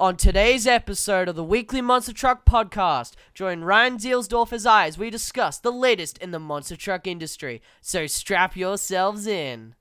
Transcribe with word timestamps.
On 0.00 0.16
today's 0.16 0.64
episode 0.64 1.28
of 1.28 1.34
the 1.34 1.42
Weekly 1.42 1.80
Monster 1.80 2.12
Truck 2.12 2.44
Podcast, 2.44 3.14
join 3.34 3.62
Ryan 3.62 3.98
Zielsdorf 3.98 4.52
as 4.52 4.64
I 4.64 4.86
as 4.86 4.96
we 4.96 5.10
discuss 5.10 5.58
the 5.58 5.72
latest 5.72 6.18
in 6.18 6.30
the 6.30 6.38
monster 6.38 6.76
truck 6.76 7.08
industry. 7.08 7.60
So 7.80 8.06
strap 8.06 8.56
yourselves 8.56 9.26
in. 9.26 9.74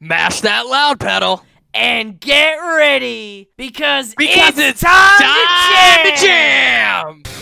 Mash 0.00 0.40
that 0.40 0.66
loud 0.66 0.98
pedal. 0.98 1.44
And 1.72 2.18
get 2.18 2.56
ready 2.56 3.50
because, 3.56 4.16
Because 4.16 4.58
it's, 4.58 4.70
it's 4.70 4.80
time, 4.82 5.20
Time 5.20 6.16
to 6.16 6.20
jam! 6.20 7.22
to 7.22 7.24
jam! 7.24 7.33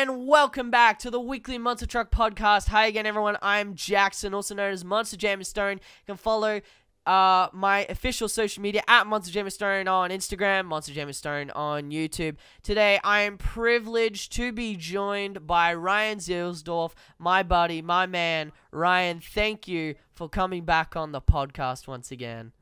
And 0.00 0.26
welcome 0.26 0.70
back 0.70 0.98
to 0.98 1.10
the 1.10 1.20
weekly 1.20 1.58
Monster 1.58 1.84
Truck 1.84 2.10
Podcast. 2.10 2.68
Hi 2.68 2.86
again, 2.86 3.04
everyone. 3.04 3.36
I'm 3.42 3.74
Jackson, 3.74 4.32
also 4.32 4.54
known 4.54 4.72
as 4.72 4.82
Monster 4.82 5.18
Jam 5.18 5.44
Stone. 5.44 5.74
You 5.74 6.06
can 6.06 6.16
follow 6.16 6.62
uh, 7.04 7.48
my 7.52 7.84
official 7.86 8.26
social 8.26 8.62
media 8.62 8.82
at 8.88 9.06
Monster 9.06 9.30
Jam 9.30 9.50
Stone 9.50 9.88
on 9.88 10.08
Instagram, 10.08 10.64
Monster 10.64 10.94
Jam 10.94 11.12
Stone 11.12 11.50
on 11.50 11.90
YouTube. 11.90 12.36
Today, 12.62 12.98
I 13.04 13.20
am 13.20 13.36
privileged 13.36 14.32
to 14.36 14.52
be 14.52 14.74
joined 14.74 15.46
by 15.46 15.74
Ryan 15.74 16.16
Zielsdorf, 16.16 16.92
my 17.18 17.42
buddy, 17.42 17.82
my 17.82 18.06
man. 18.06 18.52
Ryan, 18.72 19.20
thank 19.20 19.68
you 19.68 19.96
for 20.10 20.30
coming 20.30 20.64
back 20.64 20.96
on 20.96 21.12
the 21.12 21.20
podcast 21.20 21.86
once 21.86 22.10
again. 22.10 22.52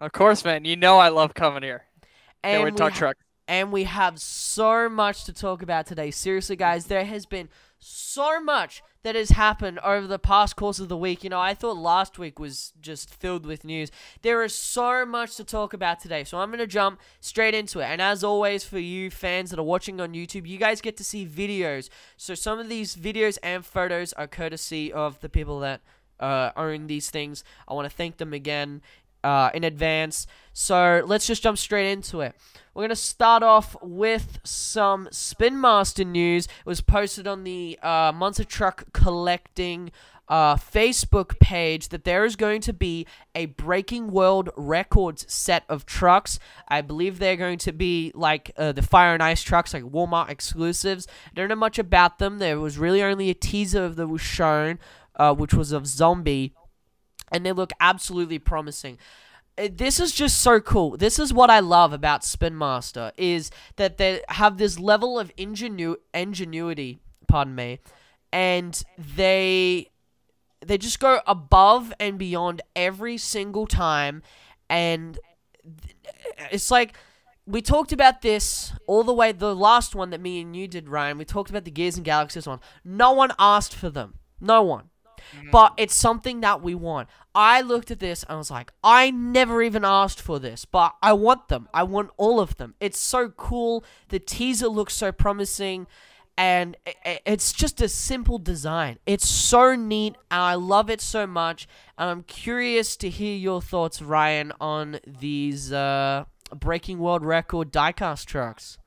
Of 0.00 0.10
course, 0.10 0.44
man. 0.44 0.64
You 0.64 0.74
know 0.74 0.98
I 0.98 1.10
love 1.10 1.34
coming 1.34 1.62
here. 1.62 1.84
And 2.42 2.56
And 2.56 2.64
we 2.64 2.72
we 2.72 2.76
talk 2.76 2.94
truck. 2.94 3.16
And 3.46 3.72
we 3.72 3.84
have 3.84 4.20
so 4.20 4.88
much 4.88 5.24
to 5.24 5.32
talk 5.32 5.62
about 5.62 5.86
today. 5.86 6.10
Seriously, 6.10 6.56
guys, 6.56 6.86
there 6.86 7.04
has 7.04 7.26
been 7.26 7.48
so 7.78 8.40
much 8.40 8.82
that 9.02 9.14
has 9.14 9.30
happened 9.30 9.78
over 9.80 10.06
the 10.06 10.18
past 10.18 10.56
course 10.56 10.78
of 10.78 10.88
the 10.88 10.96
week. 10.96 11.22
You 11.22 11.28
know, 11.28 11.40
I 11.40 11.52
thought 11.52 11.76
last 11.76 12.18
week 12.18 12.38
was 12.38 12.72
just 12.80 13.12
filled 13.14 13.44
with 13.44 13.62
news. 13.62 13.90
There 14.22 14.42
is 14.42 14.54
so 14.54 15.04
much 15.04 15.36
to 15.36 15.44
talk 15.44 15.74
about 15.74 16.00
today, 16.00 16.24
so 16.24 16.38
I'm 16.38 16.48
going 16.48 16.58
to 16.60 16.66
jump 16.66 17.00
straight 17.20 17.54
into 17.54 17.80
it. 17.80 17.84
And 17.84 18.00
as 18.00 18.24
always, 18.24 18.64
for 18.64 18.78
you 18.78 19.10
fans 19.10 19.50
that 19.50 19.58
are 19.58 19.64
watching 19.64 20.00
on 20.00 20.14
YouTube, 20.14 20.48
you 20.48 20.56
guys 20.56 20.80
get 20.80 20.96
to 20.96 21.04
see 21.04 21.26
videos. 21.26 21.90
So 22.16 22.34
some 22.34 22.58
of 22.58 22.70
these 22.70 22.96
videos 22.96 23.36
and 23.42 23.66
photos 23.66 24.14
are 24.14 24.26
courtesy 24.26 24.90
of 24.90 25.20
the 25.20 25.28
people 25.28 25.60
that 25.60 25.82
uh, 26.18 26.52
own 26.56 26.86
these 26.86 27.10
things. 27.10 27.44
I 27.68 27.74
want 27.74 27.90
to 27.90 27.94
thank 27.94 28.16
them 28.16 28.32
again 28.32 28.80
uh, 29.24 29.50
in 29.54 29.64
advance. 29.64 30.28
So 30.52 31.02
let's 31.04 31.26
just 31.26 31.42
jump 31.42 31.58
straight 31.58 31.90
into 31.90 32.20
it. 32.20 32.36
We're 32.74 32.82
going 32.82 32.90
to 32.90 32.96
start 32.96 33.42
off 33.42 33.76
with 33.82 34.40
some 34.44 35.08
Spin 35.10 35.60
Master 35.60 36.04
news. 36.04 36.46
It 36.46 36.66
was 36.66 36.80
posted 36.80 37.26
on 37.26 37.44
the 37.44 37.78
uh, 37.82 38.12
Monster 38.14 38.44
Truck 38.44 38.92
Collecting 38.92 39.90
uh, 40.28 40.56
Facebook 40.56 41.38
page 41.38 41.90
that 41.90 42.04
there 42.04 42.24
is 42.24 42.34
going 42.34 42.60
to 42.62 42.72
be 42.72 43.06
a 43.34 43.46
Breaking 43.46 44.10
World 44.10 44.50
Records 44.56 45.24
set 45.32 45.64
of 45.68 45.86
trucks. 45.86 46.38
I 46.66 46.80
believe 46.80 47.18
they're 47.18 47.36
going 47.36 47.58
to 47.58 47.72
be 47.72 48.10
like 48.14 48.50
uh, 48.56 48.72
the 48.72 48.82
Fire 48.82 49.14
and 49.14 49.22
Ice 49.22 49.42
trucks, 49.42 49.74
like 49.74 49.84
Walmart 49.84 50.30
exclusives. 50.30 51.06
I 51.30 51.34
don't 51.34 51.48
know 51.48 51.54
much 51.56 51.78
about 51.78 52.18
them. 52.18 52.38
There 52.38 52.58
was 52.58 52.78
really 52.78 53.02
only 53.02 53.30
a 53.30 53.34
teaser 53.34 53.88
that 53.88 54.08
was 54.08 54.22
shown, 54.22 54.78
uh, 55.16 55.34
which 55.34 55.54
was 55.54 55.72
of 55.72 55.86
Zombie 55.86 56.54
and 57.34 57.44
they 57.44 57.52
look 57.52 57.72
absolutely 57.80 58.38
promising. 58.38 58.96
Uh, 59.58 59.68
This 59.70 60.00
is 60.00 60.12
just 60.12 60.40
so 60.40 60.60
cool. 60.60 60.96
This 60.96 61.18
is 61.18 61.32
what 61.34 61.50
I 61.50 61.58
love 61.60 61.92
about 61.92 62.24
Spin 62.24 62.56
Master 62.56 63.12
is 63.16 63.50
that 63.76 63.98
they 63.98 64.22
have 64.28 64.56
this 64.56 64.78
level 64.78 65.18
of 65.18 65.34
ingenu- 65.36 65.96
ingenuity, 66.14 67.00
pardon 67.28 67.54
me, 67.54 67.80
and 68.32 68.82
they 68.96 69.90
they 70.66 70.78
just 70.78 70.98
go 70.98 71.20
above 71.26 71.92
and 72.00 72.18
beyond 72.18 72.62
every 72.74 73.18
single 73.18 73.66
time. 73.66 74.22
And 74.70 75.18
it's 76.50 76.70
like 76.70 76.96
we 77.46 77.60
talked 77.60 77.92
about 77.92 78.22
this 78.22 78.72
all 78.86 79.04
the 79.04 79.12
way 79.12 79.32
the 79.32 79.54
last 79.54 79.94
one 79.94 80.10
that 80.10 80.20
me 80.20 80.40
and 80.40 80.56
you 80.56 80.66
did 80.66 80.88
Ryan. 80.88 81.18
We 81.18 81.24
talked 81.26 81.50
about 81.50 81.64
the 81.64 81.70
Gears 81.70 81.96
and 81.96 82.04
Galaxies 82.04 82.46
one. 82.46 82.60
No 82.84 83.12
one 83.12 83.32
asked 83.38 83.74
for 83.74 83.90
them. 83.90 84.14
No 84.40 84.62
one 84.62 84.90
but 85.50 85.72
it's 85.76 85.94
something 85.94 86.40
that 86.40 86.62
we 86.62 86.74
want. 86.74 87.08
I 87.34 87.60
looked 87.60 87.90
at 87.90 87.98
this 87.98 88.22
and 88.22 88.32
I 88.32 88.36
was 88.36 88.50
like, 88.50 88.72
I 88.82 89.10
never 89.10 89.62
even 89.62 89.84
asked 89.84 90.20
for 90.20 90.38
this, 90.38 90.64
but 90.64 90.94
I 91.02 91.12
want 91.12 91.48
them. 91.48 91.68
I 91.74 91.82
want 91.82 92.10
all 92.16 92.40
of 92.40 92.56
them. 92.56 92.74
It's 92.80 92.98
so 92.98 93.28
cool. 93.30 93.84
The 94.08 94.18
teaser 94.20 94.68
looks 94.68 94.94
so 94.94 95.10
promising, 95.10 95.86
and 96.36 96.76
it's 97.26 97.52
just 97.52 97.80
a 97.80 97.88
simple 97.88 98.38
design. 98.38 98.98
It's 99.06 99.28
so 99.28 99.74
neat, 99.74 100.16
and 100.30 100.40
I 100.40 100.54
love 100.54 100.90
it 100.90 101.00
so 101.00 101.26
much. 101.26 101.68
And 101.98 102.10
I'm 102.10 102.22
curious 102.22 102.96
to 102.98 103.08
hear 103.08 103.36
your 103.36 103.62
thoughts, 103.62 104.02
Ryan, 104.02 104.52
on 104.60 104.98
these 105.06 105.72
uh, 105.72 106.24
breaking 106.54 106.98
world 106.98 107.24
record 107.24 107.72
diecast 107.72 108.26
trucks. 108.26 108.78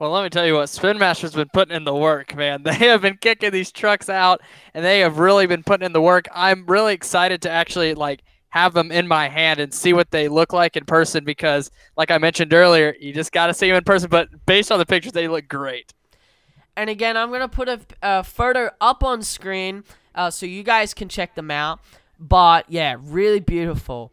Well, 0.00 0.12
let 0.12 0.22
me 0.22 0.30
tell 0.30 0.46
you 0.46 0.54
what, 0.54 0.70
Spin 0.70 0.98
Master's 0.98 1.34
been 1.34 1.50
putting 1.52 1.76
in 1.76 1.84
the 1.84 1.94
work, 1.94 2.34
man. 2.34 2.62
They 2.70 2.72
have 2.72 3.02
been 3.02 3.18
kicking 3.18 3.50
these 3.50 3.70
trucks 3.70 4.08
out, 4.08 4.40
and 4.72 4.82
they 4.82 5.00
have 5.00 5.18
really 5.18 5.46
been 5.46 5.62
putting 5.62 5.84
in 5.84 5.92
the 5.92 6.00
work. 6.00 6.26
I'm 6.34 6.64
really 6.64 6.94
excited 6.94 7.42
to 7.42 7.50
actually 7.50 7.92
like 7.92 8.22
have 8.48 8.72
them 8.72 8.90
in 8.90 9.06
my 9.06 9.28
hand 9.28 9.60
and 9.60 9.74
see 9.74 9.92
what 9.92 10.10
they 10.10 10.28
look 10.28 10.54
like 10.54 10.74
in 10.78 10.86
person 10.86 11.22
because, 11.22 11.70
like 11.98 12.10
I 12.10 12.16
mentioned 12.16 12.54
earlier, 12.54 12.96
you 12.98 13.12
just 13.12 13.30
got 13.30 13.48
to 13.48 13.54
see 13.54 13.68
them 13.68 13.76
in 13.76 13.84
person. 13.84 14.08
But 14.08 14.30
based 14.46 14.72
on 14.72 14.78
the 14.78 14.86
pictures, 14.86 15.12
they 15.12 15.28
look 15.28 15.48
great. 15.48 15.92
And 16.76 16.88
again, 16.88 17.18
I'm 17.18 17.30
gonna 17.30 17.46
put 17.46 17.68
a, 17.68 17.80
a 18.00 18.24
photo 18.24 18.70
up 18.80 19.04
on 19.04 19.22
screen 19.22 19.84
uh, 20.14 20.30
so 20.30 20.46
you 20.46 20.62
guys 20.62 20.94
can 20.94 21.10
check 21.10 21.34
them 21.34 21.50
out. 21.50 21.78
But 22.18 22.64
yeah, 22.70 22.96
really 22.98 23.40
beautiful. 23.40 24.12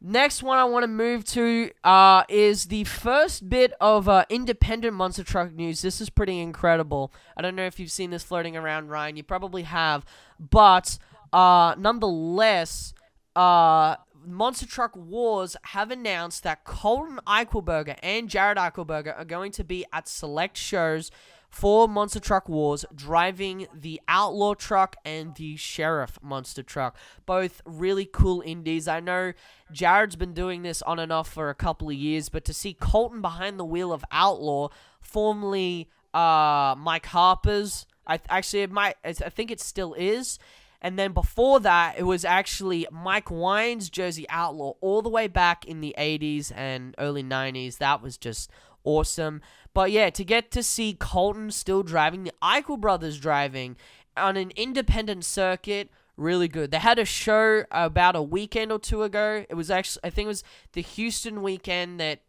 Next 0.00 0.44
one 0.44 0.58
I 0.58 0.64
want 0.64 0.84
to 0.84 0.88
move 0.88 1.24
to 1.26 1.70
uh, 1.82 2.22
is 2.28 2.66
the 2.66 2.84
first 2.84 3.48
bit 3.48 3.72
of 3.80 4.08
uh, 4.08 4.24
independent 4.30 4.94
monster 4.94 5.24
truck 5.24 5.52
news. 5.52 5.82
This 5.82 6.00
is 6.00 6.08
pretty 6.08 6.38
incredible. 6.38 7.12
I 7.36 7.42
don't 7.42 7.56
know 7.56 7.66
if 7.66 7.80
you've 7.80 7.90
seen 7.90 8.10
this 8.10 8.22
floating 8.22 8.56
around, 8.56 8.90
Ryan. 8.90 9.16
You 9.16 9.24
probably 9.24 9.64
have, 9.64 10.04
but 10.38 10.98
uh, 11.32 11.74
nonetheless, 11.76 12.94
uh, 13.34 13.96
Monster 14.24 14.66
Truck 14.66 14.94
Wars 14.94 15.56
have 15.62 15.90
announced 15.90 16.42
that 16.44 16.64
Colton 16.64 17.18
Eichelberger 17.26 17.96
and 18.02 18.28
Jared 18.28 18.58
Eichelberger 18.58 19.18
are 19.18 19.24
going 19.24 19.52
to 19.52 19.64
be 19.64 19.84
at 19.92 20.08
select 20.08 20.56
shows 20.56 21.10
for 21.48 21.88
Monster 21.88 22.20
Truck 22.20 22.48
Wars, 22.48 22.84
driving 22.94 23.66
the 23.74 24.00
Outlaw 24.06 24.54
truck 24.54 24.96
and 25.04 25.34
the 25.34 25.56
Sheriff 25.56 26.18
Monster 26.22 26.62
Truck. 26.62 26.96
Both 27.26 27.62
really 27.64 28.04
cool 28.04 28.42
indies. 28.44 28.86
I 28.86 29.00
know 29.00 29.32
Jared's 29.72 30.16
been 30.16 30.34
doing 30.34 30.62
this 30.62 30.82
on 30.82 30.98
and 30.98 31.12
off 31.12 31.32
for 31.32 31.50
a 31.50 31.54
couple 31.54 31.88
of 31.88 31.94
years, 31.94 32.28
but 32.28 32.44
to 32.44 32.54
see 32.54 32.74
Colton 32.74 33.22
behind 33.22 33.58
the 33.58 33.64
wheel 33.64 33.92
of 33.92 34.04
Outlaw, 34.12 34.68
formerly 35.00 35.88
uh, 36.12 36.74
Mike 36.78 37.06
Harper's, 37.06 37.86
I 38.06 38.20
actually 38.28 38.62
it 38.62 38.70
might, 38.70 38.96
I 39.04 39.12
think 39.12 39.50
it 39.50 39.60
still 39.60 39.94
is. 39.94 40.38
And 40.80 40.98
then 40.98 41.12
before 41.12 41.58
that, 41.60 41.98
it 41.98 42.04
was 42.04 42.24
actually 42.24 42.86
Mike 42.92 43.30
Wine's 43.30 43.90
Jersey 43.90 44.26
Outlaw 44.28 44.74
all 44.80 45.02
the 45.02 45.08
way 45.08 45.26
back 45.26 45.64
in 45.64 45.80
the 45.80 45.94
80s 45.98 46.52
and 46.54 46.94
early 46.98 47.24
90s. 47.24 47.78
That 47.78 48.00
was 48.00 48.16
just 48.16 48.50
awesome. 48.88 49.40
But 49.74 49.90
yeah, 49.92 50.10
to 50.10 50.24
get 50.24 50.50
to 50.52 50.62
see 50.62 50.94
Colton 50.94 51.50
still 51.50 51.82
driving, 51.82 52.24
the 52.24 52.32
Eichel 52.42 52.80
brothers 52.80 53.18
driving 53.20 53.76
on 54.16 54.36
an 54.36 54.50
independent 54.56 55.24
circuit, 55.24 55.90
really 56.16 56.48
good. 56.48 56.70
They 56.70 56.78
had 56.78 56.98
a 56.98 57.04
show 57.04 57.64
about 57.70 58.16
a 58.16 58.22
weekend 58.22 58.72
or 58.72 58.78
two 58.78 59.02
ago. 59.02 59.44
It 59.48 59.54
was 59.54 59.70
actually, 59.70 60.00
I 60.04 60.10
think 60.10 60.24
it 60.26 60.28
was 60.28 60.44
the 60.72 60.80
Houston 60.80 61.42
weekend 61.42 62.00
that, 62.00 62.20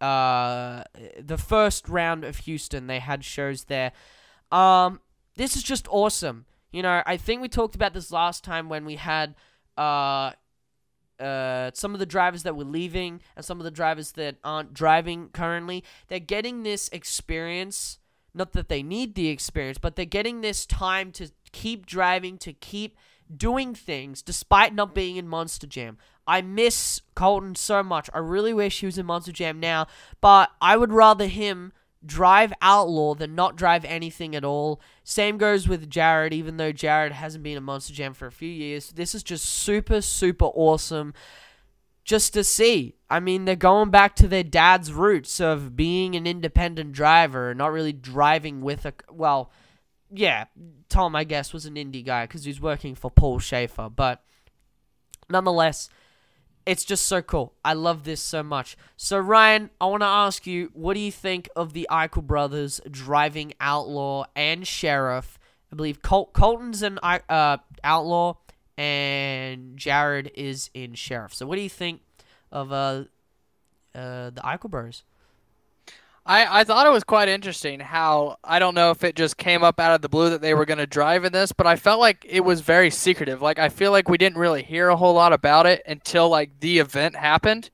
uh, 0.00 0.84
the 1.20 1.38
first 1.38 1.88
round 1.88 2.24
of 2.24 2.38
Houston, 2.38 2.86
they 2.86 3.00
had 3.00 3.24
shows 3.24 3.64
there. 3.64 3.92
Um, 4.50 5.00
this 5.36 5.56
is 5.56 5.62
just 5.62 5.86
awesome. 5.90 6.46
You 6.72 6.82
know, 6.82 7.02
I 7.06 7.16
think 7.16 7.42
we 7.42 7.48
talked 7.48 7.74
about 7.74 7.94
this 7.94 8.10
last 8.10 8.44
time 8.44 8.68
when 8.68 8.84
we 8.84 8.96
had 8.96 9.34
uh 9.76 10.32
uh 11.20 11.70
some 11.74 11.94
of 11.94 12.00
the 12.00 12.06
drivers 12.06 12.42
that 12.44 12.56
were 12.56 12.64
leaving 12.64 13.20
and 13.36 13.44
some 13.44 13.58
of 13.58 13.64
the 13.64 13.70
drivers 13.70 14.12
that 14.12 14.36
aren't 14.44 14.74
driving 14.74 15.28
currently. 15.30 15.84
They're 16.08 16.18
getting 16.18 16.62
this 16.62 16.88
experience, 16.90 17.98
not 18.34 18.52
that 18.52 18.68
they 18.68 18.82
need 18.82 19.14
the 19.14 19.28
experience, 19.28 19.78
but 19.78 19.96
they're 19.96 20.04
getting 20.04 20.40
this 20.40 20.66
time 20.66 21.12
to 21.12 21.30
keep 21.52 21.86
driving, 21.86 22.38
to 22.38 22.52
keep 22.52 22.96
doing 23.34 23.74
things 23.74 24.22
despite 24.22 24.74
not 24.74 24.94
being 24.94 25.16
in 25.16 25.28
Monster 25.28 25.66
Jam. 25.66 25.98
I 26.26 26.42
miss 26.42 27.00
Colton 27.14 27.54
so 27.54 27.82
much. 27.82 28.10
I 28.12 28.18
really 28.18 28.52
wish 28.52 28.80
he 28.80 28.86
was 28.86 28.98
in 28.98 29.06
Monster 29.06 29.32
Jam 29.32 29.60
now, 29.60 29.86
but 30.20 30.50
I 30.60 30.76
would 30.76 30.92
rather 30.92 31.26
him 31.26 31.72
drive 32.04 32.52
Outlaw 32.62 33.14
than 33.14 33.34
not 33.34 33.56
drive 33.56 33.84
anything 33.84 34.36
at 34.36 34.44
all. 34.44 34.80
Same 35.04 35.38
goes 35.38 35.66
with 35.68 35.90
Jared, 35.90 36.32
even 36.32 36.56
though 36.56 36.72
Jared 36.72 37.12
hasn't 37.12 37.44
been 37.44 37.56
a 37.56 37.60
Monster 37.60 37.94
Jam 37.94 38.14
for 38.14 38.26
a 38.26 38.32
few 38.32 38.48
years. 38.48 38.90
This 38.90 39.14
is 39.14 39.22
just 39.22 39.44
super, 39.44 40.00
super 40.00 40.46
awesome 40.46 41.14
just 42.08 42.32
to 42.32 42.42
see. 42.42 42.96
I 43.10 43.20
mean, 43.20 43.44
they're 43.44 43.54
going 43.54 43.90
back 43.90 44.16
to 44.16 44.28
their 44.28 44.42
dad's 44.42 44.92
roots 44.92 45.40
of 45.40 45.76
being 45.76 46.14
an 46.14 46.26
independent 46.26 46.92
driver, 46.92 47.54
not 47.54 47.70
really 47.70 47.92
driving 47.92 48.62
with 48.62 48.86
a. 48.86 48.94
Well, 49.10 49.50
yeah, 50.10 50.46
Tom, 50.88 51.14
I 51.14 51.24
guess, 51.24 51.52
was 51.52 51.66
an 51.66 51.74
indie 51.74 52.04
guy 52.04 52.24
because 52.24 52.44
he 52.44 52.50
was 52.50 52.62
working 52.62 52.94
for 52.94 53.10
Paul 53.10 53.38
Schaefer. 53.38 53.90
But 53.90 54.24
nonetheless, 55.28 55.90
it's 56.68 56.84
just 56.84 57.06
so 57.06 57.22
cool. 57.22 57.54
I 57.64 57.72
love 57.72 58.04
this 58.04 58.20
so 58.20 58.42
much. 58.42 58.76
So, 58.94 59.18
Ryan, 59.18 59.70
I 59.80 59.86
want 59.86 60.02
to 60.02 60.06
ask 60.06 60.46
you, 60.46 60.70
what 60.74 60.92
do 60.92 61.00
you 61.00 61.10
think 61.10 61.48
of 61.56 61.72
the 61.72 61.88
Eichel 61.90 62.26
brothers 62.26 62.78
driving 62.90 63.54
Outlaw 63.58 64.26
and 64.36 64.66
Sheriff? 64.66 65.38
I 65.72 65.76
believe 65.76 66.02
Col- 66.02 66.26
Colton's 66.26 66.82
an 66.82 66.98
uh, 67.02 67.56
Outlaw 67.82 68.34
and 68.76 69.78
Jared 69.78 70.30
is 70.34 70.68
in 70.74 70.92
Sheriff. 70.92 71.32
So, 71.32 71.46
what 71.46 71.56
do 71.56 71.62
you 71.62 71.70
think 71.70 72.02
of 72.52 72.70
uh, 72.70 73.04
uh, 73.94 74.28
the 74.28 74.42
Eichel 74.44 74.68
brothers? 74.68 75.04
I, 76.28 76.60
I 76.60 76.64
thought 76.64 76.86
it 76.86 76.90
was 76.90 77.04
quite 77.04 77.30
interesting 77.30 77.80
how 77.80 78.36
I 78.44 78.58
don't 78.58 78.74
know 78.74 78.90
if 78.90 79.02
it 79.02 79.16
just 79.16 79.38
came 79.38 79.64
up 79.64 79.80
out 79.80 79.94
of 79.94 80.02
the 80.02 80.10
blue 80.10 80.28
that 80.28 80.42
they 80.42 80.52
were 80.52 80.66
going 80.66 80.78
to 80.78 80.86
drive 80.86 81.24
in 81.24 81.32
this, 81.32 81.52
but 81.52 81.66
I 81.66 81.76
felt 81.76 82.00
like 82.00 82.26
it 82.28 82.44
was 82.44 82.60
very 82.60 82.90
secretive. 82.90 83.40
Like 83.40 83.58
I 83.58 83.70
feel 83.70 83.92
like 83.92 84.10
we 84.10 84.18
didn't 84.18 84.36
really 84.36 84.62
hear 84.62 84.90
a 84.90 84.96
whole 84.96 85.14
lot 85.14 85.32
about 85.32 85.64
it 85.64 85.82
until 85.86 86.28
like 86.28 86.50
the 86.60 86.80
event 86.80 87.16
happened. 87.16 87.70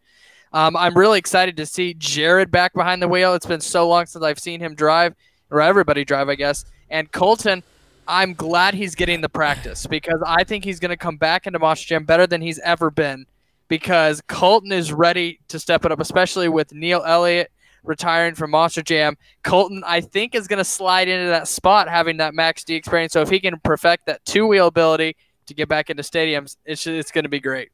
Um, 0.53 0.77
I'm 0.77 0.97
really 0.97 1.19
excited 1.19 1.57
to 1.57 1.67
see 1.67 1.95
Jared 1.95 2.53
back 2.53 2.75
behind 2.75 3.03
the 3.03 3.09
wheel. 3.09 3.35
It's 3.35 3.45
been 3.45 3.61
so 3.61 3.89
long 3.89 4.07
since 4.07 4.25
I've 4.25 4.39
seen 4.39 4.61
him 4.61 4.77
drive, 4.77 5.17
or 5.51 5.61
everybody 5.61 6.05
drive, 6.05 6.29
I 6.29 6.37
guess. 6.37 6.65
And 6.89 7.11
Colton, 7.11 7.65
I'm 8.07 8.35
glad 8.35 8.75
he's 8.75 8.95
getting 8.95 9.21
the 9.21 9.29
practice 9.29 9.85
because 9.85 10.23
I 10.25 10.45
think 10.45 10.63
he's 10.63 10.79
going 10.79 10.91
to 10.91 10.97
come 10.97 11.17
back 11.17 11.49
into 11.49 11.59
Monster 11.59 11.89
Jam 11.89 12.05
better 12.05 12.29
than 12.29 12.41
he's 12.41 12.61
ever 12.61 12.93
been 12.93 13.27
because 13.67 14.21
Colton 14.29 14.71
is 14.71 14.93
ready 14.93 15.41
to 15.49 15.59
step 15.59 15.85
it 15.85 15.91
up, 15.91 15.99
especially 15.99 16.49
with 16.49 16.73
Neil 16.73 17.03
Elliott 17.05 17.51
retiring 17.85 18.35
from 18.35 18.51
Monster 18.51 18.83
Jam. 18.83 19.17
Colton, 19.43 19.83
I 19.87 20.01
think, 20.01 20.35
is 20.35 20.49
going 20.49 20.59
to 20.59 20.65
slide 20.65 21.09
into 21.09 21.27
that 21.27 21.47
spot 21.47 21.89
having 21.89 22.17
that 22.17 22.35
Max 22.35 22.65
D 22.65 22.75
experience. 22.75 23.13
So 23.13 23.21
if 23.21 23.31
he 23.31 23.39
can 23.39 23.61
perfect 23.63 24.07
that 24.07 24.25
two 24.25 24.47
wheel 24.47 24.67
ability 24.67 25.17
to 25.47 25.55
get 25.55 25.69
back 25.69 25.91
into 25.91 26.03
stadiums, 26.03 26.57
it's, 26.65 26.87
it's 26.87 27.11
going 27.11 27.25
to 27.25 27.29
be 27.29 27.41
great. 27.41 27.71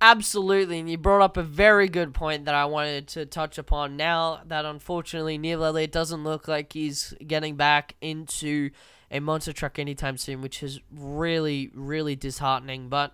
Absolutely, 0.00 0.80
and 0.80 0.90
you 0.90 0.98
brought 0.98 1.22
up 1.22 1.36
a 1.36 1.44
very 1.44 1.88
good 1.88 2.12
point 2.12 2.46
that 2.46 2.56
I 2.56 2.64
wanted 2.64 3.06
to 3.08 3.24
touch 3.24 3.56
upon. 3.56 3.96
Now 3.96 4.40
that 4.46 4.64
unfortunately 4.64 5.38
Neil 5.38 5.64
Elliott 5.64 5.92
doesn't 5.92 6.24
look 6.24 6.48
like 6.48 6.72
he's 6.72 7.14
getting 7.24 7.54
back 7.54 7.94
into 8.00 8.70
a 9.12 9.20
monster 9.20 9.52
truck 9.52 9.78
anytime 9.78 10.16
soon, 10.16 10.40
which 10.40 10.60
is 10.60 10.80
really, 10.90 11.70
really 11.72 12.16
disheartening. 12.16 12.88
But 12.88 13.12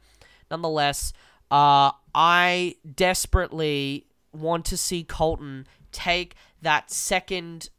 nonetheless, 0.50 1.12
uh, 1.50 1.90
I 2.14 2.76
desperately 2.94 4.06
want 4.32 4.64
to 4.66 4.76
see 4.78 5.04
Colton 5.04 5.66
take 5.92 6.34
that 6.62 6.90
second 6.90 7.70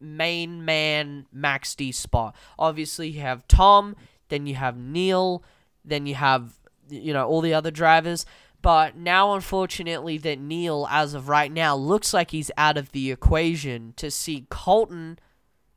main 0.00 0.64
man 0.64 1.26
Max 1.32 1.74
D 1.74 1.92
spot. 1.92 2.36
Obviously, 2.58 3.08
you 3.08 3.20
have 3.20 3.46
Tom, 3.48 3.96
then 4.28 4.46
you 4.46 4.54
have 4.54 4.76
Neil, 4.76 5.42
then 5.84 6.06
you 6.06 6.14
have 6.14 6.54
you 6.88 7.12
know 7.12 7.26
all 7.26 7.40
the 7.40 7.54
other 7.54 7.70
drivers. 7.70 8.26
But 8.62 8.96
now, 8.96 9.34
unfortunately, 9.34 10.16
that 10.18 10.38
Neil, 10.38 10.86
as 10.90 11.12
of 11.12 11.28
right 11.28 11.52
now, 11.52 11.76
looks 11.76 12.14
like 12.14 12.30
he's 12.30 12.50
out 12.56 12.78
of 12.78 12.92
the 12.92 13.10
equation. 13.10 13.92
To 13.96 14.10
see 14.10 14.46
Colton 14.48 15.18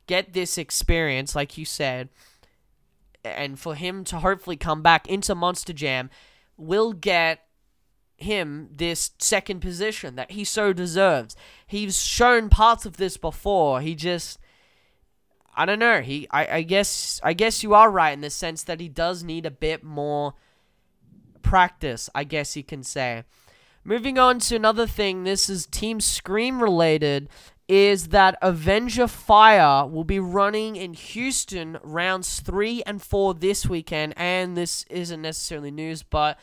get 0.06 0.32
this 0.32 0.56
experience, 0.56 1.34
like 1.34 1.58
you 1.58 1.66
said, 1.66 2.08
and 3.22 3.58
for 3.60 3.74
him 3.74 4.04
to 4.04 4.20
hopefully 4.20 4.56
come 4.56 4.80
back 4.80 5.06
into 5.06 5.34
Monster 5.34 5.74
Jam, 5.74 6.08
will 6.56 6.94
get 6.94 7.47
him 8.18 8.68
this 8.74 9.12
second 9.18 9.60
position 9.60 10.16
that 10.16 10.32
he 10.32 10.44
so 10.44 10.72
deserves. 10.72 11.36
He's 11.66 12.02
shown 12.02 12.50
parts 12.50 12.84
of 12.84 12.96
this 12.96 13.16
before. 13.16 13.80
He 13.80 13.94
just 13.94 14.38
I 15.56 15.64
don't 15.64 15.78
know. 15.78 16.00
He 16.00 16.26
I, 16.30 16.58
I 16.58 16.62
guess 16.62 17.20
I 17.24 17.32
guess 17.32 17.62
you 17.62 17.74
are 17.74 17.90
right 17.90 18.12
in 18.12 18.20
the 18.20 18.30
sense 18.30 18.62
that 18.64 18.80
he 18.80 18.88
does 18.88 19.22
need 19.22 19.46
a 19.46 19.50
bit 19.50 19.82
more 19.82 20.34
practice, 21.42 22.10
I 22.14 22.24
guess 22.24 22.56
you 22.56 22.64
can 22.64 22.82
say. 22.82 23.24
Moving 23.84 24.18
on 24.18 24.38
to 24.40 24.56
another 24.56 24.86
thing, 24.86 25.24
this 25.24 25.48
is 25.48 25.64
Team 25.64 26.00
Scream 26.00 26.62
related, 26.62 27.28
is 27.68 28.08
that 28.08 28.36
Avenger 28.42 29.06
Fire 29.06 29.86
will 29.86 30.04
be 30.04 30.18
running 30.18 30.76
in 30.76 30.92
Houston 30.92 31.78
rounds 31.82 32.40
three 32.40 32.82
and 32.84 33.00
four 33.00 33.32
this 33.32 33.66
weekend, 33.66 34.14
and 34.16 34.56
this 34.56 34.84
isn't 34.90 35.22
necessarily 35.22 35.70
news, 35.70 36.02
but 36.02 36.38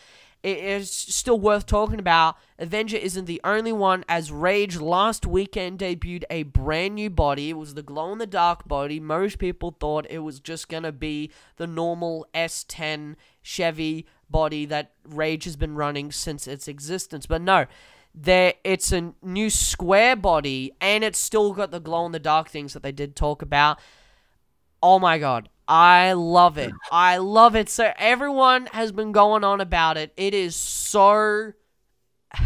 it 0.45 0.59
is 0.59 0.91
still 0.91 1.39
worth 1.39 1.65
talking 1.65 1.97
about. 1.97 2.37
Avenger 2.59 2.97
isn't 2.97 3.25
the 3.25 3.41
only 3.43 3.73
one, 3.73 4.05
as 4.07 4.31
Rage 4.31 4.77
last 4.77 5.25
weekend 5.25 5.79
debuted 5.79 6.23
a 6.29 6.43
brand 6.43 6.93
new 6.93 7.09
body. 7.09 7.49
It 7.49 7.57
was 7.57 7.73
the 7.73 7.81
glow 7.81 8.11
in 8.11 8.19
the 8.19 8.27
dark 8.27 8.67
body. 8.67 8.99
Most 8.99 9.39
people 9.39 9.75
thought 9.79 10.05
it 10.07 10.19
was 10.19 10.39
just 10.39 10.69
gonna 10.69 10.91
be 10.91 11.31
the 11.57 11.65
normal 11.65 12.27
S10 12.35 13.15
Chevy 13.41 14.05
body 14.29 14.67
that 14.67 14.91
Rage 15.03 15.45
has 15.45 15.55
been 15.55 15.73
running 15.73 16.11
since 16.11 16.45
its 16.45 16.67
existence, 16.67 17.25
but 17.25 17.41
no. 17.41 17.65
There, 18.13 18.53
it's 18.63 18.91
a 18.91 19.13
new 19.23 19.49
square 19.49 20.15
body, 20.15 20.71
and 20.79 21.03
it's 21.03 21.17
still 21.17 21.53
got 21.53 21.71
the 21.71 21.79
glow 21.79 22.05
in 22.05 22.11
the 22.11 22.19
dark 22.19 22.49
things 22.49 22.73
that 22.73 22.83
they 22.83 22.91
did 22.91 23.15
talk 23.15 23.41
about. 23.41 23.79
Oh 24.81 24.99
my 24.99 25.17
god, 25.17 25.49
I 25.67 26.13
love 26.13 26.57
it. 26.57 26.71
I 26.91 27.17
love 27.17 27.55
it. 27.55 27.69
So 27.69 27.91
everyone 27.97 28.67
has 28.67 28.91
been 28.91 29.11
going 29.11 29.43
on 29.43 29.61
about 29.61 29.97
it. 29.97 30.13
It 30.15 30.33
is 30.33 30.55
so 30.55 31.53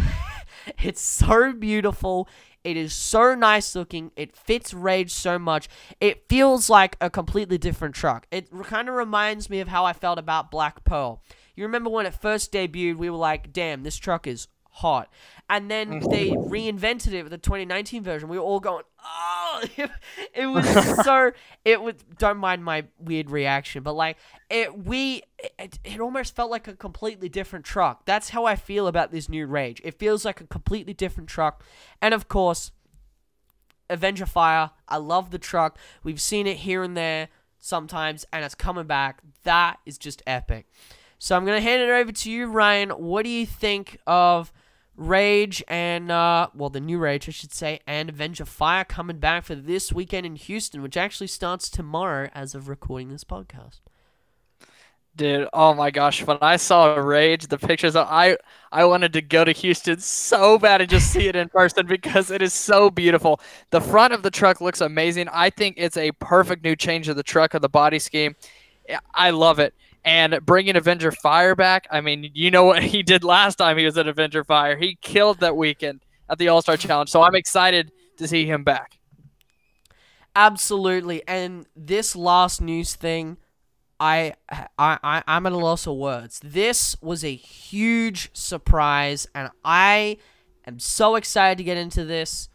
it's 0.81 1.01
so 1.01 1.53
beautiful. 1.53 2.29
It 2.63 2.75
is 2.75 2.93
so 2.93 3.35
nice 3.35 3.73
looking. 3.75 4.11
It 4.15 4.35
fits 4.35 4.73
Rage 4.73 5.11
so 5.11 5.39
much. 5.39 5.69
It 6.01 6.27
feels 6.27 6.69
like 6.69 6.97
a 6.99 7.09
completely 7.09 7.57
different 7.57 7.95
truck. 7.95 8.27
It 8.31 8.49
kind 8.63 8.89
of 8.89 8.95
reminds 8.95 9.49
me 9.49 9.59
of 9.61 9.69
how 9.69 9.85
I 9.85 9.93
felt 9.93 10.19
about 10.19 10.51
Black 10.51 10.83
Pearl. 10.83 11.23
You 11.55 11.63
remember 11.63 11.89
when 11.89 12.05
it 12.05 12.13
first 12.13 12.51
debuted, 12.51 12.97
we 12.97 13.09
were 13.09 13.17
like, 13.17 13.53
damn, 13.53 13.83
this 13.83 13.97
truck 13.97 14.27
is 14.27 14.47
hot. 14.71 15.11
And 15.49 15.71
then 15.71 16.01
mm-hmm. 16.01 16.09
they 16.09 16.29
reinvented 16.31 17.13
it 17.13 17.23
with 17.23 17.31
the 17.31 17.37
2019 17.37 18.03
version. 18.03 18.29
We 18.29 18.37
were 18.37 18.43
all 18.43 18.59
going, 18.59 18.83
oh, 19.03 19.38
it, 20.33 20.45
was 20.47 20.67
so. 21.03 21.31
It 21.65 21.81
was. 21.81 21.95
Don't 22.17 22.37
mind 22.37 22.63
my 22.63 22.85
weird 22.97 23.29
reaction, 23.29 23.83
but 23.83 23.93
like 23.93 24.17
it, 24.49 24.85
we, 24.85 25.23
it, 25.57 25.79
it 25.83 25.99
almost 25.99 26.35
felt 26.35 26.51
like 26.51 26.67
a 26.67 26.75
completely 26.75 27.29
different 27.29 27.65
truck. 27.65 28.05
That's 28.05 28.29
how 28.29 28.45
I 28.45 28.55
feel 28.55 28.87
about 28.87 29.11
this 29.11 29.29
new 29.29 29.47
Rage. 29.47 29.81
It 29.83 29.99
feels 29.99 30.25
like 30.25 30.41
a 30.41 30.47
completely 30.47 30.93
different 30.93 31.29
truck, 31.29 31.63
and 32.01 32.13
of 32.13 32.27
course, 32.27 32.71
Avenger 33.89 34.25
Fire. 34.25 34.71
I 34.87 34.97
love 34.97 35.31
the 35.31 35.39
truck. 35.39 35.77
We've 36.03 36.21
seen 36.21 36.47
it 36.47 36.57
here 36.57 36.83
and 36.83 36.95
there 36.95 37.29
sometimes, 37.59 38.25
and 38.31 38.43
it's 38.43 38.55
coming 38.55 38.87
back. 38.87 39.21
That 39.43 39.79
is 39.85 39.97
just 39.97 40.21
epic. 40.25 40.67
So 41.17 41.35
I'm 41.35 41.45
gonna 41.45 41.61
hand 41.61 41.81
it 41.81 41.89
over 41.89 42.11
to 42.11 42.31
you, 42.31 42.47
Ryan. 42.47 42.91
What 42.91 43.23
do 43.23 43.29
you 43.29 43.45
think 43.45 43.97
of? 44.07 44.51
Rage 44.99 45.63
and, 45.69 46.11
uh, 46.11 46.49
well, 46.53 46.69
the 46.69 46.81
new 46.81 46.99
Rage, 46.99 47.29
I 47.29 47.31
should 47.31 47.53
say, 47.53 47.79
and 47.87 48.09
Avenger 48.09 48.43
Fire 48.43 48.83
coming 48.83 49.17
back 49.17 49.45
for 49.45 49.55
this 49.55 49.93
weekend 49.93 50.25
in 50.25 50.35
Houston, 50.35 50.81
which 50.81 50.97
actually 50.97 51.27
starts 51.27 51.69
tomorrow 51.69 52.29
as 52.33 52.53
of 52.53 52.67
recording 52.67 53.07
this 53.07 53.23
podcast. 53.23 53.79
Dude, 55.15 55.47
oh 55.53 55.73
my 55.73 55.89
gosh! 55.89 56.25
When 56.25 56.37
I 56.41 56.57
saw 56.57 56.95
Rage, 56.95 57.47
the 57.47 57.57
pictures, 57.57 57.95
I 57.95 58.37
I 58.71 58.85
wanted 58.85 59.13
to 59.13 59.21
go 59.21 59.43
to 59.43 59.51
Houston 59.51 59.99
so 59.99 60.57
bad 60.57 60.81
and 60.81 60.89
just 60.89 61.11
see 61.11 61.27
it 61.27 61.35
in 61.35 61.49
person 61.53 61.87
because 61.87 62.29
it 62.29 62.41
is 62.41 62.53
so 62.53 62.89
beautiful. 62.89 63.39
The 63.71 63.81
front 63.81 64.13
of 64.13 64.21
the 64.21 64.31
truck 64.31 64.61
looks 64.61 64.81
amazing. 64.81 65.27
I 65.31 65.49
think 65.49 65.75
it's 65.77 65.97
a 65.97 66.11
perfect 66.13 66.63
new 66.63 66.75
change 66.75 67.09
of 67.09 67.15
the 67.15 67.23
truck 67.23 67.53
of 67.53 67.61
the 67.61 67.69
body 67.69 67.99
scheme. 67.99 68.35
I 69.13 69.31
love 69.31 69.59
it. 69.59 69.73
And 70.05 70.39
bringing 70.45 70.75
Avenger 70.75 71.11
Fire 71.11 71.55
back, 71.55 71.87
I 71.91 72.01
mean, 72.01 72.31
you 72.33 72.51
know 72.51 72.63
what 72.63 72.81
he 72.83 73.03
did 73.03 73.23
last 73.23 73.55
time 73.55 73.77
he 73.77 73.85
was 73.85 73.97
at 73.97 74.07
Avenger 74.07 74.43
Fire. 74.43 74.77
He 74.77 74.97
killed 75.01 75.39
that 75.41 75.57
weekend 75.57 76.01
at 76.29 76.37
the 76.37 76.47
All 76.47 76.61
Star 76.61 76.77
Challenge. 76.77 77.09
So 77.09 77.21
I'm 77.21 77.35
excited 77.35 77.91
to 78.17 78.27
see 78.27 78.45
him 78.45 78.63
back. 78.63 78.99
Absolutely. 80.35 81.21
And 81.27 81.65
this 81.75 82.15
last 82.15 82.61
news 82.61 82.95
thing, 82.95 83.37
I, 83.99 84.35
I, 84.49 84.67
I 84.77 85.23
I'm 85.27 85.45
at 85.45 85.51
a 85.51 85.57
loss 85.57 85.85
of 85.85 85.97
words. 85.97 86.39
This 86.43 86.95
was 87.01 87.25
a 87.25 87.35
huge 87.35 88.29
surprise, 88.33 89.27
and 89.35 89.49
I 89.65 90.17
am 90.65 90.79
so 90.79 91.15
excited 91.15 91.57
to 91.57 91.63
get 91.65 91.77
into 91.77 92.05
this. 92.05 92.47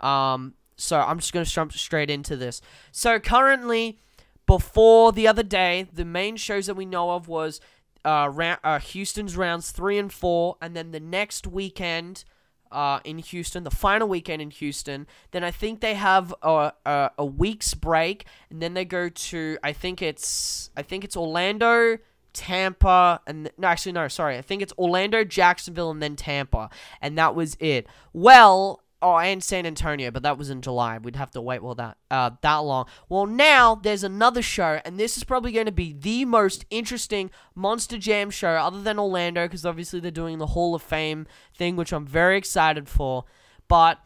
Um, 0.00 0.54
so 0.76 0.98
I'm 0.98 1.18
just 1.18 1.32
gonna 1.32 1.44
jump 1.44 1.72
straight 1.72 2.08
into 2.08 2.36
this. 2.36 2.62
So 2.92 3.18
currently, 3.18 3.98
before 4.46 5.12
the 5.12 5.26
other 5.26 5.42
day, 5.42 5.88
the 5.92 6.04
main 6.04 6.36
shows 6.36 6.66
that 6.66 6.74
we 6.74 6.86
know 6.86 7.10
of 7.12 7.28
was 7.28 7.60
uh, 8.04 8.30
uh, 8.62 8.78
Houston's 8.78 9.36
rounds 9.36 9.72
three 9.72 9.98
and 9.98 10.12
four, 10.12 10.56
and 10.62 10.76
then 10.76 10.92
the 10.92 11.00
next 11.00 11.46
weekend, 11.46 12.24
uh, 12.70 13.00
in 13.04 13.18
Houston, 13.18 13.64
the 13.64 13.70
final 13.70 14.08
weekend 14.08 14.42
in 14.42 14.50
Houston. 14.50 15.06
Then 15.30 15.44
I 15.44 15.50
think 15.50 15.80
they 15.80 15.94
have 15.94 16.34
a, 16.42 16.72
a, 16.84 17.10
a 17.18 17.24
week's 17.24 17.74
break, 17.74 18.26
and 18.50 18.60
then 18.60 18.74
they 18.74 18.84
go 18.84 19.08
to 19.08 19.58
I 19.62 19.72
think 19.72 20.02
it's 20.02 20.70
I 20.76 20.82
think 20.82 21.04
it's 21.04 21.16
Orlando, 21.16 21.98
Tampa, 22.32 23.20
and 23.26 23.50
no, 23.58 23.68
actually 23.68 23.92
no, 23.92 24.08
sorry, 24.08 24.36
I 24.36 24.42
think 24.42 24.62
it's 24.62 24.72
Orlando, 24.78 25.24
Jacksonville, 25.24 25.90
and 25.90 26.02
then 26.02 26.16
Tampa, 26.16 26.70
and 27.00 27.16
that 27.18 27.34
was 27.34 27.56
it. 27.60 27.86
Well, 28.12 28.82
Oh, 29.02 29.18
and 29.18 29.44
San 29.44 29.66
Antonio, 29.66 30.10
but 30.10 30.22
that 30.22 30.38
was 30.38 30.48
in 30.48 30.62
July. 30.62 30.96
We'd 30.96 31.16
have 31.16 31.30
to 31.32 31.40
wait 31.40 31.62
well 31.62 31.74
that 31.74 31.98
uh 32.10 32.30
that 32.40 32.56
long. 32.56 32.86
Well, 33.10 33.26
now 33.26 33.74
there's 33.74 34.02
another 34.02 34.40
show, 34.40 34.80
and 34.86 34.98
this 34.98 35.18
is 35.18 35.24
probably 35.24 35.52
going 35.52 35.66
to 35.66 35.72
be 35.72 35.92
the 35.92 36.24
most 36.24 36.64
interesting 36.70 37.30
Monster 37.54 37.98
Jam 37.98 38.30
show, 38.30 38.52
other 38.52 38.80
than 38.80 38.98
Orlando, 38.98 39.44
because 39.44 39.66
obviously 39.66 40.00
they're 40.00 40.10
doing 40.10 40.38
the 40.38 40.46
Hall 40.46 40.74
of 40.74 40.82
Fame 40.82 41.26
thing, 41.54 41.76
which 41.76 41.92
I'm 41.92 42.06
very 42.06 42.38
excited 42.38 42.88
for. 42.88 43.24
But 43.68 43.98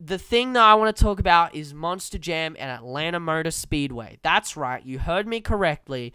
the 0.00 0.18
thing 0.18 0.54
that 0.54 0.64
I 0.64 0.74
want 0.74 0.94
to 0.94 1.02
talk 1.02 1.20
about 1.20 1.54
is 1.54 1.72
Monster 1.72 2.18
Jam 2.18 2.56
at 2.58 2.68
Atlanta 2.68 3.20
Motor 3.20 3.52
Speedway. 3.52 4.18
That's 4.22 4.56
right, 4.56 4.84
you 4.84 4.98
heard 4.98 5.28
me 5.28 5.40
correctly. 5.40 6.12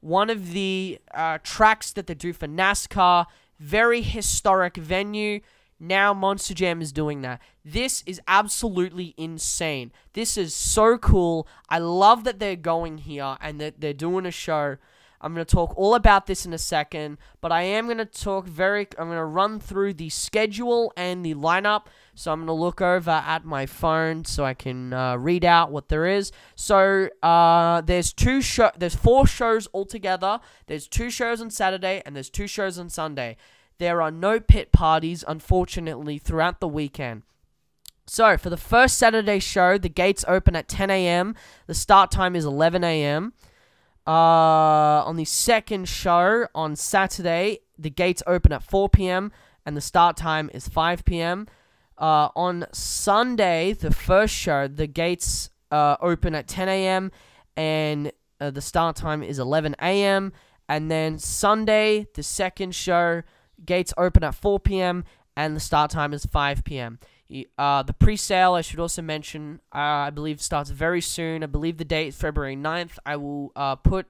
One 0.00 0.30
of 0.30 0.52
the 0.52 1.00
uh, 1.12 1.38
tracks 1.42 1.92
that 1.92 2.06
they 2.06 2.14
do 2.14 2.32
for 2.32 2.46
NASCAR, 2.46 3.26
very 3.58 4.00
historic 4.00 4.76
venue. 4.76 5.40
Now 5.80 6.12
Monster 6.12 6.54
Jam 6.54 6.82
is 6.82 6.92
doing 6.92 7.22
that. 7.22 7.40
This 7.64 8.02
is 8.06 8.20
absolutely 8.26 9.14
insane. 9.16 9.92
This 10.12 10.36
is 10.36 10.54
so 10.54 10.98
cool. 10.98 11.46
I 11.68 11.78
love 11.78 12.24
that 12.24 12.38
they're 12.38 12.56
going 12.56 12.98
here 12.98 13.36
and 13.40 13.60
that 13.60 13.80
they're 13.80 13.92
doing 13.92 14.26
a 14.26 14.30
show. 14.30 14.76
I'm 15.20 15.34
going 15.34 15.44
to 15.44 15.52
talk 15.52 15.76
all 15.76 15.94
about 15.94 16.26
this 16.26 16.46
in 16.46 16.52
a 16.52 16.58
second, 16.58 17.18
but 17.40 17.50
I 17.50 17.62
am 17.62 17.86
going 17.86 17.98
to 17.98 18.04
talk 18.04 18.46
very 18.46 18.86
I'm 18.98 19.08
going 19.08 19.18
to 19.18 19.24
run 19.24 19.58
through 19.58 19.94
the 19.94 20.10
schedule 20.10 20.92
and 20.96 21.24
the 21.24 21.34
lineup. 21.34 21.86
So 22.14 22.32
I'm 22.32 22.40
going 22.40 22.46
to 22.46 22.52
look 22.52 22.80
over 22.80 23.10
at 23.10 23.44
my 23.44 23.66
phone 23.66 24.24
so 24.24 24.44
I 24.44 24.54
can 24.54 24.92
uh, 24.92 25.16
read 25.16 25.44
out 25.44 25.72
what 25.72 25.88
there 25.88 26.06
is. 26.06 26.30
So 26.54 27.08
uh, 27.22 27.80
there's 27.80 28.12
two 28.12 28.40
show 28.42 28.70
there's 28.76 28.94
four 28.94 29.26
shows 29.26 29.66
altogether. 29.74 30.40
There's 30.66 30.86
two 30.86 31.10
shows 31.10 31.40
on 31.40 31.50
Saturday 31.50 32.02
and 32.06 32.14
there's 32.14 32.30
two 32.30 32.46
shows 32.46 32.78
on 32.78 32.88
Sunday. 32.88 33.36
There 33.78 34.02
are 34.02 34.10
no 34.10 34.40
pit 34.40 34.72
parties, 34.72 35.24
unfortunately, 35.26 36.18
throughout 36.18 36.58
the 36.58 36.66
weekend. 36.66 37.22
So, 38.06 38.36
for 38.36 38.50
the 38.50 38.56
first 38.56 38.98
Saturday 38.98 39.38
show, 39.38 39.78
the 39.78 39.88
gates 39.88 40.24
open 40.26 40.56
at 40.56 40.66
10 40.66 40.90
a.m., 40.90 41.36
the 41.66 41.74
start 41.74 42.10
time 42.10 42.34
is 42.34 42.44
11 42.44 42.82
a.m. 42.82 43.34
Uh, 44.06 45.04
on 45.04 45.16
the 45.16 45.24
second 45.24 45.88
show 45.88 46.46
on 46.54 46.74
Saturday, 46.74 47.60
the 47.78 47.90
gates 47.90 48.22
open 48.26 48.52
at 48.52 48.64
4 48.64 48.88
p.m., 48.88 49.30
and 49.64 49.76
the 49.76 49.80
start 49.80 50.16
time 50.16 50.50
is 50.52 50.66
5 50.66 51.04
p.m. 51.04 51.46
Uh, 51.98 52.30
on 52.34 52.66
Sunday, 52.72 53.74
the 53.74 53.92
first 53.92 54.34
show, 54.34 54.66
the 54.66 54.86
gates 54.86 55.50
uh, 55.70 55.96
open 56.00 56.34
at 56.34 56.48
10 56.48 56.68
a.m., 56.68 57.12
and 57.56 58.10
uh, 58.40 58.50
the 58.50 58.62
start 58.62 58.96
time 58.96 59.22
is 59.22 59.38
11 59.38 59.76
a.m. 59.80 60.32
And 60.68 60.90
then 60.90 61.18
Sunday, 61.18 62.06
the 62.14 62.22
second 62.22 62.74
show, 62.74 63.22
Gates 63.64 63.92
open 63.96 64.24
at 64.24 64.34
4 64.34 64.60
p.m. 64.60 65.04
and 65.36 65.54
the 65.54 65.60
start 65.60 65.90
time 65.90 66.12
is 66.12 66.24
5 66.24 66.64
p.m. 66.64 66.98
Uh, 67.58 67.82
the 67.82 67.92
pre-sale, 67.92 68.54
I 68.54 68.62
should 68.62 68.80
also 68.80 69.02
mention, 69.02 69.60
uh, 69.74 70.08
I 70.08 70.10
believe 70.10 70.40
starts 70.40 70.70
very 70.70 71.02
soon. 71.02 71.42
I 71.42 71.46
believe 71.46 71.76
the 71.76 71.84
date 71.84 72.08
is 72.08 72.16
February 72.16 72.56
9th. 72.56 72.98
I 73.04 73.16
will 73.16 73.52
uh, 73.54 73.76
put, 73.76 74.06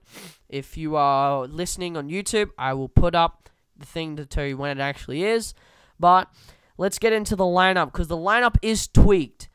if 0.49 0.76
you 0.76 0.95
are 0.95 1.47
listening 1.47 1.97
on 1.97 2.09
YouTube, 2.09 2.50
I 2.57 2.75
will 2.75 2.88
put 2.88 3.17
up 3.17 3.49
the 3.76 3.87
thing 3.87 4.17
to 4.17 4.25
tell 4.25 4.47
you 4.47 4.57
when 4.57 4.76
it 4.76 4.81
actually 4.81 5.25
is. 5.25 5.52
But 5.99 6.31
let's 6.76 7.00
get 7.00 7.12
into 7.12 7.35
the 7.35 7.45
lineup 7.45 7.87
because 7.87 8.07
the 8.07 8.17
lineup 8.17 8.57
is 8.62 8.87
tweaked 8.87 9.49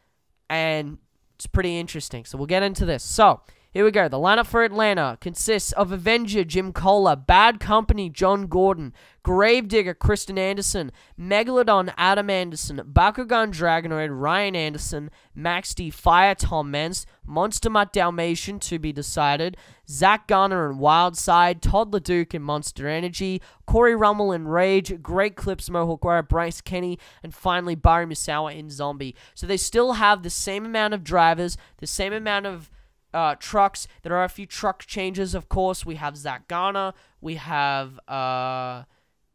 and 0.49 0.97
it's 1.35 1.47
pretty 1.47 1.77
interesting. 1.77 2.25
So 2.25 2.37
we'll 2.37 2.47
get 2.47 2.63
into 2.63 2.85
this. 2.85 3.03
So 3.03 3.41
here 3.73 3.83
we 3.83 3.89
go. 3.89 4.07
The 4.07 4.17
lineup 4.17 4.45
for 4.45 4.63
Atlanta 4.63 5.17
consists 5.19 5.71
of 5.71 5.91
Avenger 5.91 6.43
Jim 6.43 6.71
Koehler, 6.71 7.25
Bad 7.25 7.59
Company 7.59 8.07
John 8.07 8.45
Gordon, 8.45 8.93
Gravedigger 9.23 9.95
Krysten 9.95 10.37
Anderson, 10.37 10.91
Megalodon 11.19 11.91
Adam 11.97 12.29
Anderson, 12.29 12.83
Bakugan 12.93 13.51
Dragonoid 13.51 14.09
Ryan 14.11 14.55
Anderson, 14.55 15.09
Max 15.33 15.73
D 15.73 15.89
Fire 15.89 16.35
Tom 16.35 16.69
Meents, 16.69 17.07
Monster 17.25 17.71
Mutt 17.71 17.91
Dalmatian 17.91 18.59
to 18.59 18.77
be 18.77 18.93
decided, 18.93 19.57
Zach 19.89 20.27
Garner 20.27 20.69
and 20.69 20.79
Wildside, 20.79 21.59
Todd 21.59 21.91
LeDuc 21.93 22.35
and 22.35 22.45
Monster 22.45 22.87
Energy, 22.87 23.41
Corey 23.65 23.95
Rummel 23.95 24.31
and 24.31 24.53
Rage, 24.53 25.01
Great 25.01 25.35
Clips 25.35 25.67
Mohawk 25.71 26.03
Warrior, 26.03 26.21
Bryce 26.21 26.61
Kenny, 26.61 26.99
and 27.23 27.33
finally 27.33 27.73
Bari 27.73 28.05
Musawwir 28.05 28.55
in 28.55 28.69
Zombie. 28.69 29.15
So 29.33 29.47
they 29.47 29.57
still 29.57 29.93
have 29.93 30.21
the 30.21 30.29
same 30.29 30.63
amount 30.63 30.93
of 30.93 31.03
drivers, 31.03 31.57
the 31.77 31.87
same 31.87 32.13
amount 32.13 32.45
of 32.45 32.69
uh, 33.13 33.35
trucks. 33.35 33.87
There 34.01 34.15
are 34.15 34.23
a 34.23 34.29
few 34.29 34.45
truck 34.45 34.85
changes, 34.85 35.35
of 35.35 35.49
course. 35.49 35.85
We 35.85 35.95
have 35.95 36.17
Zach 36.17 36.47
Garner. 36.47 36.93
We 37.21 37.35
have 37.35 37.99
uh, 38.07 38.83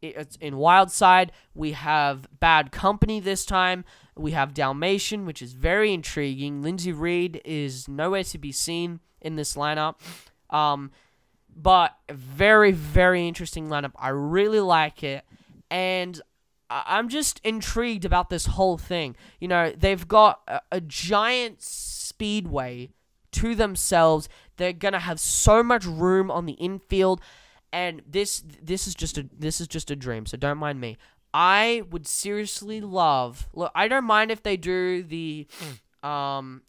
it's 0.01 0.35
in 0.37 0.55
Wildside. 0.55 1.29
We 1.53 1.73
have 1.73 2.27
Bad 2.39 2.71
Company 2.71 3.19
this 3.19 3.45
time. 3.45 3.83
We 4.15 4.31
have 4.31 4.53
Dalmatian, 4.53 5.25
which 5.25 5.41
is 5.41 5.53
very 5.53 5.93
intriguing. 5.93 6.61
Linsey 6.63 6.97
Read 6.97 7.41
is 7.45 7.87
nowhere 7.87 8.23
to 8.25 8.37
be 8.37 8.51
seen 8.51 8.99
in 9.21 9.35
this 9.35 9.55
lineup. 9.55 9.95
Um, 10.49 10.91
but 11.55 11.95
very, 12.09 12.71
very 12.71 13.27
interesting 13.27 13.67
lineup. 13.67 13.91
I 13.97 14.09
really 14.09 14.61
like 14.61 15.03
it. 15.03 15.25
And 15.69 16.21
I'm 16.69 17.09
just 17.09 17.41
intrigued 17.43 18.05
about 18.05 18.29
this 18.29 18.45
whole 18.45 18.77
thing. 18.77 19.15
You 19.39 19.47
know, 19.47 19.73
they've 19.75 20.07
got 20.07 20.41
a, 20.47 20.61
a 20.71 20.81
giant 20.81 21.61
speedway 21.61 22.91
to 23.33 23.55
themselves. 23.55 24.29
They're 24.57 24.73
gonna 24.73 24.99
have 24.99 25.19
so 25.19 25.63
much 25.63 25.85
room 25.85 26.29
on 26.31 26.45
the 26.45 26.53
infield, 26.53 27.21
and 27.71 28.01
this 28.07 28.43
this 28.61 28.87
is 28.87 28.95
just 28.95 29.17
a 29.17 29.29
this 29.37 29.61
is 29.61 29.67
just 29.67 29.91
a 29.91 29.95
dream. 29.95 30.25
So 30.25 30.37
don't 30.37 30.57
mind 30.57 30.79
me. 30.79 30.97
I 31.33 31.83
would 31.91 32.07
seriously 32.07 32.81
love. 32.81 33.47
Look, 33.53 33.71
I 33.75 33.87
don't 33.87 34.05
mind 34.05 34.31
if 34.31 34.41
they 34.41 34.57
do 34.57 35.03
the, 35.03 35.47
um, 36.01 36.63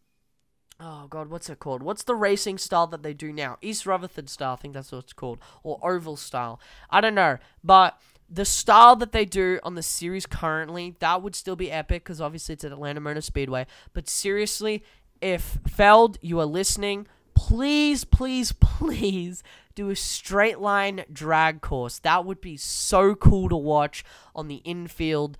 oh 0.78 1.06
god, 1.08 1.30
what's 1.30 1.48
it 1.48 1.58
called? 1.58 1.82
What's 1.82 2.02
the 2.02 2.14
racing 2.14 2.58
style 2.58 2.86
that 2.88 3.02
they 3.02 3.14
do 3.14 3.32
now? 3.32 3.56
East 3.62 3.86
Rutherford 3.86 4.28
style, 4.28 4.52
I 4.52 4.56
think 4.56 4.74
that's 4.74 4.92
what 4.92 5.04
it's 5.04 5.12
called, 5.12 5.38
or 5.62 5.78
oval 5.82 6.16
style. 6.16 6.60
I 6.90 7.00
don't 7.00 7.14
know, 7.14 7.38
but 7.64 7.98
the 8.28 8.44
style 8.44 8.94
that 8.96 9.12
they 9.12 9.24
do 9.24 9.58
on 9.64 9.74
the 9.74 9.82
series 9.82 10.24
currently, 10.24 10.94
that 11.00 11.22
would 11.22 11.34
still 11.34 11.56
be 11.56 11.70
epic 11.72 12.04
because 12.04 12.20
obviously 12.20 12.52
it's 12.52 12.62
at 12.62 12.70
Atlanta 12.70 13.00
Motor 13.00 13.22
Speedway. 13.22 13.66
But 13.92 14.08
seriously, 14.08 14.84
if 15.20 15.58
Feld, 15.66 16.18
you 16.20 16.40
are 16.40 16.46
listening, 16.46 17.06
please, 17.34 18.04
please, 18.04 18.52
please 18.60 19.42
do 19.74 19.90
a 19.90 19.96
straight 19.96 20.58
line 20.58 21.04
drag 21.12 21.60
course. 21.60 21.98
That 22.00 22.24
would 22.24 22.40
be 22.40 22.56
so 22.56 23.14
cool 23.14 23.48
to 23.48 23.56
watch 23.56 24.04
on 24.34 24.48
the 24.48 24.56
infield. 24.56 25.38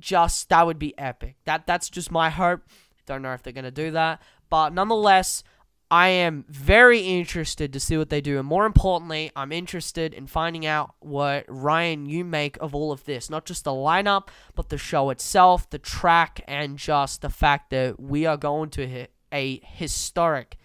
Just 0.00 0.48
that 0.48 0.66
would 0.66 0.78
be 0.78 0.96
epic. 0.98 1.36
That 1.44 1.66
that's 1.66 1.88
just 1.88 2.10
my 2.10 2.30
hope. 2.30 2.62
Don't 3.06 3.22
know 3.22 3.32
if 3.32 3.42
they're 3.42 3.52
gonna 3.52 3.70
do 3.70 3.90
that, 3.92 4.22
but 4.48 4.72
nonetheless, 4.72 5.44
I 5.92 6.08
am 6.08 6.46
very 6.48 7.00
interested 7.00 7.70
to 7.74 7.78
see 7.78 7.98
what 7.98 8.08
they 8.08 8.22
do, 8.22 8.38
and 8.38 8.48
more 8.48 8.64
importantly, 8.64 9.30
I'm 9.36 9.52
interested 9.52 10.14
in 10.14 10.26
finding 10.26 10.64
out 10.64 10.94
what 11.00 11.44
Ryan 11.48 12.06
you 12.06 12.24
make 12.24 12.56
of 12.62 12.74
all 12.74 12.92
of 12.92 13.04
this. 13.04 13.28
Not 13.28 13.44
just 13.44 13.64
the 13.64 13.72
lineup, 13.72 14.28
but 14.54 14.70
the 14.70 14.78
show 14.78 15.10
itself, 15.10 15.68
the 15.68 15.78
track, 15.78 16.42
and 16.48 16.78
just 16.78 17.20
the 17.20 17.28
fact 17.28 17.68
that 17.70 18.00
we 18.00 18.24
are 18.24 18.38
going 18.38 18.70
to 18.70 18.88
hit 18.88 19.11
a 19.32 19.60
historic 19.64 20.56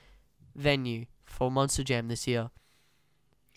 venue 0.55 1.05
for 1.25 1.49
Monster 1.49 1.83
Jam 1.83 2.07
this 2.07 2.27
year. 2.27 2.49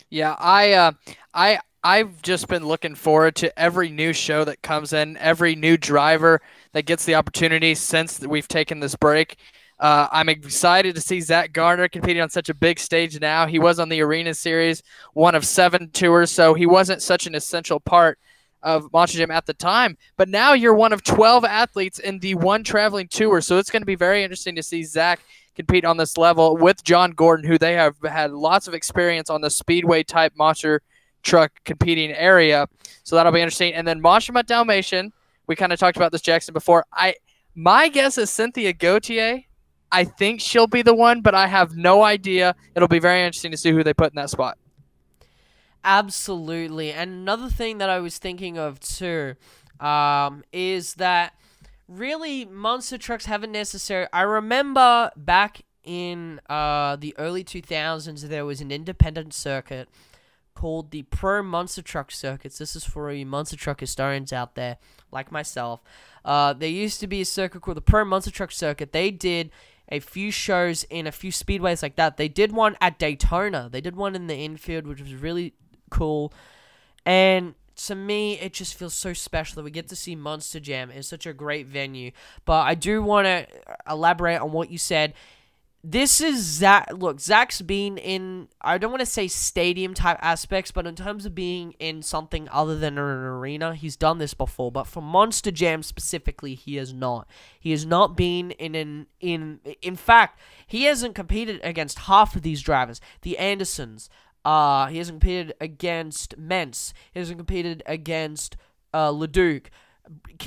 Yeah, 0.09 0.35
I 0.39 0.73
uh, 0.73 0.91
I 1.33 1.59
I've 1.83 2.21
just 2.21 2.47
been 2.47 2.65
looking 2.65 2.95
forward 2.95 3.35
to 3.37 3.59
every 3.59 3.89
new 3.89 4.13
show 4.13 4.43
that 4.43 4.61
comes 4.61 4.93
in, 4.93 5.17
every 5.17 5.55
new 5.55 5.77
driver 5.77 6.41
that 6.73 6.85
gets 6.85 7.05
the 7.05 7.15
opportunity 7.15 7.73
since 7.75 8.19
we've 8.19 8.47
taken 8.47 8.79
this 8.79 8.95
break. 8.95 9.37
Uh, 9.79 10.07
I'm 10.11 10.29
excited 10.29 10.93
to 10.93 11.01
see 11.01 11.21
Zach 11.21 11.53
Garner 11.53 11.87
competing 11.87 12.21
on 12.21 12.29
such 12.29 12.49
a 12.49 12.53
big 12.53 12.77
stage 12.77 13.19
now. 13.19 13.47
He 13.47 13.57
was 13.57 13.79
on 13.79 13.89
the 13.89 14.01
Arena 14.01 14.35
Series, 14.35 14.83
one 15.13 15.33
of 15.33 15.43
seven 15.43 15.89
tours, 15.89 16.29
so 16.29 16.53
he 16.53 16.67
wasn't 16.67 17.01
such 17.01 17.25
an 17.25 17.33
essential 17.33 17.79
part 17.79 18.19
of 18.63 18.91
Monster 18.93 19.17
Jam 19.17 19.31
at 19.31 19.45
the 19.45 19.53
time. 19.53 19.97
But 20.17 20.29
now 20.29 20.53
you're 20.53 20.73
one 20.73 20.93
of 20.93 21.03
12 21.03 21.45
athletes 21.45 21.99
in 21.99 22.19
the 22.19 22.35
one 22.35 22.63
traveling 22.63 23.07
tour. 23.07 23.41
So 23.41 23.57
it's 23.57 23.69
going 23.69 23.81
to 23.81 23.87
be 23.87 23.95
very 23.95 24.23
interesting 24.23 24.55
to 24.55 24.63
see 24.63 24.83
Zach 24.83 25.19
compete 25.55 25.85
on 25.85 25.97
this 25.97 26.17
level 26.17 26.57
with 26.57 26.83
John 26.83 27.11
Gordon, 27.11 27.45
who 27.45 27.57
they 27.57 27.73
have 27.73 27.95
had 28.03 28.31
lots 28.31 28.67
of 28.67 28.73
experience 28.73 29.29
on 29.29 29.41
the 29.41 29.49
speedway 29.49 30.03
type 30.03 30.33
monster 30.37 30.81
truck 31.23 31.51
competing 31.65 32.11
area. 32.11 32.67
So 33.03 33.15
that'll 33.15 33.31
be 33.31 33.41
interesting. 33.41 33.73
And 33.73 33.87
then 33.87 34.01
Monster 34.01 34.33
Mutt 34.33 34.47
Dalmatian, 34.47 35.11
we 35.47 35.55
kind 35.55 35.73
of 35.73 35.79
talked 35.79 35.97
about 35.97 36.11
this 36.11 36.21
Jackson 36.21 36.53
before. 36.53 36.85
I 36.93 37.15
my 37.53 37.89
guess 37.89 38.17
is 38.17 38.29
Cynthia 38.29 38.73
Gauthier. 38.73 39.43
I 39.91 40.05
think 40.05 40.39
she'll 40.39 40.67
be 40.67 40.83
the 40.83 40.93
one, 40.93 41.21
but 41.21 41.35
I 41.35 41.47
have 41.47 41.75
no 41.75 42.01
idea. 42.01 42.55
It'll 42.75 42.87
be 42.87 42.99
very 42.99 43.23
interesting 43.23 43.51
to 43.51 43.57
see 43.57 43.71
who 43.71 43.83
they 43.83 43.93
put 43.93 44.13
in 44.13 44.15
that 44.15 44.29
spot. 44.29 44.57
Absolutely. 45.83 46.91
And 46.91 47.11
another 47.11 47.49
thing 47.49 47.79
that 47.79 47.89
I 47.89 47.99
was 47.99 48.17
thinking 48.17 48.57
of 48.57 48.79
too 48.79 49.35
um, 49.79 50.43
is 50.53 50.95
that 50.95 51.33
really 51.87 52.45
monster 52.45 52.97
trucks 52.97 53.25
haven't 53.25 53.51
necessarily. 53.51 54.07
I 54.13 54.21
remember 54.21 55.11
back 55.15 55.61
in 55.83 56.39
uh, 56.49 56.95
the 56.95 57.15
early 57.17 57.43
2000s, 57.43 58.21
there 58.21 58.45
was 58.45 58.61
an 58.61 58.71
independent 58.71 59.33
circuit 59.33 59.89
called 60.53 60.91
the 60.91 61.03
Pro 61.03 61.41
Monster 61.41 61.81
Truck 61.81 62.11
Circuits. 62.11 62.57
This 62.57 62.75
is 62.75 62.83
for 62.83 63.11
you 63.11 63.25
monster 63.25 63.55
truck 63.55 63.79
historians 63.79 64.31
out 64.31 64.55
there, 64.55 64.77
like 65.11 65.31
myself. 65.31 65.81
Uh, 66.23 66.53
there 66.53 66.69
used 66.69 66.99
to 66.99 67.07
be 67.07 67.21
a 67.21 67.25
circuit 67.25 67.61
called 67.61 67.77
the 67.77 67.81
Pro 67.81 68.05
Monster 68.05 68.31
Truck 68.31 68.51
Circuit. 68.51 68.91
They 68.91 69.09
did 69.09 69.49
a 69.89 69.99
few 69.99 70.31
shows 70.31 70.83
in 70.83 71.07
a 71.07 71.11
few 71.11 71.31
speedways 71.31 71.81
like 71.81 71.95
that. 71.95 72.17
They 72.17 72.27
did 72.27 72.51
one 72.51 72.77
at 72.79 72.99
Daytona. 72.99 73.69
They 73.71 73.81
did 73.81 73.95
one 73.95 74.15
in 74.15 74.27
the 74.27 74.35
infield, 74.35 74.85
which 74.85 75.01
was 75.01 75.15
really 75.15 75.53
cool. 75.91 76.33
And 77.05 77.53
to 77.87 77.95
me, 77.95 78.39
it 78.39 78.53
just 78.53 78.73
feels 78.75 78.93
so 78.93 79.13
special 79.13 79.55
that 79.55 79.63
we 79.63 79.71
get 79.71 79.87
to 79.89 79.95
see 79.95 80.15
Monster 80.15 80.59
Jam 80.59 80.89
in 80.89 81.03
such 81.03 81.27
a 81.27 81.33
great 81.33 81.67
venue. 81.67 82.11
But 82.45 82.61
I 82.65 82.73
do 82.73 83.03
want 83.03 83.25
to 83.25 83.47
elaborate 83.87 84.37
on 84.37 84.51
what 84.51 84.71
you 84.71 84.77
said 84.79 85.13
this 85.83 86.21
is 86.21 86.37
Zach. 86.43 86.89
Look, 86.93 87.19
Zach's 87.19 87.61
been 87.61 87.97
in, 87.97 88.49
I 88.61 88.77
don't 88.77 88.91
want 88.91 89.01
to 89.01 89.05
say 89.05 89.27
stadium 89.27 89.93
type 89.93 90.19
aspects, 90.21 90.71
but 90.71 90.85
in 90.85 90.95
terms 90.95 91.25
of 91.25 91.33
being 91.33 91.73
in 91.79 92.03
something 92.03 92.47
other 92.49 92.77
than 92.77 92.97
an 92.97 93.03
arena, 93.03 93.73
he's 93.73 93.95
done 93.95 94.19
this 94.19 94.35
before. 94.35 94.71
But 94.71 94.85
for 94.85 95.01
Monster 95.01 95.49
Jam 95.49 95.81
specifically, 95.81 96.53
he 96.53 96.75
has 96.75 96.93
not. 96.93 97.27
He 97.59 97.71
has 97.71 97.85
not 97.85 98.15
been 98.15 98.51
in 98.51 98.75
an, 98.75 99.07
in, 99.19 99.59
in 99.81 99.95
fact, 99.95 100.39
he 100.67 100.83
hasn't 100.83 101.15
competed 101.15 101.59
against 101.63 101.99
half 101.99 102.35
of 102.35 102.43
these 102.43 102.61
drivers. 102.61 103.01
The 103.23 103.39
Andersons, 103.39 104.07
uh, 104.45 104.87
he 104.87 104.97
hasn't 104.97 105.21
competed 105.21 105.53
against 105.61 106.37
Meents, 106.37 106.93
he 107.13 107.19
hasn't 107.19 107.37
competed 107.37 107.83
against 107.85 108.57
uh, 108.93 109.09
Leduc. 109.09 109.69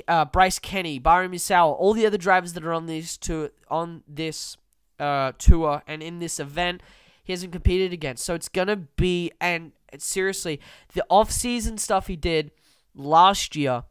Uh, 0.09 0.25
Bryce 0.27 0.59
Kenny, 0.59 0.99
Bari 0.99 1.29
Musawwir, 1.29 1.77
all 1.79 1.95
the 1.95 2.05
other 2.05 2.19
drivers 2.19 2.53
that 2.53 2.65
are 2.65 2.73
on 2.73 2.87
this 2.87 3.17
to 3.19 3.51
on 3.71 4.03
this 4.07 4.57
uh, 4.99 5.33
tour 5.39 5.83
and 5.87 6.03
in 6.03 6.19
this 6.19 6.39
event 6.39 6.83
he 7.23 7.33
hasn't 7.33 7.53
competed 7.53 7.93
against. 7.93 8.25
So 8.25 8.35
it's 8.35 8.49
gonna 8.49 8.77
be 8.77 9.31
and 9.41 9.73
seriously, 9.99 10.61
the 10.93 11.05
off-season 11.09 11.79
stuff 11.79 12.07
he 12.07 12.17
did 12.17 12.51
last 12.95 13.57
year 13.57 13.85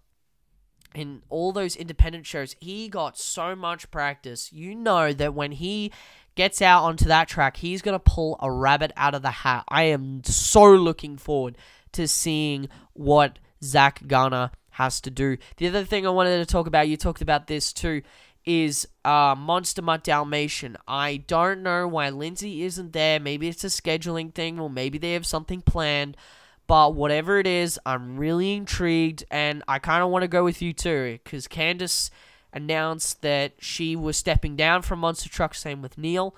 in 0.93 1.24
all 1.29 1.51
those 1.51 1.75
independent 1.75 2.25
shows, 2.25 2.55
he 2.60 2.88
got 2.88 3.17
so 3.17 3.55
much 3.55 3.89
practice. 3.89 4.51
You 4.53 4.75
know 4.75 5.12
that 5.13 5.33
when 5.33 5.53
he 5.53 5.91
gets 6.35 6.61
out 6.61 6.83
onto 6.83 7.05
that 7.05 7.27
track, 7.27 7.57
he's 7.57 7.81
gonna 7.81 7.99
pull 7.99 8.37
a 8.41 8.51
rabbit 8.51 8.91
out 8.97 9.15
of 9.15 9.21
the 9.21 9.31
hat. 9.31 9.63
I 9.67 9.83
am 9.83 10.23
so 10.23 10.73
looking 10.73 11.17
forward 11.17 11.57
to 11.93 12.07
seeing 12.07 12.69
what 12.93 13.39
Zach 13.63 14.07
Garner 14.07 14.51
has 14.71 14.99
to 15.01 15.11
do. 15.11 15.37
The 15.57 15.67
other 15.67 15.85
thing 15.85 16.05
I 16.05 16.09
wanted 16.09 16.39
to 16.39 16.45
talk 16.45 16.67
about, 16.67 16.87
you 16.87 16.97
talked 16.97 17.21
about 17.21 17.47
this 17.47 17.71
too, 17.71 18.01
is 18.45 18.87
uh, 19.05 19.35
Monster 19.37 19.81
Mutt 19.81 20.03
Dalmatian. 20.03 20.75
I 20.87 21.17
don't 21.27 21.63
know 21.63 21.87
why 21.87 22.09
Lindsay 22.09 22.63
isn't 22.63 22.91
there. 22.91 23.19
Maybe 23.19 23.47
it's 23.47 23.63
a 23.63 23.67
scheduling 23.67 24.33
thing, 24.33 24.59
or 24.59 24.69
maybe 24.69 24.97
they 24.97 25.13
have 25.13 25.25
something 25.25 25.61
planned. 25.61 26.17
But 26.65 26.95
whatever 26.95 27.39
it 27.39 27.47
is, 27.47 27.79
I'm 27.85 28.17
really 28.17 28.53
intrigued, 28.53 29.23
and 29.29 29.63
I 29.67 29.79
kind 29.79 30.03
of 30.03 30.09
want 30.09 30.23
to 30.23 30.27
go 30.27 30.43
with 30.43 30.61
you 30.61 30.73
too, 30.73 31.19
because 31.23 31.47
Candice 31.47 32.09
announced 32.53 33.22
that 33.22 33.53
she 33.60 33.95
was 33.95 34.15
stepping 34.15 34.55
down 34.55 34.81
from 34.81 35.00
Monster 35.00 35.29
Truck. 35.29 35.55
Same 35.55 35.81
with 35.81 35.98
Neil. 35.98 36.36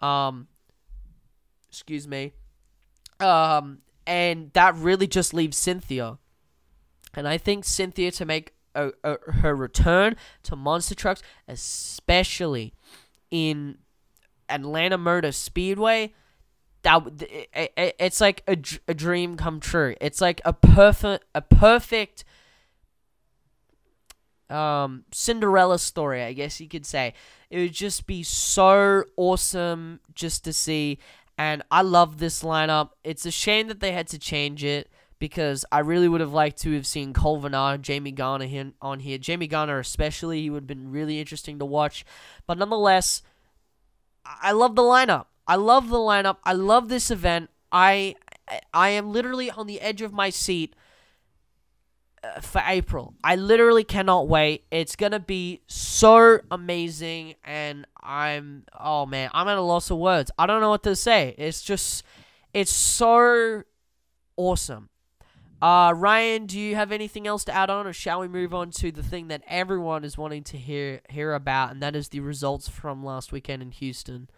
Um, 0.00 0.46
excuse 1.68 2.06
me. 2.06 2.32
Um, 3.20 3.78
and 4.06 4.52
that 4.52 4.74
really 4.76 5.06
just 5.06 5.34
leaves 5.34 5.56
Cynthia. 5.56 6.18
And 7.14 7.26
I 7.26 7.38
think 7.38 7.64
Cynthia 7.64 8.10
to 8.12 8.24
make 8.24 8.52
a, 8.74 8.92
a, 9.02 9.16
her 9.32 9.56
return 9.56 10.16
to 10.44 10.54
monster 10.54 10.94
trucks, 10.94 11.22
especially 11.48 12.74
in 13.30 13.78
Atlanta 14.48 14.98
Motor 14.98 15.32
Speedway. 15.32 16.12
That 16.82 17.02
it, 17.22 17.72
it, 17.76 17.96
it's 17.98 18.20
like 18.20 18.44
a, 18.46 18.56
a 18.86 18.94
dream 18.94 19.36
come 19.36 19.58
true. 19.58 19.96
It's 20.00 20.20
like 20.20 20.40
a 20.44 20.52
perfect 20.52 21.24
a 21.34 21.40
perfect 21.40 22.24
um 24.50 25.04
Cinderella 25.12 25.78
story, 25.78 26.22
I 26.22 26.32
guess 26.32 26.60
you 26.60 26.68
could 26.68 26.86
say. 26.86 27.14
It 27.50 27.58
would 27.58 27.72
just 27.72 28.06
be 28.06 28.22
so 28.22 29.04
awesome 29.16 30.00
just 30.14 30.44
to 30.44 30.52
see 30.52 30.98
and 31.38 31.62
I 31.70 31.82
love 31.82 32.18
this 32.18 32.42
lineup. 32.42 32.90
It's 33.04 33.26
a 33.26 33.30
shame 33.30 33.68
that 33.68 33.80
they 33.80 33.92
had 33.92 34.08
to 34.08 34.18
change 34.18 34.64
it 34.64 34.88
because 35.18 35.64
I 35.70 35.80
really 35.80 36.08
would 36.08 36.20
have 36.20 36.32
liked 36.32 36.58
to 36.62 36.72
have 36.74 36.86
seen 36.86 37.12
Cole 37.12 37.40
Vannard, 37.40 37.82
Jamie 37.82 38.12
Garner 38.12 38.72
on 38.80 39.00
here. 39.00 39.18
Jamie 39.18 39.46
Garner 39.46 39.78
especially, 39.78 40.42
he 40.42 40.50
would 40.50 40.62
have 40.62 40.66
been 40.66 40.90
really 40.90 41.20
interesting 41.20 41.58
to 41.58 41.64
watch. 41.64 42.04
But 42.46 42.58
nonetheless, 42.58 43.22
I 44.24 44.52
love 44.52 44.76
the 44.76 44.82
lineup. 44.82 45.26
I 45.46 45.56
love 45.56 45.88
the 45.88 45.96
lineup. 45.96 46.38
I 46.44 46.52
love 46.52 46.88
this 46.88 47.10
event. 47.10 47.50
I 47.70 48.16
I 48.72 48.90
am 48.90 49.12
literally 49.12 49.50
on 49.50 49.66
the 49.66 49.80
edge 49.80 50.02
of 50.02 50.12
my 50.12 50.30
seat 50.30 50.74
for 52.40 52.62
April. 52.66 53.14
I 53.22 53.36
literally 53.36 53.84
cannot 53.84 54.28
wait. 54.28 54.64
It's 54.70 54.96
to 54.96 55.20
be 55.20 55.62
so 55.66 56.40
amazing 56.50 57.34
and 57.44 57.86
I'm 58.02 58.64
oh 58.78 59.06
man, 59.06 59.30
I'm 59.32 59.48
at 59.48 59.58
a 59.58 59.62
loss 59.62 59.90
of 59.90 59.98
words. 59.98 60.30
I 60.38 60.46
don't 60.46 60.60
know 60.60 60.70
what 60.70 60.82
to 60.84 60.96
say. 60.96 61.34
It's 61.38 61.62
just 61.62 62.04
it's 62.52 62.72
so 62.72 63.62
awesome. 64.36 64.88
Uh, 65.60 65.92
Ryan, 65.96 66.44
do 66.46 66.60
you 66.60 66.74
have 66.74 66.92
anything 66.92 67.26
else 67.26 67.42
to 67.44 67.54
add 67.54 67.70
on, 67.70 67.86
or 67.86 67.92
shall 67.92 68.20
we 68.20 68.28
move 68.28 68.52
on 68.52 68.70
to 68.72 68.92
the 68.92 69.02
thing 69.02 69.28
that 69.28 69.42
everyone 69.48 70.04
is 70.04 70.18
wanting 70.18 70.44
to 70.44 70.56
hear 70.58 71.00
hear 71.08 71.32
about, 71.32 71.70
and 71.70 71.82
that 71.82 71.96
is 71.96 72.08
the 72.08 72.20
results 72.20 72.68
from 72.68 73.04
last 73.04 73.32
weekend 73.32 73.62
in 73.62 73.70
Houston? 73.70 74.28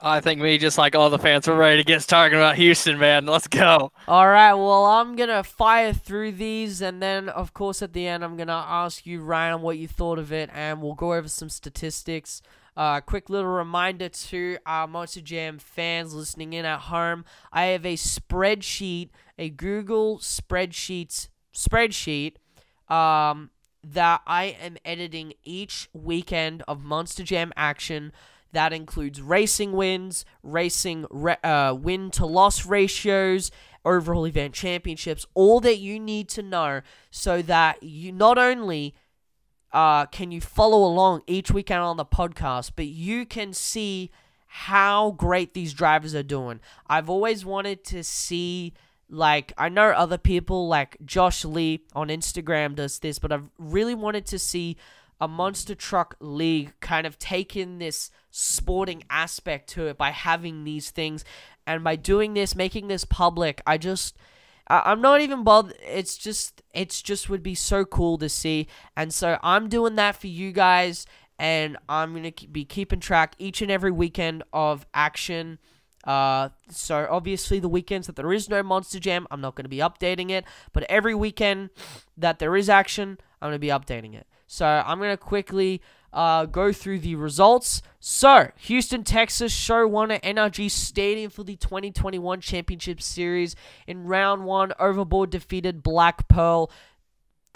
I 0.00 0.20
think 0.20 0.42
me, 0.42 0.58
just 0.58 0.76
like 0.76 0.94
all 0.94 1.08
the 1.08 1.18
fans, 1.18 1.48
we're 1.48 1.56
ready 1.56 1.78
to 1.78 1.84
get 1.84 2.02
talking 2.02 2.36
about 2.36 2.56
Houston, 2.56 2.98
man. 2.98 3.24
Let's 3.24 3.48
go. 3.48 3.92
All 4.06 4.28
right. 4.28 4.52
Well, 4.52 4.84
I'm 4.84 5.16
gonna 5.16 5.42
fire 5.42 5.94
through 5.94 6.32
these, 6.32 6.82
and 6.82 7.02
then, 7.02 7.30
of 7.30 7.54
course, 7.54 7.80
at 7.80 7.94
the 7.94 8.06
end, 8.06 8.22
I'm 8.22 8.36
gonna 8.36 8.52
ask 8.52 9.06
you, 9.06 9.22
Ryan, 9.22 9.62
what 9.62 9.78
you 9.78 9.88
thought 9.88 10.18
of 10.18 10.32
it, 10.32 10.50
and 10.52 10.82
we'll 10.82 10.94
go 10.94 11.14
over 11.14 11.28
some 11.28 11.48
statistics. 11.48 12.42
Uh, 12.76 13.00
quick 13.00 13.30
little 13.30 13.50
reminder 13.50 14.10
to 14.10 14.58
our 14.66 14.86
Monster 14.86 15.22
Jam 15.22 15.58
fans 15.58 16.12
listening 16.12 16.52
in 16.52 16.66
at 16.66 16.80
home. 16.80 17.24
I 17.50 17.66
have 17.66 17.86
a 17.86 17.94
spreadsheet, 17.94 19.08
a 19.38 19.48
Google 19.48 20.18
spreadsheets 20.18 21.28
spreadsheet, 21.54 22.34
um, 22.90 23.50
that 23.82 24.20
I 24.26 24.56
am 24.60 24.76
editing 24.84 25.32
each 25.42 25.88
weekend 25.94 26.64
of 26.68 26.84
Monster 26.84 27.22
Jam 27.24 27.50
action. 27.56 28.12
That 28.52 28.72
includes 28.72 29.20
racing 29.20 29.72
wins, 29.72 30.24
racing 30.42 31.06
re- 31.10 31.36
uh, 31.42 31.74
win 31.78 32.10
to 32.12 32.26
loss 32.26 32.64
ratios, 32.64 33.50
overall 33.84 34.26
event 34.26 34.54
championships, 34.54 35.26
all 35.34 35.60
that 35.60 35.78
you 35.78 36.00
need 36.00 36.28
to 36.30 36.42
know 36.42 36.80
so 37.10 37.42
that 37.42 37.82
you 37.82 38.12
not 38.12 38.38
only 38.38 38.94
uh, 39.72 40.06
can 40.06 40.30
you 40.30 40.40
follow 40.40 40.84
along 40.84 41.22
each 41.26 41.50
weekend 41.50 41.80
on 41.80 41.96
the 41.96 42.04
podcast, 42.04 42.72
but 42.76 42.86
you 42.86 43.26
can 43.26 43.52
see 43.52 44.10
how 44.46 45.10
great 45.10 45.52
these 45.52 45.74
drivers 45.74 46.14
are 46.14 46.22
doing. 46.22 46.60
I've 46.86 47.10
always 47.10 47.44
wanted 47.44 47.84
to 47.86 48.02
see 48.02 48.72
like 49.08 49.52
I 49.56 49.68
know 49.68 49.90
other 49.90 50.18
people 50.18 50.66
like 50.66 50.96
Josh 51.04 51.44
Lee 51.44 51.84
on 51.94 52.08
Instagram 52.08 52.74
does 52.74 52.98
this, 52.98 53.18
but 53.18 53.32
I've 53.32 53.48
really 53.58 53.94
wanted 53.94 54.26
to 54.26 54.38
see 54.38 54.76
a 55.20 55.28
monster 55.28 55.74
truck 55.74 56.16
league 56.20 56.74
kind 56.80 57.06
of 57.06 57.18
take 57.18 57.56
in 57.56 57.78
this 57.78 58.10
sporting 58.30 59.02
aspect 59.08 59.68
to 59.70 59.86
it 59.86 59.96
by 59.96 60.10
having 60.10 60.64
these 60.64 60.90
things 60.90 61.24
and 61.66 61.82
by 61.82 61.96
doing 61.96 62.34
this, 62.34 62.54
making 62.54 62.88
this 62.88 63.04
public. 63.04 63.62
I 63.66 63.78
just 63.78 64.16
I- 64.68 64.92
am 64.92 65.00
not 65.00 65.20
even 65.20 65.44
bothered. 65.44 65.76
It's 65.82 66.16
just, 66.16 66.62
it's 66.74 67.00
just 67.02 67.28
would 67.28 67.42
be 67.42 67.54
so 67.54 67.84
cool 67.84 68.18
to 68.18 68.28
see. 68.28 68.66
And 68.96 69.12
so 69.12 69.38
I'm 69.42 69.68
doing 69.68 69.94
that 69.96 70.16
for 70.16 70.26
you 70.26 70.52
guys, 70.52 71.06
and 71.38 71.76
I'm 71.88 72.14
gonna 72.14 72.32
be 72.50 72.64
keeping 72.64 73.00
track 73.00 73.34
each 73.38 73.62
and 73.62 73.70
every 73.70 73.90
weekend 73.90 74.42
of 74.52 74.86
action. 74.92 75.58
Uh, 76.04 76.50
so 76.70 77.06
obviously 77.10 77.58
the 77.58 77.68
weekends 77.68 78.06
that 78.06 78.16
there 78.16 78.32
is 78.32 78.48
no 78.48 78.62
Monster 78.62 79.00
Jam, 79.00 79.26
I'm 79.30 79.40
not 79.40 79.54
gonna 79.54 79.68
be 79.68 79.78
updating 79.78 80.30
it. 80.30 80.44
But 80.72 80.84
every 80.84 81.14
weekend 81.14 81.70
that 82.16 82.38
there 82.38 82.56
is 82.56 82.68
action, 82.68 83.18
I'm 83.40 83.48
gonna 83.48 83.58
be 83.58 83.68
updating 83.68 84.14
it. 84.14 84.26
So 84.46 84.66
I'm 84.66 84.98
gonna 84.98 85.16
quickly 85.16 85.80
uh, 86.16 86.46
go 86.46 86.72
through 86.72 87.00
the 87.00 87.14
results. 87.14 87.82
So, 88.00 88.50
Houston, 88.56 89.04
Texas 89.04 89.52
show 89.52 89.86
one 89.86 90.10
at 90.10 90.22
NRG 90.22 90.70
Stadium 90.70 91.30
for 91.30 91.44
the 91.44 91.56
2021 91.56 92.40
Championship 92.40 93.02
Series. 93.02 93.54
In 93.86 94.04
round 94.04 94.44
one, 94.44 94.72
Overboard 94.78 95.30
defeated 95.30 95.82
Black 95.82 96.26
Pearl. 96.26 96.70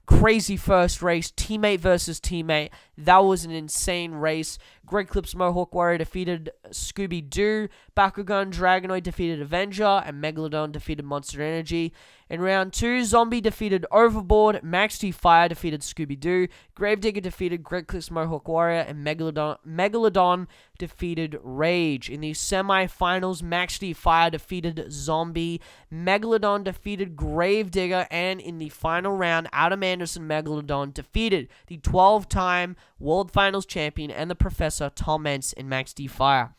Crazy 0.05 0.57
first 0.57 1.03
race, 1.03 1.31
teammate 1.31 1.79
versus 1.79 2.21
teammate. 2.21 2.71
That 2.99 3.19
was 3.19 3.45
an 3.45 3.53
insane 3.53 4.13
race. 4.13 4.59
Great 4.91 5.07
Clips 5.07 5.37
Mohawk 5.37 5.73
Warrior 5.73 5.99
defeated 5.99 6.51
Scooby 6.71 7.31
Doo. 7.31 7.69
Bakugan 7.97 8.53
Dragonoid 8.53 9.05
defeated 9.05 9.41
Avenger. 9.41 10.03
And 10.05 10.21
Megalodon 10.21 10.73
defeated 10.73 11.05
Monster 11.05 11.41
Energy. 11.41 11.93
In 12.29 12.41
round 12.41 12.73
two, 12.73 13.05
Zombie 13.05 13.41
defeated 13.41 13.87
Overboard. 13.93 14.65
Max 14.65 14.99
D 14.99 15.13
Fire 15.13 15.49
defeated 15.49 15.83
Scooby 15.83 16.19
Doo. 16.19 16.49
Gravedigger 16.75 17.21
defeated 17.21 17.63
Great 17.63 17.87
Clips 17.87 18.11
Mohawk 18.11 18.49
Warrior. 18.49 18.81
And 18.81 19.07
Megalodon, 19.07 19.59
Megalodon 19.65 20.49
defeated 20.77 21.39
Rage. 21.41 22.11
In 22.11 22.21
the 22.21 22.33
semifinals, 22.33 23.45
Max 23.45 23.79
D 23.79 23.93
Fire 23.93 24.31
defeated 24.31 24.87
Zombie. 24.91 25.61
Megalodon 25.93 26.65
defeated 26.65 27.15
Gravedigger. 27.15 28.09
And 28.11 28.41
in 28.41 28.59
the 28.59 28.71
final 28.71 29.13
round, 29.13 29.49
Adam 29.53 29.85
Anderson 29.85 30.27
Megalodon 30.27 30.93
defeated 30.93 31.49
the 31.69 31.77
12 31.77 32.29
time 32.29 32.75
World 33.01 33.33
Finals 33.33 33.67
champion 33.67 34.11
and 34.11 34.31
the 34.31 34.35
Professor 34.35 34.91
Tom 34.95 35.25
Meents 35.25 35.53
in 35.55 35.69
Max 35.69 35.93
D 35.93 36.07
Fire. 36.07 36.55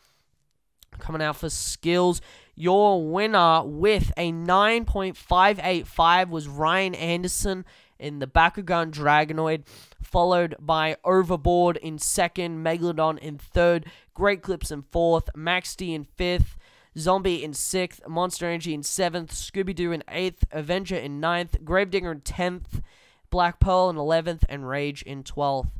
Coming 0.98 1.22
out 1.22 1.36
for 1.36 1.48
skills, 1.48 2.20
your 2.54 3.08
winner 3.08 3.62
with 3.64 4.12
a 4.16 4.30
9.585 4.32 6.28
was 6.28 6.48
Ryan 6.48 6.94
Anderson 6.94 7.64
in 7.98 8.18
the 8.18 8.26
Bakugan 8.26 8.90
Dragonoid, 8.90 9.62
followed 10.02 10.56
by 10.58 10.96
Overboard 11.04 11.78
in 11.78 11.98
second, 11.98 12.62
Megalodon 12.62 13.18
in 13.18 13.38
third, 13.38 13.86
Great 14.12 14.42
Clips 14.42 14.70
in 14.70 14.82
fourth, 14.82 15.30
Max 15.34 15.74
D 15.76 15.94
in 15.94 16.04
fifth, 16.04 16.58
Zombie 16.98 17.42
in 17.42 17.54
sixth, 17.54 18.06
Monster 18.06 18.46
Energy 18.46 18.74
in 18.74 18.82
seventh, 18.82 19.32
Scooby 19.32 19.74
Doo 19.74 19.92
in 19.92 20.04
eighth, 20.08 20.44
Avenger 20.50 20.96
in 20.96 21.20
ninth, 21.20 21.64
Gravedigger 21.64 22.12
in 22.12 22.20
tenth, 22.20 22.82
Black 23.30 23.60
Pearl 23.60 23.88
in 23.88 23.96
eleventh, 23.96 24.44
and 24.48 24.68
Rage 24.68 25.02
in 25.02 25.22
twelfth. 25.22 25.78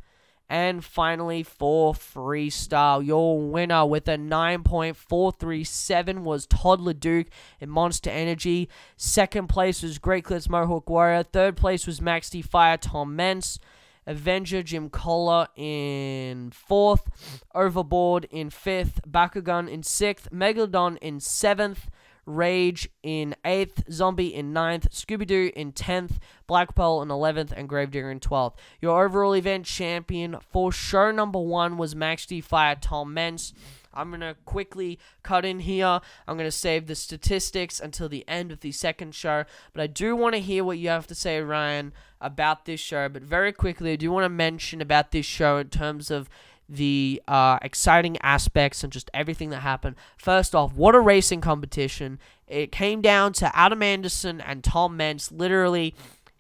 And 0.49 0.85
finally, 0.85 1.43
for 1.43 1.95
freestyle, 1.95 3.05
your 3.05 3.41
winner 3.41 3.85
with 3.87 4.07
a 4.09 4.17
9.437 4.17 6.19
was 6.19 6.47
Todd 6.47 6.81
LeDuc 6.81 7.27
in 7.61 7.71
Monster 7.71 8.11
Energy. 8.11 8.69
Second 8.97 9.49
place 9.49 9.83
was 9.83 9.99
Great 9.99 10.25
Clips 10.25 10.51
Mohawk 10.51 10.91
Warrior. 10.91 11.23
Third 11.23 11.57
place 11.57 11.87
was 11.87 12.03
Max 12.03 12.29
D 12.29 12.43
Fire 12.43 12.77
Tom 12.77 13.17
Meents. 13.17 13.59
Avenger 14.07 14.63
Jim 14.63 14.91
Koehler 14.91 15.47
in 15.57 16.51
fourth. 16.51 17.09
Overboard 17.55 18.27
in 18.31 18.51
fifth. 18.51 19.01
Bakugan 19.09 19.71
in 19.71 19.83
sixth. 19.83 20.31
Megalodon 20.31 20.99
in 20.99 21.21
seventh. 21.21 21.89
Rage 22.25 22.89
in 23.03 23.35
8th, 23.45 23.91
Zombie 23.91 24.35
in 24.35 24.53
ninth, 24.53 24.91
Scooby 24.91 25.27
Doo 25.27 25.51
in 25.57 25.73
10th, 25.73 26.19
Black 26.47 26.75
Pearl 26.75 27.03
in 27.03 27.09
11th, 27.09 27.53
and 27.53 27.69
Gravedigger 27.69 28.11
in 28.11 28.21
12th. 28.21 28.55
Your 28.81 29.05
overall 29.05 29.35
event 29.35 29.67
champion 29.67 30.37
for 30.51 30.71
show 30.71 31.11
number 31.11 31.41
one 31.41 31.79
was 31.79 31.97
Max 31.97 32.27
D 32.27 32.41
Fire 32.41 32.77
Tom 32.81 33.13
Meents. 33.13 33.53
I'm 33.95 34.09
going 34.09 34.21
to 34.21 34.37
quickly 34.45 34.99
cut 35.23 35.45
in 35.45 35.61
here. 35.61 36.01
I'm 36.27 36.37
going 36.37 36.47
to 36.49 36.51
save 36.51 36.87
the 36.87 36.95
statistics 36.95 37.81
until 37.81 38.09
the 38.09 38.27
end 38.27 38.53
of 38.53 38.61
the 38.61 38.73
second 38.73 39.15
show. 39.15 39.45
But 39.73 39.83
I 39.83 39.87
do 39.87 40.17
want 40.17 40.35
to 40.35 40.41
hear 40.41 40.65
what 40.65 40.79
you 40.79 40.89
have 40.89 41.07
to 41.09 41.15
say, 41.15 41.41
Ryan, 41.41 41.93
about 42.21 42.65
this 42.65 42.81
show. 42.81 43.09
But 43.09 43.23
very 43.23 43.53
quickly, 43.53 43.93
I 43.93 43.97
do 43.97 44.11
want 44.11 44.25
to 44.25 44.31
mention 44.31 44.81
about 44.81 45.11
this 45.11 45.27
show 45.27 45.59
in 45.59 45.69
terms 45.69 46.11
of 46.11 46.31
the 46.73 47.23
uh, 47.29 47.59
exciting 47.61 48.17
aspects 48.23 48.83
and 48.83 48.93
just 48.93 49.11
everything 49.13 49.51
that 49.51 49.61
happened. 49.61 49.97
First 50.17 50.55
off, 50.55 50.73
what 50.73 50.95
a 50.95 51.01
racing 51.01 51.43
competition. 51.43 52.19
It 52.49 52.73
came 52.73 53.01
down 53.03 53.35
to 53.35 53.57
Adam 53.57 53.83
Anderson 53.83 54.41
and 54.41 54.65
Tom 54.65 54.97
Meents. 54.97 55.31
Literally, 55.31 55.95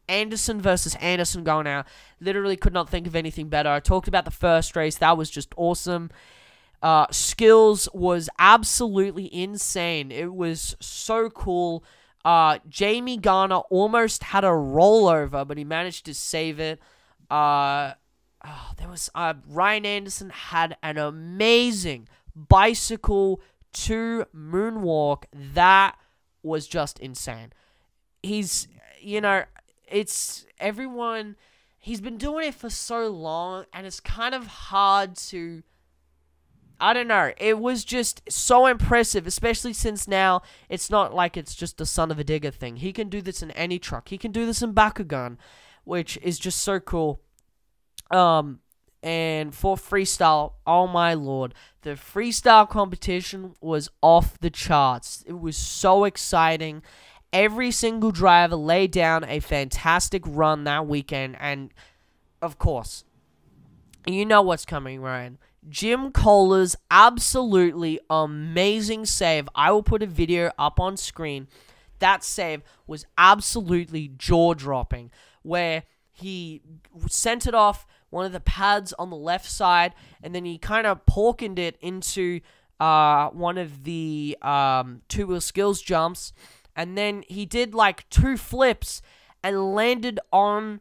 Anderson 0.08 0.60
versus 0.60 0.94
Anderson 0.96 1.44
going 1.44 1.66
out. 1.66 1.86
Literally 2.20 2.56
could 2.56 2.72
not 2.72 2.88
think 2.88 3.06
of 3.06 3.14
anything 3.14 3.48
better. 3.48 3.68
I 3.68 3.80
talked 3.80 4.08
about 4.08 4.24
the 4.24 4.30
first 4.30 4.74
race. 4.74 4.96
That 4.96 5.16
was 5.16 5.30
just 5.30 5.52
awesome. 5.56 6.10
Uh, 6.82 7.06
skills 7.10 7.88
was 7.92 8.28
absolutely 8.38 9.32
insane. 9.32 10.10
It 10.10 10.34
was 10.34 10.76
so 10.80 11.28
cool. 11.30 11.84
Uh, 12.24 12.58
Jamie 12.68 13.18
Garner 13.18 13.62
almost 13.70 14.22
had 14.22 14.44
a 14.44 14.48
rollover, 14.48 15.46
but 15.46 15.58
he 15.58 15.64
managed 15.64 16.06
to 16.06 16.14
save 16.14 16.58
it. 16.58 16.80
Uh, 17.30 17.92
oh, 18.44 18.72
there 18.76 18.88
was 18.88 19.10
uh, 19.14 19.34
Ryan 19.48 19.86
Anderson 19.86 20.30
had 20.30 20.76
an 20.82 20.98
amazing 20.98 22.08
bicycle 22.34 23.40
to 23.72 24.26
moonwalk 24.34 25.24
that 25.32 25.96
was 26.42 26.66
just 26.66 26.98
insane. 26.98 27.52
He's 28.22 28.68
you 29.00 29.20
know 29.20 29.44
it's 29.88 30.46
everyone 30.58 31.36
he's 31.78 32.00
been 32.00 32.16
doing 32.16 32.48
it 32.48 32.54
for 32.54 32.70
so 32.70 33.08
long 33.08 33.64
and 33.72 33.86
it's 33.86 34.00
kind 34.00 34.34
of 34.34 34.46
hard 34.46 35.16
to 35.16 35.62
I 36.80 36.94
don't 36.94 37.06
know. 37.06 37.30
It 37.36 37.60
was 37.60 37.84
just 37.84 38.22
so 38.28 38.66
impressive, 38.66 39.24
especially 39.24 39.72
since 39.72 40.08
now 40.08 40.42
it's 40.68 40.90
not 40.90 41.14
like 41.14 41.36
it's 41.36 41.54
just 41.54 41.78
the 41.78 41.86
Son-uva 41.86 42.24
Digger 42.24 42.50
thing. 42.50 42.76
He 42.76 42.92
can 42.92 43.08
do 43.08 43.22
this 43.22 43.40
in 43.40 43.52
any 43.52 43.78
truck. 43.78 44.08
He 44.08 44.18
can 44.18 44.32
do 44.32 44.46
this 44.46 44.62
in 44.62 44.74
Bakugan, 44.74 45.36
which 45.84 46.18
is 46.22 46.40
just 46.40 46.58
so 46.58 46.80
cool. 46.80 47.20
Um, 48.12 48.60
and 49.02 49.54
for 49.54 49.76
freestyle, 49.76 50.52
oh 50.66 50.86
my 50.86 51.14
lord, 51.14 51.54
the 51.80 51.90
freestyle 51.90 52.68
competition 52.68 53.54
was 53.60 53.90
off 54.00 54.38
the 54.38 54.50
charts. 54.50 55.24
It 55.26 55.40
was 55.40 55.56
so 55.56 56.04
exciting. 56.04 56.82
Every 57.32 57.70
single 57.70 58.12
driver 58.12 58.54
laid 58.54 58.92
down 58.92 59.24
a 59.24 59.40
fantastic 59.40 60.22
run 60.26 60.64
that 60.64 60.86
weekend, 60.86 61.36
and 61.40 61.72
of 62.40 62.58
course, 62.58 63.04
you 64.06 64.26
know 64.26 64.42
what's 64.42 64.66
coming, 64.66 65.00
Ryan. 65.00 65.38
Jim 65.68 66.12
Koehler's 66.12 66.76
absolutely 66.90 67.98
amazing 68.10 69.06
save. 69.06 69.48
I 69.54 69.70
will 69.72 69.82
put 69.82 70.02
a 70.02 70.06
video 70.06 70.50
up 70.58 70.78
on 70.78 70.96
screen. 70.96 71.48
That 72.00 72.22
save 72.22 72.62
was 72.86 73.06
absolutely 73.16 74.08
jaw 74.16 74.54
dropping, 74.54 75.10
where 75.42 75.84
he 76.10 76.60
sent 77.08 77.46
it 77.46 77.54
off 77.54 77.86
one 78.12 78.26
of 78.26 78.32
the 78.32 78.40
pads 78.40 78.92
on 78.98 79.08
the 79.10 79.16
left 79.16 79.50
side, 79.50 79.94
and 80.22 80.34
then 80.34 80.44
he 80.44 80.58
kind 80.58 80.86
of 80.86 81.04
porkined 81.06 81.58
it 81.58 81.78
into 81.80 82.40
uh, 82.78 83.28
one 83.30 83.56
of 83.56 83.84
the 83.84 84.36
um, 84.42 85.00
two 85.08 85.26
wheel 85.26 85.40
skills 85.40 85.80
jumps, 85.80 86.32
and 86.76 86.96
then 86.96 87.24
he 87.26 87.46
did 87.46 87.74
like 87.74 88.08
two 88.10 88.36
flips 88.36 89.00
and 89.42 89.74
landed 89.74 90.20
on 90.30 90.80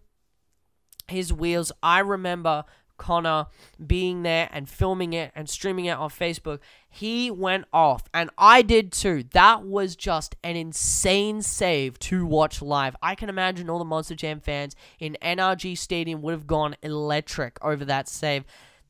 his 1.08 1.32
wheels. 1.32 1.72
I 1.82 2.00
remember 2.00 2.66
Connor 2.98 3.48
being 3.86 4.24
there 4.24 4.50
and 4.52 4.68
filming 4.70 5.14
it 5.14 5.32
and 5.34 5.50
streaming 5.50 5.86
it 5.86 5.98
on 5.98 6.10
Facebook, 6.10 6.60
he 6.94 7.32
went 7.32 7.66
off. 7.72 8.04
And 8.14 8.30
I 8.38 8.62
did 8.62 8.92
too. 8.92 9.24
That 9.32 9.64
was 9.64 9.96
just 9.96 10.36
an 10.44 10.58
insane 10.58 11.42
save 11.42 11.98
to 12.00 12.26
watch 12.26 12.62
live. 12.62 12.96
I 13.02 13.16
can 13.16 13.30
imagine 13.30 13.70
all 13.70 13.80
the 13.80 13.86
Monster 13.86 14.14
Jam 14.14 14.42
fans 14.42 14.76
in 15.00 15.18
NRG 15.22 15.78
Stadium 15.78 16.22
would 16.22 16.34
have 16.34 16.46
gone 16.46 16.76
electric 16.84 17.58
over 17.64 17.86
that 17.86 18.10
save. 18.10 18.44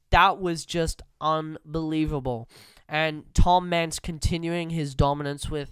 That 0.10 0.42
was 0.42 0.66
just 0.66 1.04
unbelievable. 1.22 2.50
And 2.90 3.24
Tom 3.36 3.70
Meents 3.70 4.00
continuing 4.00 4.72
his 4.72 4.96
dominance 4.96 5.50
with 5.50 5.72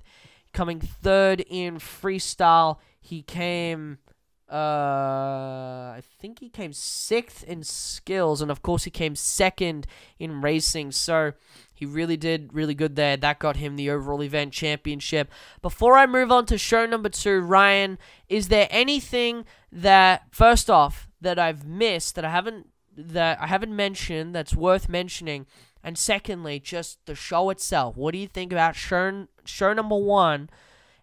coming 0.54 0.80
third 0.80 1.44
in 1.50 1.80
freestyle. 1.80 2.78
He 3.02 3.24
came 3.24 3.98
uh, 4.52 5.94
I 5.96 6.02
think 6.20 6.40
he 6.40 6.50
came 6.50 6.74
sixth 6.74 7.44
in 7.44 7.64
skills, 7.64 8.42
and 8.42 8.50
of 8.50 8.62
course 8.62 8.84
he 8.84 8.90
came 8.90 9.16
second 9.16 9.86
in 10.18 10.42
racing. 10.42 10.92
So 10.92 11.34
he 11.74 11.86
really 11.86 12.18
did 12.18 12.54
really 12.54 12.74
good 12.74 12.96
there. 12.96 13.16
That 13.16 13.40
got 13.40 13.58
him 13.58 13.76
the 13.76 13.92
overall 13.92 14.24
event 14.24 14.52
championship. 14.52 15.30
Before 15.62 15.98
I 15.98 16.08
move 16.08 16.32
on 16.32 16.46
to 16.48 16.58
show 16.58 16.86
number 16.86 17.10
two, 17.10 17.42
Ryan, 17.42 18.00
is 18.28 18.48
there 18.48 18.68
anything 18.72 19.46
that 19.72 20.24
first 20.32 20.70
off 20.70 21.08
that 21.22 21.38
I've 21.38 21.66
missed 21.66 22.16
that 22.16 22.26
I 22.26 22.32
haven't 22.32 22.68
that 22.98 23.40
I 23.40 23.48
haven't 23.48 23.76
mentioned 23.76 24.34
that's 24.34 24.56
worth 24.56 24.90
mentioning? 24.90 25.46
And 25.84 25.98
secondly, 25.98 26.60
just 26.60 27.06
the 27.06 27.16
show 27.16 27.52
itself. 27.52 27.96
What 27.96 28.12
do 28.12 28.18
you 28.18 28.28
think 28.28 28.52
about 28.52 28.76
show 28.76 29.28
show 29.46 29.74
number 29.74 29.96
one? 29.98 30.50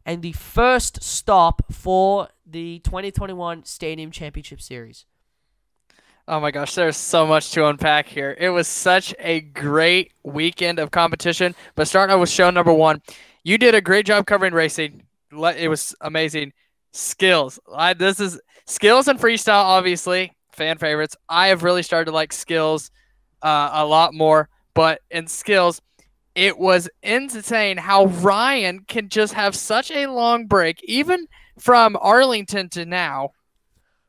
and 0.07 0.23
the 0.23 0.33
first 0.33 1.03
stop 1.03 1.63
for 1.71 2.29
the 2.47 2.79
2021 2.81 3.65
Stadium 3.65 4.11
Championship 4.11 4.61
Series. 4.61 5.05
Oh 6.29 6.41
my 6.41 6.51
gosh, 6.51 6.75
there's 6.75 6.97
so 6.97 7.27
much 7.27 7.53
to 7.53 7.67
unpack 7.67 8.09
here. 8.09 8.37
It 8.39 8.51
was 8.51 8.67
such 8.67 9.15
a 9.19 9.41
great 9.41 10.13
weekend 10.25 10.79
of 10.79 10.91
competition. 10.91 11.55
But 11.75 11.87
starting 11.87 12.15
out 12.15 12.21
with 12.21 12.31
show 12.31 12.51
number 12.51 12.73
one, 12.73 13.01
you 13.45 13.59
did 13.59 13.75
a 13.75 13.81
great 13.81 14.07
job 14.07 14.27
covering 14.27 14.53
racing. 14.53 15.05
It 15.31 15.69
was 15.69 15.95
amazing. 16.01 16.53
Skills. 16.93 17.61
I, 17.73 17.95
this 17.95 18.19
is 18.19 18.41
skills 18.67 19.07
and 19.07 19.21
freestyle, 19.21 19.63
obviously 19.63 20.33
fan 20.57 20.79
favorites. 20.79 21.17
I 21.29 21.49
have 21.49 21.63
really 21.63 21.83
started 21.83 22.07
to 22.07 22.13
like 22.13 22.33
skills 22.33 22.91
uh, 23.43 23.71
a 23.73 23.87
lot 23.87 24.15
more. 24.15 24.49
But 24.75 25.01
in 25.11 25.27
skills, 25.27 25.81
it 26.35 26.59
was 26.59 26.89
insane 27.03 27.77
how 27.77 28.07
Ryan 28.07 28.81
can 28.81 29.09
just 29.09 29.35
have 29.35 29.55
such 29.55 29.91
a 29.91 30.07
long 30.07 30.47
break, 30.47 30.83
even 30.85 31.29
from 31.59 31.97
Arlington 32.01 32.69
to 32.71 32.85
now. 32.85 33.31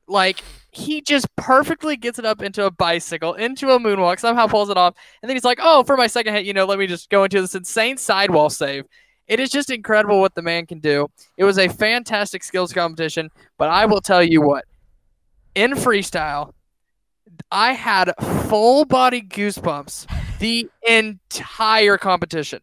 Like 0.08 0.42
he 0.72 1.02
just 1.02 1.28
perfectly 1.36 1.98
gets 1.98 2.20
it 2.20 2.26
up 2.26 2.42
into 2.42 2.66
a 2.66 2.72
bicycle, 2.72 3.34
into 3.34 3.72
a 3.72 3.80
moonwalk, 3.80 4.20
somehow 4.20 4.48
pulls 4.48 4.70
it 4.70 4.78
off, 4.78 4.96
and 5.22 5.30
then 5.30 5.36
he's 5.36 5.44
like, 5.44 5.60
"Oh, 5.62 5.84
for 5.84 5.98
my 5.98 6.08
second 6.08 6.34
hit, 6.34 6.46
you 6.46 6.54
know, 6.54 6.66
let 6.66 6.80
me 6.80 6.88
just 6.88 7.10
go 7.10 7.24
into 7.24 7.42
this 7.42 7.56
insane 7.56 7.98
sidewall 7.98 8.50
save." 8.50 8.86
It 9.28 9.42
is 9.42 9.50
just 9.50 9.70
incredible 9.70 10.22
what 10.22 10.36
the 10.36 10.42
man 10.42 10.66
can 10.66 10.80
do. 10.80 11.10
It 11.36 11.44
was 11.44 11.58
a 11.58 11.68
fantastic 11.68 12.44
skills 12.44 12.72
competition, 12.72 13.30
but 13.58 13.70
I 13.70 13.86
will 13.86 14.00
tell 14.00 14.24
you 14.24 14.42
what, 14.42 14.64
in 15.56 15.72
freestyle, 15.72 16.54
I 17.52 17.74
had 17.74 18.14
full 18.48 18.86
body 18.86 19.22
goosebumps 19.22 20.08
the 20.40 20.70
entire 20.88 21.98
competition. 21.98 22.62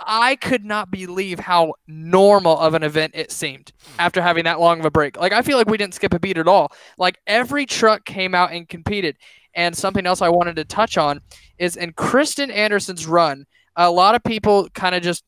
I 0.00 0.36
could 0.36 0.64
not 0.64 0.90
believe 0.90 1.38
how 1.40 1.74
normal 1.86 2.58
of 2.58 2.74
an 2.74 2.82
event 2.82 3.12
it 3.14 3.32
seemed 3.32 3.72
after 3.98 4.22
having 4.22 4.44
that 4.44 4.60
long 4.60 4.78
of 4.78 4.84
a 4.84 4.90
break. 4.90 5.18
Like 5.18 5.32
I 5.32 5.42
feel 5.42 5.56
like 5.58 5.68
we 5.68 5.76
didn't 5.76 5.94
skip 5.94 6.14
a 6.14 6.18
beat 6.18 6.38
at 6.38 6.48
all. 6.48 6.72
Like 6.98 7.18
every 7.26 7.66
truck 7.66 8.04
came 8.04 8.34
out 8.34 8.52
and 8.52 8.68
competed. 8.68 9.16
And 9.54 9.76
something 9.76 10.06
else 10.06 10.22
I 10.22 10.28
wanted 10.28 10.56
to 10.56 10.64
touch 10.64 10.96
on 10.96 11.20
is 11.58 11.76
in 11.76 11.92
Krysten 11.92 12.52
Anderson's 12.52 13.06
run, 13.06 13.46
a 13.74 13.90
lot 13.90 14.14
of 14.14 14.22
people 14.22 14.68
kind 14.70 14.94
of 14.94 15.02
just 15.02 15.24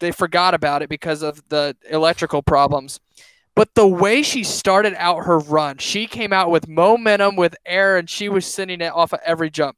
they 0.00 0.12
forgot 0.12 0.54
about 0.54 0.82
it 0.82 0.88
because 0.88 1.22
of 1.22 1.40
the 1.48 1.76
electrical 1.90 2.42
problems. 2.42 3.00
But 3.56 3.74
the 3.74 3.86
way 3.86 4.22
she 4.22 4.42
started 4.42 4.94
out 4.96 5.24
her 5.24 5.38
run, 5.38 5.78
she 5.78 6.06
came 6.06 6.32
out 6.32 6.50
with 6.50 6.68
momentum, 6.68 7.36
with 7.36 7.54
air, 7.64 7.96
and 7.96 8.10
she 8.10 8.28
was 8.28 8.44
sending 8.46 8.80
it 8.80 8.92
off 8.92 9.12
of 9.12 9.20
every 9.24 9.50
jump 9.50 9.76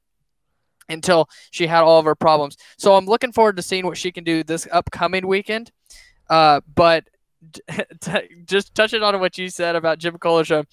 until 0.88 1.28
she 1.50 1.66
had 1.66 1.82
all 1.82 1.98
of 1.98 2.04
her 2.04 2.14
problems. 2.14 2.56
So 2.78 2.94
I'm 2.94 3.06
looking 3.06 3.32
forward 3.32 3.56
to 3.56 3.62
seeing 3.62 3.86
what 3.86 3.98
she 3.98 4.12
can 4.12 4.24
do 4.24 4.42
this 4.42 4.66
upcoming 4.70 5.26
weekend. 5.26 5.70
Uh, 6.28 6.60
but 6.74 7.04
just 8.44 8.74
touching 8.74 9.02
on 9.02 9.18
what 9.20 9.38
you 9.38 9.48
said 9.48 9.76
about 9.76 9.98
Jim 9.98 10.18
Koehler 10.18 10.44
show, 10.44 10.64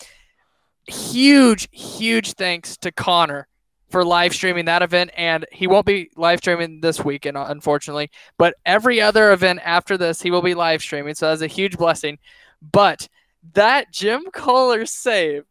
huge, 0.88 1.68
huge 1.72 2.34
thanks 2.34 2.78
to 2.78 2.92
Connor 2.92 3.48
for 3.90 4.04
live 4.04 4.34
streaming 4.34 4.66
that 4.66 4.82
event. 4.82 5.12
And 5.16 5.46
he 5.52 5.68
won't 5.68 5.86
be 5.86 6.10
live 6.16 6.40
streaming 6.40 6.82
this 6.82 7.04
weekend, 7.04 7.38
unfortunately, 7.38 8.10
but 8.38 8.56
every 8.66 9.02
other 9.02 9.32
event 9.32 9.60
after 9.64 9.98
this, 9.98 10.22
he 10.22 10.32
will 10.32 10.42
be 10.42 10.56
live 10.56 10.82
streaming. 10.82 11.16
So 11.16 11.30
that's 11.30 11.42
a 11.42 11.48
huge 11.48 11.78
blessing. 11.78 12.18
But 12.62 13.08
that 13.54 13.92
Jim 13.92 14.26
Koehler 14.34 14.88
save, 14.88 15.46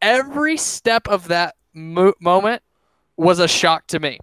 every 0.00 0.56
step 0.56 1.08
of 1.08 1.28
that 1.28 1.56
mo- 1.74 2.14
moment 2.20 2.62
was 3.20 3.38
a 3.38 3.48
shock 3.48 3.86
to 3.88 4.00
me. 4.00 4.18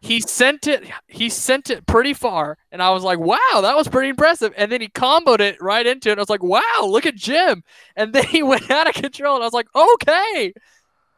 He 0.00 0.20
sent 0.20 0.66
it. 0.66 0.84
He 1.08 1.28
sent 1.28 1.70
it 1.70 1.86
pretty 1.86 2.12
far, 2.14 2.58
and 2.70 2.82
I 2.82 2.90
was 2.90 3.02
like, 3.02 3.18
"Wow, 3.18 3.60
that 3.62 3.76
was 3.76 3.88
pretty 3.88 4.10
impressive." 4.10 4.52
And 4.56 4.70
then 4.70 4.80
he 4.80 4.88
comboed 4.88 5.40
it 5.40 5.60
right 5.60 5.86
into 5.86 6.10
it. 6.10 6.18
I 6.18 6.20
was 6.20 6.30
like, 6.30 6.42
"Wow, 6.42 6.84
look 6.84 7.06
at 7.06 7.16
Jim!" 7.16 7.64
And 7.96 8.12
then 8.14 8.24
he 8.24 8.42
went 8.42 8.70
out 8.70 8.88
of 8.88 8.94
control, 8.94 9.34
and 9.34 9.42
I 9.42 9.46
was 9.46 9.52
like, 9.52 9.68
"Okay." 9.74 10.52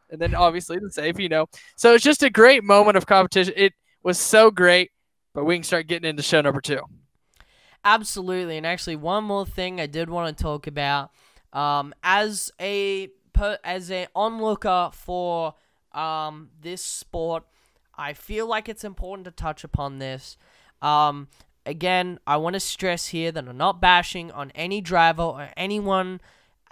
And 0.09 0.19
then 0.19 0.33
obviously 0.33 0.79
the 0.79 0.89
save, 0.89 1.19
you 1.19 1.29
know. 1.29 1.45
So 1.75 1.93
it's 1.93 2.03
just 2.03 2.23
a 2.23 2.31
great 2.31 2.63
moment 2.63 2.97
of 2.97 3.05
competition. 3.05 3.53
It 3.55 3.73
was 4.01 4.17
so 4.17 4.49
great, 4.49 4.89
but 5.35 5.45
we 5.45 5.55
can 5.55 5.63
start 5.63 5.85
getting 5.85 6.09
into 6.09 6.23
show 6.23 6.41
number 6.41 6.61
two. 6.61 6.81
Absolutely, 7.83 8.57
and 8.57 8.65
actually, 8.65 8.95
one 8.95 9.23
more 9.23 9.45
thing 9.45 9.79
I 9.79 9.85
did 9.85 10.09
want 10.09 10.35
to 10.35 10.41
talk 10.41 10.65
about, 10.67 11.11
um, 11.53 11.93
as 12.01 12.51
a 12.59 13.09
as 13.63 13.89
an 13.91 14.07
onlooker 14.15 14.89
for 14.93 15.53
um, 15.93 16.49
this 16.61 16.83
sport. 16.83 17.43
I 17.97 18.13
feel 18.13 18.47
like 18.47 18.69
it's 18.69 18.83
important 18.83 19.25
to 19.25 19.31
touch 19.31 19.63
upon 19.63 19.99
this. 19.99 20.37
Um, 20.81 21.27
again, 21.65 22.19
I 22.25 22.37
want 22.37 22.53
to 22.53 22.59
stress 22.59 23.07
here 23.07 23.31
that 23.31 23.47
I'm 23.47 23.57
not 23.57 23.81
bashing 23.81 24.31
on 24.31 24.51
any 24.51 24.81
driver 24.81 25.23
or 25.23 25.49
anyone, 25.57 26.21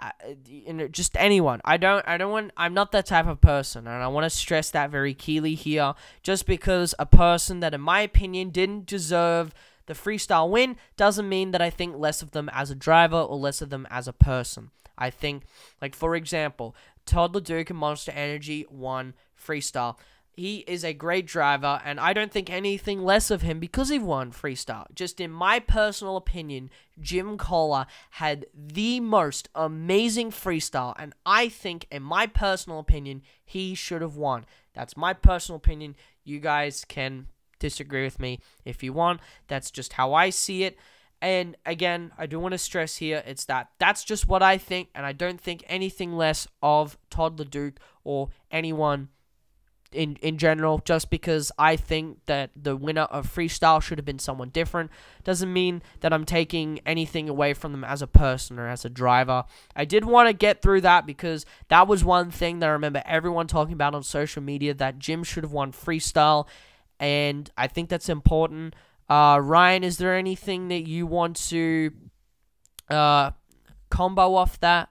uh, 0.00 0.10
you 0.46 0.72
know, 0.72 0.88
just 0.88 1.16
anyone. 1.16 1.60
I 1.64 1.76
don't, 1.76 2.06
I 2.08 2.16
don't 2.16 2.32
want. 2.32 2.52
I'm 2.56 2.72
not 2.72 2.92
that 2.92 3.06
type 3.06 3.26
of 3.26 3.40
person, 3.40 3.86
and 3.86 4.02
I 4.02 4.08
want 4.08 4.24
to 4.24 4.30
stress 4.30 4.70
that 4.70 4.90
very 4.90 5.12
keenly 5.12 5.54
here. 5.54 5.94
Just 6.22 6.46
because 6.46 6.94
a 6.98 7.06
person 7.06 7.60
that, 7.60 7.74
in 7.74 7.80
my 7.80 8.00
opinion, 8.00 8.50
didn't 8.50 8.86
deserve 8.86 9.52
the 9.86 9.94
freestyle 9.94 10.50
win 10.50 10.76
doesn't 10.96 11.28
mean 11.28 11.50
that 11.50 11.62
I 11.62 11.70
think 11.70 11.96
less 11.96 12.22
of 12.22 12.30
them 12.32 12.50
as 12.52 12.70
a 12.70 12.74
driver 12.74 13.16
or 13.16 13.36
less 13.36 13.60
of 13.60 13.70
them 13.70 13.86
as 13.90 14.06
a 14.06 14.12
person. 14.12 14.70
I 14.98 15.10
think, 15.10 15.44
like 15.80 15.94
for 15.94 16.14
example, 16.14 16.74
Todd 17.08 17.32
LeDuc 17.32 17.70
and 17.70 17.78
Monster 17.78 18.12
Energy 18.12 18.66
won 18.70 19.14
freestyle. 19.36 19.96
He 20.30 20.58
is 20.68 20.84
a 20.84 20.92
great 20.92 21.26
driver, 21.26 21.80
and 21.84 21.98
I 21.98 22.12
don't 22.12 22.30
think 22.30 22.48
anything 22.48 23.02
less 23.02 23.30
of 23.30 23.42
him 23.42 23.58
because 23.58 23.88
he 23.88 23.98
won 23.98 24.30
freestyle. 24.30 24.86
Just 24.94 25.20
in 25.20 25.32
my 25.32 25.58
personal 25.58 26.16
opinion, 26.16 26.70
Jim 27.00 27.36
Koehler 27.38 27.86
had 28.10 28.46
the 28.54 29.00
most 29.00 29.48
amazing 29.54 30.30
freestyle, 30.30 30.94
and 30.96 31.12
I 31.26 31.48
think, 31.48 31.88
in 31.90 32.04
my 32.04 32.28
personal 32.28 32.78
opinion, 32.78 33.22
he 33.44 33.74
should 33.74 34.02
have 34.02 34.16
won. 34.16 34.46
That's 34.74 34.96
my 34.96 35.12
personal 35.12 35.56
opinion. 35.56 35.96
You 36.22 36.38
guys 36.38 36.84
can 36.84 37.26
disagree 37.58 38.04
with 38.04 38.20
me 38.20 38.38
if 38.64 38.82
you 38.82 38.92
want. 38.92 39.20
That's 39.48 39.72
just 39.72 39.94
how 39.94 40.14
I 40.14 40.30
see 40.30 40.62
it. 40.62 40.78
And 41.20 41.56
again, 41.66 42.12
I 42.16 42.26
do 42.26 42.38
want 42.38 42.52
to 42.52 42.58
stress 42.58 42.96
here 42.96 43.22
it's 43.26 43.44
that 43.46 43.70
that's 43.78 44.04
just 44.04 44.28
what 44.28 44.42
I 44.42 44.56
think, 44.56 44.88
and 44.94 45.04
I 45.04 45.12
don't 45.12 45.40
think 45.40 45.64
anything 45.66 46.16
less 46.16 46.46
of 46.62 46.96
Todd 47.10 47.38
LeDuc 47.38 47.76
or 48.04 48.28
anyone 48.50 49.08
in 49.90 50.16
in 50.16 50.36
general 50.36 50.82
just 50.84 51.08
because 51.08 51.50
I 51.58 51.76
think 51.76 52.18
that 52.26 52.50
the 52.54 52.76
winner 52.76 53.02
of 53.02 53.32
freestyle 53.32 53.80
should 53.80 53.98
have 53.98 54.04
been 54.04 54.18
someone 54.18 54.50
different 54.50 54.90
doesn't 55.24 55.50
mean 55.50 55.82
that 56.00 56.12
I'm 56.12 56.24
taking 56.24 56.80
anything 56.84 57.28
away 57.28 57.54
from 57.54 57.72
them 57.72 57.84
as 57.84 58.02
a 58.02 58.06
person 58.06 58.58
or 58.58 58.68
as 58.68 58.84
a 58.84 58.90
driver. 58.90 59.44
I 59.74 59.84
did 59.86 60.04
want 60.04 60.28
to 60.28 60.34
get 60.34 60.60
through 60.60 60.82
that 60.82 61.06
because 61.06 61.46
that 61.68 61.88
was 61.88 62.04
one 62.04 62.30
thing 62.30 62.58
that 62.58 62.68
I 62.68 62.72
remember 62.72 63.02
everyone 63.06 63.46
talking 63.46 63.72
about 63.72 63.94
on 63.94 64.02
social 64.02 64.42
media 64.42 64.74
that 64.74 64.98
Jim 64.98 65.24
should 65.24 65.44
have 65.44 65.52
won 65.52 65.72
freestyle 65.72 66.46
and 67.00 67.50
I 67.56 67.66
think 67.68 67.88
that's 67.88 68.08
important. 68.08 68.74
Uh, 69.08 69.40
Ryan, 69.42 69.84
is 69.84 69.96
there 69.98 70.16
anything 70.16 70.68
that 70.68 70.86
you 70.86 71.06
want 71.06 71.36
to 71.48 71.92
uh, 72.90 73.30
combo 73.90 74.34
off 74.34 74.60
that? 74.60 74.90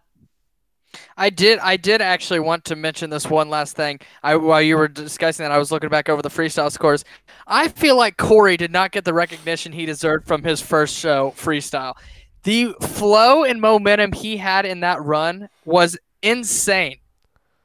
I 1.16 1.30
did. 1.30 1.60
I 1.60 1.78
did 1.78 2.02
actually 2.02 2.40
want 2.40 2.66
to 2.66 2.76
mention 2.76 3.10
this 3.10 3.30
one 3.30 3.50
last 3.50 3.76
thing. 3.76 4.00
I 4.24 4.36
while 4.36 4.62
you 4.62 4.78
were 4.78 4.88
discussing 4.88 5.44
that, 5.44 5.52
I 5.52 5.58
was 5.58 5.72
looking 5.72 5.90
back 5.90 6.10
over 6.10 6.22
the 6.22 6.30
freestyle 6.30 6.72
scores. 6.72 7.04
I 7.46 7.68
feel 7.68 7.98
like 7.98 8.18
Corey 8.18 8.58
did 8.58 8.72
not 8.72 8.92
get 8.92 9.06
the 9.06 9.14
recognition 9.14 9.72
he 9.72 9.86
deserved 9.86 10.28
from 10.28 10.44
his 10.44 10.62
first 10.62 10.96
show 10.98 11.34
freestyle. 11.38 11.96
The 12.44 12.74
flow 12.82 13.44
and 13.44 13.60
momentum 13.60 14.14
he 14.14 14.38
had 14.38 14.66
in 14.66 14.80
that 14.80 15.02
run 15.04 15.50
was 15.66 15.98
insane, 16.24 16.98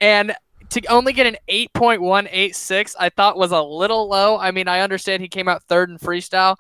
and 0.00 0.34
to 0.72 0.86
only 0.86 1.12
get 1.12 1.26
an 1.26 1.36
8.186 1.48 2.94
I 2.98 3.08
thought 3.08 3.36
was 3.36 3.52
a 3.52 3.62
little 3.62 4.08
low. 4.08 4.38
I 4.38 4.50
mean, 4.50 4.68
I 4.68 4.80
understand 4.80 5.22
he 5.22 5.28
came 5.28 5.48
out 5.48 5.62
third 5.64 5.90
in 5.90 5.98
freestyle, 5.98 6.56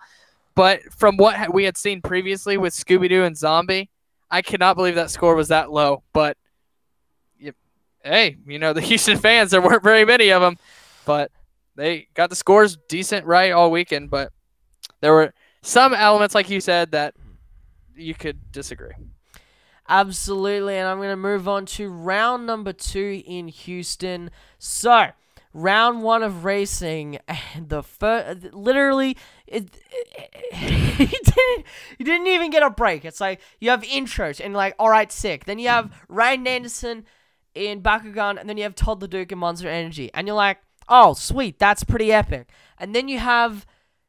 but 0.54 0.80
from 0.96 1.16
what 1.16 1.52
we 1.52 1.64
had 1.64 1.76
seen 1.76 2.00
previously 2.00 2.56
with 2.56 2.74
Scooby 2.74 3.08
Doo 3.08 3.24
and 3.24 3.36
Zombie, 3.36 3.90
I 4.30 4.42
cannot 4.42 4.76
believe 4.76 4.94
that 4.94 5.10
score 5.10 5.34
was 5.34 5.48
that 5.48 5.70
low. 5.70 6.02
But 6.12 6.36
hey, 8.04 8.36
you 8.46 8.58
know, 8.58 8.72
the 8.72 8.80
Houston 8.80 9.18
fans, 9.18 9.50
there 9.50 9.62
weren't 9.62 9.82
very 9.82 10.04
many 10.04 10.30
of 10.30 10.42
them, 10.42 10.58
but 11.04 11.30
they 11.76 12.08
got 12.14 12.30
the 12.30 12.36
scores 12.36 12.76
decent 12.88 13.26
right 13.26 13.52
all 13.52 13.70
weekend. 13.70 14.10
But 14.10 14.32
there 15.00 15.12
were 15.12 15.32
some 15.62 15.94
elements, 15.94 16.34
like 16.34 16.50
you 16.50 16.60
said, 16.60 16.92
that 16.92 17.14
you 17.94 18.14
could 18.14 18.52
disagree. 18.52 18.92
Absolutely, 19.88 20.76
and 20.76 20.88
I'm 20.88 20.98
going 20.98 21.10
to 21.10 21.16
move 21.16 21.48
on 21.48 21.66
to 21.66 21.88
round 21.88 22.46
number 22.46 22.72
two 22.72 23.22
in 23.26 23.48
Houston. 23.48 24.30
So, 24.58 25.08
round 25.52 26.02
one 26.02 26.22
of 26.22 26.44
racing, 26.44 27.18
the 27.60 27.82
first, 27.82 28.54
literally, 28.54 29.16
it, 29.46 29.76
he 30.52 31.06
didn't, 31.06 31.66
he 31.98 32.04
didn't 32.04 32.26
even 32.28 32.50
get 32.50 32.62
a 32.62 32.70
break. 32.70 33.04
It's 33.04 33.20
like 33.20 33.40
you 33.60 33.70
have 33.70 33.82
intros 33.82 34.40
and 34.42 34.54
like, 34.54 34.74
all 34.78 34.88
right, 34.88 35.10
sick. 35.10 35.44
Then 35.44 35.58
you 35.58 35.68
have 35.68 35.92
Ryan 36.08 36.46
Anderson 36.46 37.04
in 37.54 37.82
Bakugan, 37.82 38.38
and 38.38 38.48
then 38.48 38.56
you 38.56 38.62
have 38.62 38.74
Todd 38.74 39.00
LeDuc 39.00 39.32
in 39.32 39.38
Monster 39.38 39.68
Energy, 39.68 40.10
and 40.14 40.26
you're 40.26 40.36
like, 40.36 40.58
oh, 40.88 41.12
sweet, 41.14 41.58
that's 41.58 41.84
pretty 41.84 42.12
epic. 42.12 42.48
And 42.78 42.94
then 42.94 43.08
you 43.08 43.18
have 43.18 43.66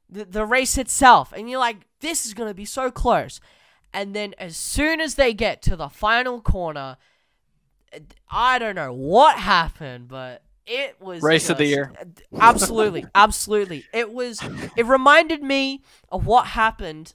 the, 0.09 0.25
the 0.25 0.45
race 0.45 0.77
itself, 0.77 1.33
and 1.35 1.49
you're 1.49 1.59
like, 1.59 1.87
this 1.99 2.25
is 2.25 2.33
going 2.33 2.49
to 2.49 2.53
be 2.53 2.65
so 2.65 2.91
close. 2.91 3.39
And 3.93 4.15
then 4.15 4.33
as 4.37 4.57
soon 4.57 4.99
as 4.99 5.15
they 5.15 5.33
get 5.33 5.61
to 5.63 5.75
the 5.75 5.89
final 5.89 6.41
corner, 6.41 6.97
I 8.29 8.59
don't 8.59 8.75
know 8.75 8.91
what 8.93 9.37
happened, 9.37 10.07
but 10.07 10.43
it 10.65 10.99
was 10.99 11.21
race 11.21 11.49
of 11.49 11.57
the 11.57 11.65
year. 11.65 11.91
Absolutely, 12.39 13.05
absolutely. 13.13 13.85
It 13.93 14.11
was. 14.11 14.39
It 14.75 14.85
reminded 14.85 15.43
me 15.43 15.83
of 16.11 16.25
what 16.25 16.47
happened 16.47 17.13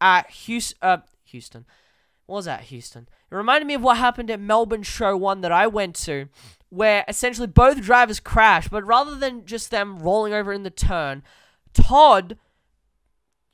at 0.00 0.30
Houston. 0.30 0.78
Uh, 0.80 0.98
Houston. 1.24 1.64
What 2.26 2.36
was 2.36 2.44
that? 2.44 2.62
Houston. 2.62 3.08
It 3.30 3.34
reminded 3.34 3.66
me 3.66 3.74
of 3.74 3.82
what 3.82 3.96
happened 3.96 4.30
at 4.30 4.38
Melbourne 4.38 4.82
Show 4.82 5.16
One 5.16 5.40
that 5.40 5.50
I 5.50 5.66
went 5.66 5.96
to, 5.96 6.28
where 6.68 7.04
essentially 7.08 7.46
both 7.46 7.80
drivers 7.80 8.20
crashed, 8.20 8.70
but 8.70 8.86
rather 8.86 9.16
than 9.16 9.46
just 9.46 9.70
them 9.70 9.98
rolling 9.98 10.32
over 10.32 10.52
in 10.52 10.62
the 10.62 10.70
turn, 10.70 11.22
Todd 11.74 12.36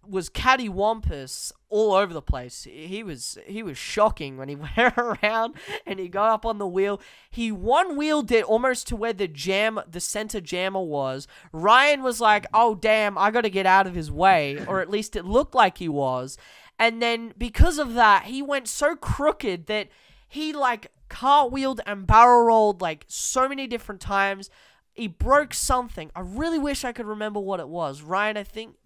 was 0.08 0.28
cattywampus 0.28 1.52
all 1.68 1.92
over 1.92 2.12
the 2.12 2.22
place. 2.22 2.64
He 2.64 3.02
was 3.02 3.38
he 3.46 3.62
was 3.62 3.76
shocking 3.76 4.36
when 4.36 4.48
he 4.48 4.54
went 4.76 4.96
around 4.96 5.54
and 5.86 5.98
he 5.98 6.08
got 6.08 6.30
up 6.30 6.46
on 6.46 6.58
the 6.58 6.66
wheel. 6.66 7.00
He 7.30 7.50
one 7.52 7.96
wheeled 7.96 8.30
it 8.30 8.44
almost 8.44 8.86
to 8.88 8.96
where 8.96 9.12
the 9.12 9.28
jam 9.28 9.80
the 9.90 10.00
center 10.00 10.40
jammer 10.40 10.82
was. 10.82 11.26
Ryan 11.52 12.02
was 12.02 12.20
like, 12.20 12.46
"Oh 12.54 12.74
damn, 12.74 13.18
I 13.18 13.30
got 13.30 13.42
to 13.42 13.50
get 13.50 13.66
out 13.66 13.86
of 13.86 13.94
his 13.94 14.10
way," 14.10 14.64
or 14.66 14.80
at 14.80 14.90
least 14.90 15.16
it 15.16 15.24
looked 15.24 15.54
like 15.54 15.78
he 15.78 15.88
was. 15.88 16.38
And 16.78 17.00
then 17.00 17.32
because 17.38 17.78
of 17.78 17.94
that, 17.94 18.24
he 18.24 18.42
went 18.42 18.68
so 18.68 18.96
crooked 18.96 19.66
that 19.66 19.88
he 20.28 20.52
like 20.52 20.92
cartwheeled 21.08 21.80
and 21.86 22.06
barrel 22.06 22.46
rolled 22.46 22.80
like 22.80 23.04
so 23.08 23.48
many 23.48 23.66
different 23.66 24.00
times. 24.00 24.50
He 24.92 25.08
broke 25.08 25.52
something. 25.52 26.10
I 26.16 26.20
really 26.20 26.58
wish 26.58 26.84
I 26.84 26.92
could 26.92 27.06
remember 27.06 27.38
what 27.38 27.60
it 27.60 27.68
was. 27.68 28.00
Ryan, 28.00 28.38
I 28.38 28.44
think 28.44 28.76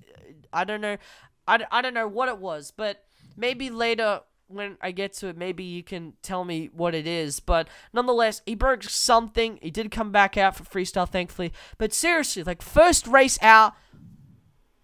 I 0.53 0.65
don't 0.65 0.81
know. 0.81 0.97
I, 1.47 1.65
I 1.71 1.83
don't 1.83 1.95
know 1.95 2.09
what 2.09 2.29
it 2.29 2.39
was, 2.39 2.71
but 2.71 3.05
maybe 3.37 3.71
later 3.71 4.21
when 4.51 4.77
I 4.81 4.91
get 4.91 5.13
to 5.15 5.29
it, 5.29 5.37
maybe 5.37 5.63
you 5.63 5.83
can 5.83 6.15
tell 6.23 6.45
me 6.45 6.71
what 6.73 6.95
it 6.95 7.07
is. 7.07 7.41
But 7.41 7.69
nonetheless, 7.93 8.43
he 8.45 8.55
broke 8.55 8.83
something. 8.83 9.59
He 9.63 9.71
did 9.71 9.91
come 9.91 10.11
back 10.11 10.37
out 10.37 10.57
for 10.57 10.65
freestyle, 10.65 11.09
thankfully. 11.09 11.53
But 11.79 11.93
seriously, 11.93 12.43
like 12.43 12.63
first 12.63 13.07
race 13.07 13.39
out, 13.43 13.75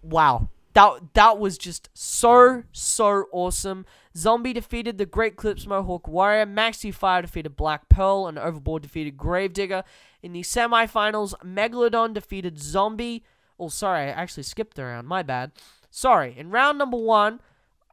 wow, 0.03 0.49
that 0.75 1.15
that 1.15 1.39
was 1.39 1.59
just 1.59 1.89
so 1.95 2.63
so 2.73 3.25
awesome. 3.33 3.87
Zombie 4.17 4.53
defeated 4.53 4.99
the 4.99 5.07
Great 5.07 5.37
Clips 5.37 5.67
Mohawk 5.67 6.07
Warrior. 6.07 6.47
Max 6.47 6.81
D 6.81 6.91
Fire 6.91 7.23
defeated 7.23 7.57
Black 7.57 7.89
Pearl, 7.89 8.27
and 8.27 8.39
Overboard 8.39 8.83
defeated 8.83 9.17
Gravedigger. 9.17 9.85
In 10.23 10.33
the 10.33 10.43
semifinals, 10.43 11.35
Megalodon 11.45 12.15
defeated 12.15 12.59
Zombie. 12.59 13.25
Oh, 13.59 13.69
sorry, 13.69 14.03
I 14.03 14.09
actually 14.09 14.43
skipped 14.43 14.79
around. 14.79 15.07
My 15.07 15.23
bad. 15.23 15.53
Sorry. 15.91 16.35
In 16.37 16.51
round 16.51 16.79
number 16.79 16.97
one, 16.97 17.41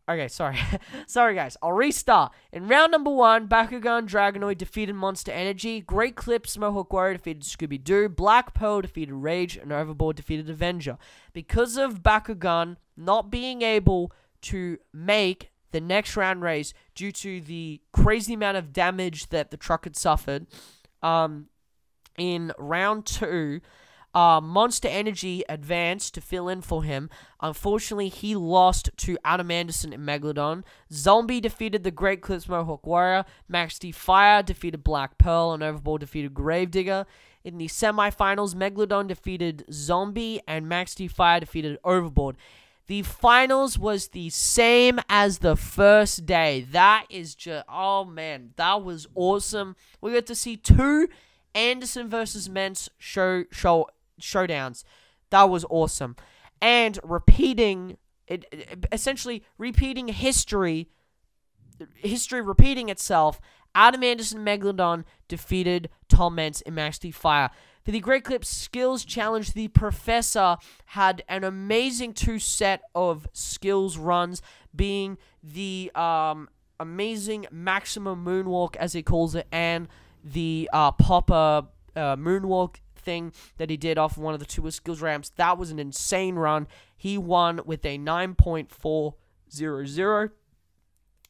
okay, 0.09 0.27
sorry, 0.27 0.57
sorry 1.07 1.35
guys. 1.35 1.55
I'll 1.61 1.71
restart. 1.71 2.33
In 2.51 2.67
round 2.67 2.91
number 2.91 3.11
one, 3.11 3.47
Bakugan 3.47 4.07
Dragonoid 4.07 4.57
defeated 4.57 4.93
Monster 4.93 5.31
Energy. 5.31 5.81
Great 5.81 6.15
Clips 6.15 6.57
Mohawk 6.57 6.91
Warrior 6.91 7.13
defeated 7.13 7.43
Scooby 7.43 7.81
Doo. 7.81 8.09
Black 8.09 8.53
Pearl 8.53 8.81
defeated 8.81 9.13
Rage, 9.13 9.57
and 9.57 9.71
Overboard 9.71 10.17
defeated 10.17 10.49
Avenger. 10.49 10.97
Because 11.31 11.77
of 11.77 12.03
Bakugan 12.03 12.77
not 12.97 13.31
being 13.31 13.61
able 13.61 14.11
to 14.41 14.77
make 14.93 15.51
the 15.71 15.81
next 15.81 16.15
round 16.15 16.41
race 16.41 16.73
due 16.93 17.11
to 17.11 17.41
the 17.41 17.81
crazy 17.91 18.33
amount 18.33 18.57
of 18.57 18.71
damage 18.73 19.29
that 19.29 19.49
the 19.49 19.57
truck 19.57 19.85
had 19.85 19.95
suffered, 19.95 20.45
um, 21.01 21.47
in 22.17 22.51
round 22.57 23.05
two. 23.05 23.61
Uh, 24.13 24.39
Monster 24.39 24.87
Energy 24.87 25.43
advanced 25.49 26.13
to 26.13 26.21
fill 26.21 26.47
in 26.47 26.61
for 26.61 26.83
him. 26.83 27.09
Unfortunately, 27.41 28.09
he 28.09 28.35
lost 28.35 28.91
to 28.97 29.17
Adam 29.25 29.49
Anderson 29.49 29.91
and 29.91 30.07
Megalodon. 30.07 30.63
Zombie 30.91 31.41
defeated 31.41 31.83
the 31.83 31.91
Great 31.91 32.21
Clips 32.21 32.47
Mohawk 32.47 32.85
Warrior. 32.85 33.25
Max 33.47 33.79
D 33.79 33.91
Fire 33.91 34.43
defeated 34.43 34.83
Black 34.83 35.17
Pearl, 35.17 35.53
and 35.53 35.63
Overboard 35.63 36.01
defeated 36.01 36.33
Gravedigger. 36.33 37.05
In 37.43 37.57
the 37.57 37.67
semifinals, 37.67 38.53
Megalodon 38.53 39.07
defeated 39.07 39.65
Zombie, 39.71 40.41
and 40.47 40.69
Max 40.69 40.93
D 40.93 41.07
Fire 41.07 41.39
defeated 41.39 41.79
Overboard. 41.83 42.37
The 42.85 43.01
finals 43.01 43.79
was 43.79 44.09
the 44.09 44.29
same 44.29 44.99
as 45.09 45.39
the 45.39 45.55
first 45.55 46.25
day. 46.25 46.67
That 46.69 47.05
is 47.09 47.33
just, 47.33 47.65
oh 47.69 48.03
man, 48.03 48.51
that 48.57 48.83
was 48.83 49.07
awesome. 49.15 49.75
We 50.01 50.13
got 50.13 50.25
to 50.27 50.35
see 50.35 50.57
two 50.57 51.07
Anderson 51.55 52.09
versus 52.09 52.49
Meents 52.49 52.89
show 52.97 53.45
show 53.51 53.87
showdowns. 54.23 54.83
That 55.29 55.49
was 55.49 55.65
awesome. 55.69 56.15
And 56.61 56.99
repeating 57.03 57.97
it, 58.27 58.45
essentially 58.91 59.43
repeating 59.57 60.07
history 60.07 60.89
history 61.95 62.41
repeating 62.41 62.89
itself. 62.89 63.41
Adam 63.75 64.03
Anderson 64.03 64.45
Megalodon 64.45 65.03
defeated 65.27 65.89
Tom 66.07 66.35
Meents 66.35 66.61
in 66.61 66.75
D 67.01 67.11
Fire. 67.11 67.49
For 67.83 67.91
the 67.91 67.99
Great 67.99 68.23
Clips 68.23 68.47
Skills 68.47 69.03
Challenge, 69.03 69.51
the 69.53 69.67
Professor 69.69 70.57
had 70.85 71.23
an 71.27 71.43
amazing 71.43 72.13
two 72.13 72.39
set 72.39 72.83
of 72.95 73.27
skills 73.33 73.97
runs, 73.97 74.41
being 74.73 75.17
the 75.41 75.91
um, 75.95 76.49
amazing 76.79 77.47
maximum 77.51 78.23
moonwalk, 78.23 78.75
as 78.77 78.93
he 78.93 79.01
calls 79.01 79.35
it, 79.35 79.47
and 79.51 79.87
the 80.23 80.69
uh, 80.71 80.91
popper 80.91 81.67
uh, 81.95 82.15
moonwalk 82.15 82.75
thing 83.03 83.33
that 83.57 83.69
he 83.69 83.77
did 83.77 83.97
off 83.97 84.17
of 84.17 84.23
one 84.23 84.33
of 84.33 84.39
the 84.39 84.45
two 84.45 84.69
skills 84.71 85.01
ramps. 85.01 85.29
That 85.35 85.57
was 85.57 85.71
an 85.71 85.79
insane 85.79 86.35
run. 86.35 86.67
He 86.95 87.17
won 87.17 87.59
with 87.65 87.85
a 87.85 87.97
9.400. 87.97 90.31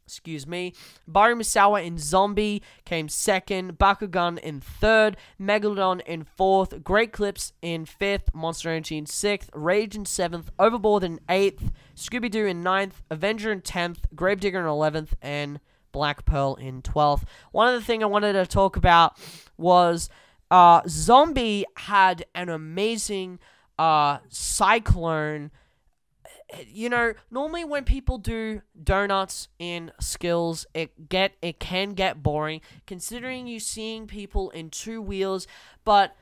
Excuse 0.05 0.45
me. 0.45 0.73
Bari 1.07 1.33
Musawwir 1.33 1.85
in 1.85 1.97
Zombie 1.97 2.61
came 2.85 3.07
second. 3.07 3.77
Bakugan 3.77 4.37
in 4.39 4.59
third. 4.59 5.15
Megalodon 5.39 6.01
in 6.01 6.25
fourth. 6.25 6.83
Great 6.83 7.13
Clips 7.13 7.53
in 7.61 7.85
fifth. 7.85 8.33
Monster 8.33 8.69
Energy 8.69 8.97
in 8.97 9.05
sixth. 9.05 9.49
Rage 9.53 9.95
in 9.95 10.05
seventh. 10.05 10.51
Overboard 10.59 11.03
in 11.03 11.21
eighth. 11.29 11.71
Scooby 11.95 12.29
Doo 12.29 12.45
in 12.45 12.61
ninth. 12.61 13.01
Avenger 13.09 13.49
in 13.51 13.61
tenth. 13.61 14.05
Gravedigger 14.13 14.59
in 14.59 14.65
eleventh. 14.65 15.15
And 15.21 15.61
Black 15.93 16.25
Pearl 16.25 16.55
in 16.55 16.81
12th. 16.81 17.23
One 17.51 17.69
other 17.69 17.79
thing 17.79 18.03
I 18.03 18.07
wanted 18.07 18.33
to 18.33 18.45
talk 18.45 18.75
about 18.75 19.17
was 19.57 20.09
uh, 20.51 20.81
Zombie 20.87 21.65
had 21.75 22.25
an 22.35 22.49
amazing 22.49 23.39
uh, 23.77 24.19
cyclone. 24.29 25.51
You 26.67 26.89
know, 26.89 27.13
normally 27.31 27.63
when 27.63 27.83
people 27.83 28.17
do 28.19 28.61
donuts 28.81 29.47
in 29.57 29.91
skills, 29.99 30.65
it 30.73 31.09
get 31.09 31.33
it 31.41 31.59
can 31.59 31.93
get 31.93 32.21
boring. 32.21 32.61
Considering 32.85 33.47
you 33.47 33.59
seeing 33.59 34.05
people 34.05 34.51
in 34.51 34.69
two 34.69 35.01
wheels, 35.01 35.47
but 35.83 36.15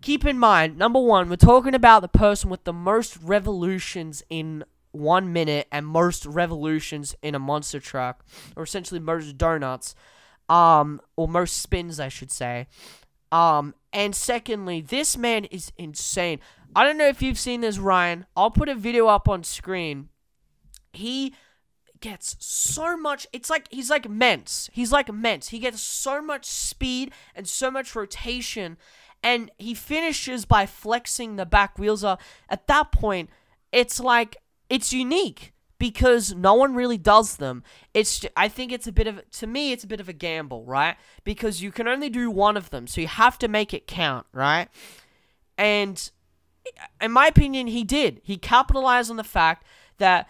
keep 0.00 0.24
in 0.24 0.38
mind, 0.38 0.78
number 0.78 1.00
one, 1.00 1.28
we're 1.28 1.36
talking 1.36 1.74
about 1.74 2.00
the 2.00 2.08
person 2.08 2.48
with 2.48 2.64
the 2.64 2.72
most 2.72 3.18
revolutions 3.18 4.22
in 4.30 4.64
one 4.92 5.32
minute 5.32 5.68
and 5.70 5.86
most 5.86 6.24
revolutions 6.24 7.14
in 7.22 7.34
a 7.34 7.38
monster 7.38 7.80
truck, 7.80 8.24
or 8.56 8.62
essentially 8.62 9.00
most 9.00 9.36
donuts, 9.36 9.94
um, 10.48 11.00
or 11.16 11.28
most 11.28 11.58
spins, 11.58 12.00
I 12.00 12.08
should 12.08 12.30
say. 12.30 12.66
Um, 13.30 13.74
and 13.92 14.14
secondly, 14.14 14.80
this 14.80 15.16
man 15.16 15.44
is 15.46 15.72
insane. 15.76 16.40
I 16.74 16.84
don't 16.84 16.98
know 16.98 17.08
if 17.08 17.22
you've 17.22 17.38
seen 17.38 17.60
this, 17.60 17.78
Ryan. 17.78 18.26
I'll 18.36 18.50
put 18.50 18.68
a 18.68 18.74
video 18.74 19.06
up 19.06 19.28
on 19.28 19.44
screen. 19.44 20.08
He 20.92 21.34
gets 22.00 22.36
so 22.38 22.96
much. 22.96 23.26
It's 23.32 23.50
like 23.50 23.66
he's 23.70 23.90
like 23.90 24.08
Meents. 24.08 24.70
He's 24.72 24.92
like 24.92 25.12
Meents. 25.12 25.48
He 25.48 25.58
gets 25.58 25.80
so 25.80 26.22
much 26.22 26.44
speed 26.44 27.12
and 27.34 27.48
so 27.48 27.70
much 27.70 27.94
rotation, 27.94 28.76
and 29.22 29.50
he 29.58 29.74
finishes 29.74 30.44
by 30.44 30.66
flexing 30.66 31.36
the 31.36 31.46
back 31.46 31.78
wheels. 31.78 32.04
Up. 32.04 32.20
At 32.48 32.66
that 32.68 32.92
point, 32.92 33.30
it's 33.72 33.98
like 34.00 34.36
it's 34.70 34.92
unique 34.92 35.52
because 35.78 36.34
no 36.34 36.54
one 36.54 36.74
really 36.74 36.98
does 36.98 37.36
them. 37.36 37.62
It's 37.94 38.24
I 38.36 38.48
think 38.48 38.72
it's 38.72 38.86
a 38.86 38.92
bit 38.92 39.06
of 39.06 39.28
to 39.30 39.46
me 39.46 39.72
it's 39.72 39.84
a 39.84 39.88
bit 39.88 40.00
of 40.00 40.08
a 40.08 40.12
gamble, 40.12 40.64
right? 40.64 40.96
Because 41.24 41.62
you 41.62 41.70
can 41.70 41.86
only 41.88 42.10
do 42.10 42.30
one 42.30 42.56
of 42.56 42.70
them, 42.70 42.86
so 42.86 43.00
you 43.00 43.06
have 43.06 43.38
to 43.38 43.48
make 43.48 43.72
it 43.72 43.86
count, 43.86 44.26
right? 44.32 44.68
And 45.56 46.10
in 47.00 47.12
my 47.12 47.26
opinion, 47.26 47.68
he 47.68 47.84
did. 47.84 48.20
He 48.22 48.36
capitalized 48.36 49.10
on 49.10 49.16
the 49.16 49.24
fact 49.24 49.64
that 49.98 50.28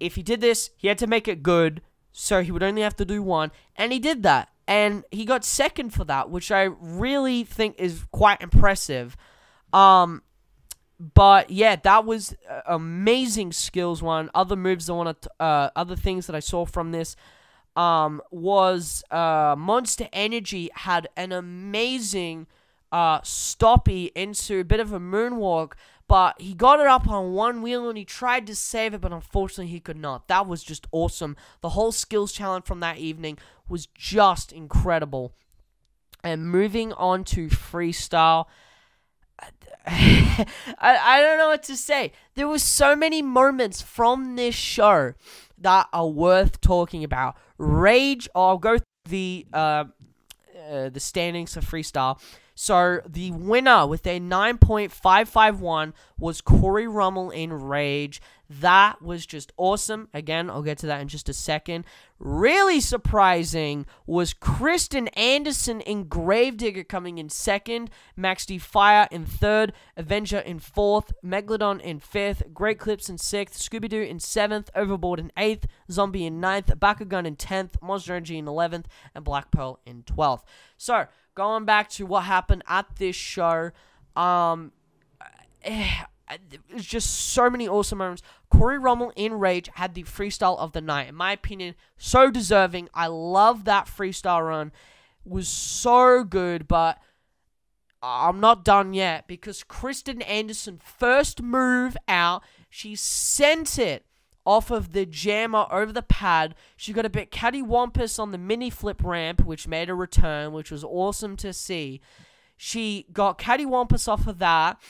if 0.00 0.14
he 0.14 0.22
did 0.22 0.40
this, 0.40 0.70
he 0.76 0.88
had 0.88 0.98
to 0.98 1.06
make 1.06 1.28
it 1.28 1.42
good, 1.42 1.82
so 2.12 2.42
he 2.42 2.50
would 2.50 2.62
only 2.62 2.82
have 2.82 2.96
to 2.96 3.04
do 3.04 3.22
one, 3.22 3.52
and 3.76 3.92
he 3.92 3.98
did 3.98 4.22
that. 4.22 4.48
And 4.68 5.04
he 5.12 5.24
got 5.24 5.44
second 5.44 5.90
for 5.90 6.04
that, 6.04 6.28
which 6.28 6.50
I 6.50 6.64
really 6.64 7.44
think 7.44 7.76
is 7.78 8.04
quite 8.10 8.42
impressive. 8.42 9.16
Um, 9.72 10.22
but 10.98 11.50
yeah, 11.50 11.76
that 11.76 12.04
was 12.04 12.34
amazing 12.66 13.52
skills 13.52 14.02
one. 14.02 14.30
Other 14.34 14.56
moves 14.56 14.88
I 14.88 14.94
want 14.94 15.22
to, 15.22 15.30
uh, 15.40 15.70
other 15.76 15.96
things 15.96 16.26
that 16.26 16.36
I 16.36 16.40
saw 16.40 16.64
from 16.64 16.92
this, 16.92 17.16
um, 17.74 18.22
was 18.30 19.04
uh, 19.10 19.54
Monster 19.58 20.08
Energy 20.12 20.70
had 20.74 21.08
an 21.16 21.32
amazing 21.32 22.46
uh 22.92 23.20
stoppy 23.22 24.12
into 24.14 24.60
a 24.60 24.64
bit 24.64 24.78
of 24.78 24.92
a 24.92 25.00
moonwalk, 25.00 25.72
but 26.08 26.40
he 26.40 26.54
got 26.54 26.78
it 26.78 26.86
up 26.86 27.08
on 27.08 27.32
one 27.32 27.60
wheel 27.60 27.88
and 27.88 27.98
he 27.98 28.04
tried 28.04 28.46
to 28.46 28.54
save 28.54 28.94
it, 28.94 29.00
but 29.00 29.12
unfortunately 29.12 29.72
he 29.72 29.80
could 29.80 29.96
not. 29.96 30.28
That 30.28 30.46
was 30.46 30.62
just 30.62 30.86
awesome. 30.92 31.36
The 31.62 31.70
whole 31.70 31.92
skills 31.92 32.32
challenge 32.32 32.64
from 32.64 32.80
that 32.80 32.98
evening 32.98 33.38
was 33.68 33.86
just 33.86 34.52
incredible. 34.52 35.34
And 36.22 36.48
moving 36.48 36.92
on 36.92 37.24
to 37.24 37.48
freestyle. 37.48 38.46
I, 39.86 40.46
I 40.78 41.20
don't 41.20 41.38
know 41.38 41.48
what 41.48 41.62
to 41.64 41.76
say. 41.76 42.12
There 42.34 42.48
were 42.48 42.58
so 42.58 42.96
many 42.96 43.22
moments 43.22 43.80
from 43.82 44.36
this 44.36 44.54
show 44.54 45.14
that 45.58 45.88
are 45.92 46.08
worth 46.08 46.60
talking 46.60 47.04
about. 47.04 47.36
Rage, 47.58 48.28
I'll 48.34 48.58
go 48.58 48.78
the 49.08 49.46
uh, 49.52 49.84
uh, 50.68 50.88
the 50.88 51.00
standings 51.00 51.54
for 51.54 51.60
freestyle. 51.60 52.18
So 52.58 53.00
the 53.06 53.32
winner 53.32 53.86
with 53.86 54.06
a 54.06 54.18
9.551 54.18 55.92
was 56.18 56.40
Corey 56.40 56.88
Rummel 56.88 57.30
in 57.30 57.52
Rage. 57.52 58.22
That 58.48 59.02
was 59.02 59.26
just 59.26 59.52
awesome. 59.58 60.08
Again, 60.14 60.48
I'll 60.48 60.62
get 60.62 60.78
to 60.78 60.86
that 60.86 61.02
in 61.02 61.08
just 61.08 61.28
a 61.28 61.34
second. 61.34 61.84
Really 62.18 62.80
surprising 62.80 63.84
was 64.06 64.32
Krysten 64.32 65.08
Anderson 65.18 65.82
in 65.82 66.04
Gravedigger 66.04 66.84
coming 66.84 67.18
in 67.18 67.28
second, 67.28 67.90
Max 68.16 68.46
D 68.46 68.56
Fire 68.56 69.06
in 69.10 69.26
third, 69.26 69.74
Avenger 69.94 70.38
in 70.38 70.58
fourth, 70.58 71.12
Megalodon 71.22 71.78
in 71.82 72.00
fifth, 72.00 72.54
Great 72.54 72.78
Clips 72.78 73.10
in 73.10 73.18
sixth, 73.18 73.60
Scooby 73.60 73.90
Doo 73.90 74.00
in 74.00 74.18
seventh, 74.18 74.70
Overboard 74.74 75.20
in 75.20 75.30
eighth, 75.36 75.66
Zombie 75.90 76.24
in 76.24 76.40
ninth, 76.40 76.68
Bakugan 76.78 77.26
in 77.26 77.36
tenth, 77.36 77.76
Monster 77.82 78.14
Energy 78.14 78.38
in 78.38 78.48
eleventh, 78.48 78.88
and 79.14 79.24
Black 79.24 79.50
Pearl 79.50 79.80
in 79.84 80.04
twelfth. 80.04 80.46
So 80.78 81.06
going 81.36 81.64
back 81.64 81.88
to 81.90 82.06
what 82.06 82.24
happened 82.24 82.64
at 82.66 82.96
this 82.96 83.14
show, 83.14 83.70
um. 84.16 84.72
Eh, 85.62 85.88
it's 86.70 86.84
just 86.84 87.10
so 87.10 87.48
many 87.48 87.68
awesome 87.68 87.98
moments. 87.98 88.22
Corey 88.50 88.78
Rummel 88.78 89.12
in 89.16 89.34
Rage 89.34 89.70
had 89.74 89.94
the 89.94 90.02
freestyle 90.02 90.58
of 90.58 90.72
the 90.72 90.80
night. 90.80 91.08
In 91.08 91.14
my 91.14 91.32
opinion, 91.32 91.74
so 91.96 92.30
deserving. 92.30 92.88
I 92.94 93.06
love 93.06 93.64
that 93.64 93.86
freestyle 93.86 94.46
run. 94.46 94.72
It 95.24 95.30
was 95.30 95.48
so 95.48 96.24
good, 96.24 96.66
but 96.66 96.98
I'm 98.02 98.40
not 98.40 98.64
done 98.64 98.94
yet 98.94 99.26
because 99.26 99.64
Krysten 99.64 100.26
Anderson 100.28 100.78
first 100.78 101.42
move 101.42 101.96
out, 102.08 102.42
she 102.68 102.94
sent 102.94 103.78
it 103.78 104.05
off 104.46 104.70
of 104.70 104.92
the 104.92 105.04
jammer 105.04 105.66
over 105.70 105.92
the 105.92 106.02
pad. 106.02 106.54
She 106.76 106.92
got 106.92 107.04
a 107.04 107.10
bit 107.10 107.30
cattywampus 107.30 108.18
on 108.18 108.30
the 108.30 108.38
mini 108.38 108.70
flip 108.70 109.02
ramp, 109.04 109.44
which 109.44 109.68
made 109.68 109.90
a 109.90 109.94
return, 109.94 110.52
which 110.52 110.70
was 110.70 110.84
awesome 110.84 111.36
to 111.38 111.52
see. 111.52 112.00
She 112.56 113.06
got 113.12 113.38
cattywampus 113.38 114.08
off 114.08 114.26
of 114.26 114.38
that 114.38 114.80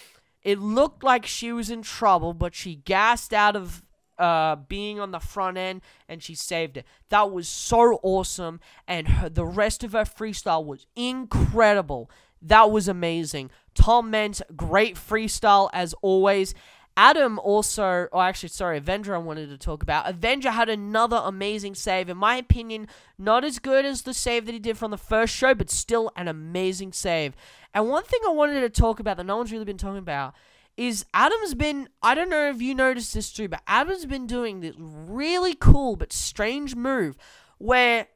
it 0.46 0.61
looked 0.61 1.02
like 1.02 1.26
she 1.26 1.50
was 1.50 1.70
in 1.70 1.82
trouble, 1.82 2.32
but 2.32 2.54
she 2.54 2.76
gassed 2.76 3.34
out 3.34 3.57
of 3.57 3.82
uh, 4.16 4.54
being 4.54 5.00
on 5.00 5.11
the 5.11 5.18
front 5.18 5.59
end 5.59 5.82
and 6.09 6.22
she 6.22 6.36
saved 6.36 6.76
it. 6.76 6.86
That 7.09 7.32
was 7.32 7.48
so 7.48 7.98
awesome, 8.04 8.61
and 8.86 9.09
her, 9.09 9.28
the 9.28 9.44
rest 9.44 9.82
of 9.82 9.90
her 9.90 10.04
freestyle 10.04 10.64
was 10.64 10.86
incredible. 10.94 12.09
That 12.40 12.70
was 12.70 12.86
amazing. 12.86 13.50
Tom 13.74 14.09
Meents, 14.09 14.40
great 14.54 14.94
freestyle 14.94 15.68
as 15.72 15.94
always. 16.00 16.54
Adam 16.97 17.38
also, 17.38 18.09
oh, 18.12 18.20
actually, 18.20 18.49
sorry, 18.49 18.78
Avenger 18.78 19.14
I 19.14 19.18
wanted 19.18 19.51
to 19.51 19.59
talk 19.59 19.82
about. 19.82 20.09
Avenger 20.09 20.51
had 20.51 20.68
another 20.70 21.20
amazing 21.22 21.74
save. 21.74 22.09
In 22.09 22.16
my 22.16 22.36
opinion, 22.36 22.88
not 23.18 23.44
as 23.44 23.59
good 23.59 23.84
as 23.84 24.03
the 24.03 24.14
save 24.14 24.47
that 24.47 24.53
he 24.53 24.59
did 24.59 24.78
from 24.78 24.90
the 24.90 24.97
first 24.97 25.34
show, 25.34 25.55
but 25.55 25.68
still 25.70 26.11
an 26.16 26.26
amazing 26.26 26.92
save. 26.92 27.34
And 27.74 27.88
one 27.88 28.05
thing 28.05 28.20
I 28.26 28.30
wanted 28.30 28.61
to 28.62 28.70
talk 28.70 28.99
about 28.99 29.18
that 29.18 29.24
no 29.24 29.36
one's 29.36 29.53
really 29.53 29.66
been 29.66 29.76
talking 29.76 29.99
about 29.99 30.34
is 30.76 31.05
Adam's 31.12 31.55
been, 31.55 31.88
I 32.03 32.14
don't 32.14 32.30
know 32.30 32.49
if 32.49 32.61
you 32.62 32.74
noticed 32.74 33.12
this 33.14 33.32
too, 33.32 33.49
but 33.49 33.62
Adam's 33.66 34.07
been 34.07 34.26
doing 34.26 34.61
this 34.61 34.74
really 34.78 35.55
cool 35.55 35.97
but 35.97 36.12
strange 36.12 36.74
move 36.74 37.16
where 37.59 38.09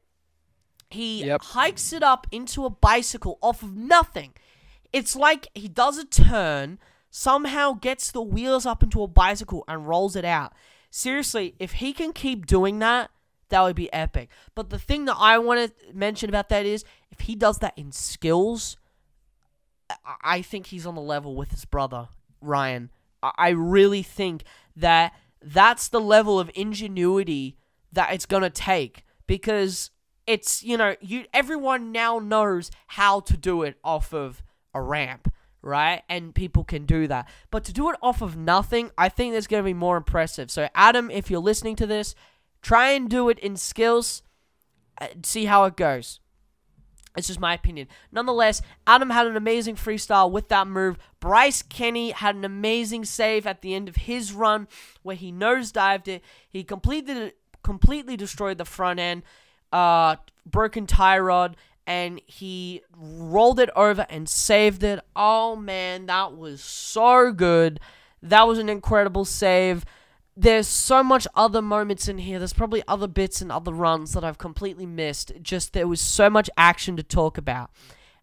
he 0.91 1.25
Yep. 1.25 1.43
hikes 1.43 1.93
it 1.93 2.03
up 2.03 2.27
into 2.31 2.65
a 2.65 2.71
bicycle 2.71 3.39
off 3.43 3.63
of 3.63 3.75
nothing. 3.77 4.35
It's 4.93 5.15
like 5.15 5.49
he 5.55 5.69
does 5.69 5.99
a 5.99 6.05
turn, 6.05 6.79
somehow 7.11 7.73
gets 7.73 8.11
the 8.11 8.23
wheels 8.23 8.67
up 8.67 8.83
into 8.83 9.03
a 9.03 9.09
bicycle 9.09 9.65
and 9.69 9.89
rolls 9.89 10.17
it 10.17 10.25
out. 10.25 10.53
Seriously, 10.91 11.55
if 11.59 11.73
he 11.73 11.93
can 11.93 12.13
keep 12.13 12.47
doing 12.47 12.79
that, 12.81 13.11
that 13.49 13.63
would 13.63 13.77
be 13.77 13.93
epic. 13.93 14.29
But 14.55 14.71
the 14.71 14.79
thing 14.79 15.05
that 15.07 15.17
I 15.19 15.39
want 15.39 15.61
to 15.77 15.95
mention 15.95 16.29
about 16.29 16.49
that 16.51 16.67
is 16.67 16.85
if 17.11 17.21
he 17.21 17.35
does 17.35 17.59
that 17.59 17.75
in 17.77 17.93
skills, 17.93 18.77
I- 20.23 20.43
think 20.43 20.67
he's 20.67 20.87
on 20.87 20.95
the 20.95 21.01
level 21.01 21.35
with 21.35 21.51
his 21.51 21.65
brother, 21.65 22.09
Ryan. 22.41 22.91
I 23.23 23.33
I 23.37 23.49
really 23.51 24.03
think 24.03 24.45
that 24.77 25.13
that's 25.43 25.89
the 25.89 26.01
level 26.01 26.39
of 26.39 26.51
ingenuity 26.55 27.57
that 27.93 28.13
it's 28.13 28.27
going 28.27 28.43
to 28.43 28.51
take 28.51 29.05
because 29.27 29.91
it's, 30.27 30.63
you 30.63 30.77
know, 30.77 30.95
you 31.01 31.25
everyone 31.35 31.93
now 31.93 32.19
knows 32.19 32.71
how 32.89 33.21
to 33.21 33.37
do 33.37 33.63
it 33.63 33.79
off 33.83 34.15
of 34.15 34.43
a 34.73 34.81
ramp, 34.81 35.33
right? 35.63 36.03
And 36.09 36.35
people 36.35 36.65
can 36.65 36.85
do 36.85 37.07
that. 37.09 37.29
But 37.51 37.65
to 37.65 37.73
do 37.73 37.91
it 37.91 37.97
off 38.03 38.23
of 38.23 38.37
nothing, 38.37 38.91
I 38.97 39.09
think 39.09 39.35
that's 39.35 39.47
going 39.47 39.63
to 39.63 39.69
be 39.69 39.75
more 39.75 39.97
impressive. 39.97 40.51
So 40.51 40.69
Adam, 40.75 41.11
if 41.11 41.31
you're 41.31 41.41
listening 41.41 41.77
to 41.77 41.87
this, 41.87 42.15
try 42.63 42.91
and 42.91 43.09
do 43.09 43.29
it 43.29 43.39
in 43.39 43.57
skills. 43.57 44.23
uh, 45.01 45.09
See 45.23 45.47
how 45.47 45.65
it 45.65 45.77
goes. 45.77 46.21
It's 47.17 47.27
just 47.27 47.41
my 47.41 47.55
opinion. 47.55 47.89
Nonetheless, 48.13 48.63
Adam 48.87 49.11
had 49.11 49.27
an 49.27 49.37
amazing 49.37 49.75
freestyle 49.75 50.31
with 50.31 50.49
that 50.49 50.69
move. 50.69 50.97
Bryce 51.19 51.61
Kenny 51.61 52.13
had 52.13 52.37
an 52.37 52.45
amazing 52.45 53.05
save 53.05 53.49
at 53.49 53.63
the 53.63 53.75
end 53.75 53.89
of 53.89 53.97
his 53.97 54.33
run 54.33 54.69
where 55.03 55.17
he 55.17 55.33
nosedived 55.33 56.07
it. 56.07 56.23
He 56.49 56.63
completely 56.63 57.33
completely 57.63 58.17
destroyed 58.17 58.59
the 58.59 58.65
front 58.65 59.01
end, 59.01 59.23
uh, 59.73 60.17
broken 60.47 60.87
tie 60.87 61.19
rod, 61.19 61.57
and 61.91 62.21
he 62.25 62.83
rolled 62.97 63.59
it 63.59 63.71
over 63.75 64.07
and 64.09 64.29
saved 64.29 64.85
it. 64.85 65.01
Oh 65.17 65.57
man, 65.57 66.07
that 66.07 66.37
was 66.37 66.61
so 66.61 67.33
good. 67.33 67.81
That 68.23 68.47
was 68.47 68.59
an 68.59 68.69
incredible 68.69 69.25
save 69.25 69.85
there's 70.37 70.69
so 70.69 71.03
much 71.03 71.27
other 71.35 71.61
moments 71.61 72.09
in 72.09 72.17
here. 72.17 72.39
There's 72.39 72.55
probably 72.55 72.83
other 72.89 73.09
bits 73.09 73.43
and 73.43 73.53
other 73.53 73.73
runs 73.73 74.13
that 74.13 74.25
I've 74.25 74.39
completely 74.39 74.87
missed. 74.87 75.33
Just 75.43 75.75
there 75.75 75.87
was 75.87 76.01
so 76.01 76.31
much 76.31 76.49
action 76.57 76.97
to 76.97 77.03
talk 77.03 77.37
about. 77.37 77.71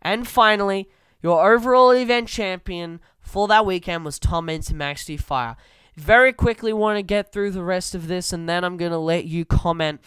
And 0.01 0.27
finally, 0.27 0.89
your 1.21 1.53
overall 1.53 1.91
event 1.91 2.27
champion 2.27 3.01
for 3.19 3.47
that 3.49 3.67
weekend 3.67 4.03
was 4.03 4.17
Tom 4.17 4.45
Meents 4.45 4.69
and 4.69 4.79
Max 4.79 5.05
D 5.05 5.15
Fire. 5.15 5.57
Very 5.95 6.33
quickly 6.33 6.73
want 6.73 6.97
to 6.97 7.03
get 7.03 7.31
through 7.31 7.51
the 7.51 7.63
rest 7.63 7.93
of 7.93 8.07
this 8.07 8.33
and 8.33 8.47
then 8.47 8.63
I'm 8.63 8.77
gonna 8.77 8.99
let 8.99 9.25
you 9.25 9.45
comment 9.45 10.01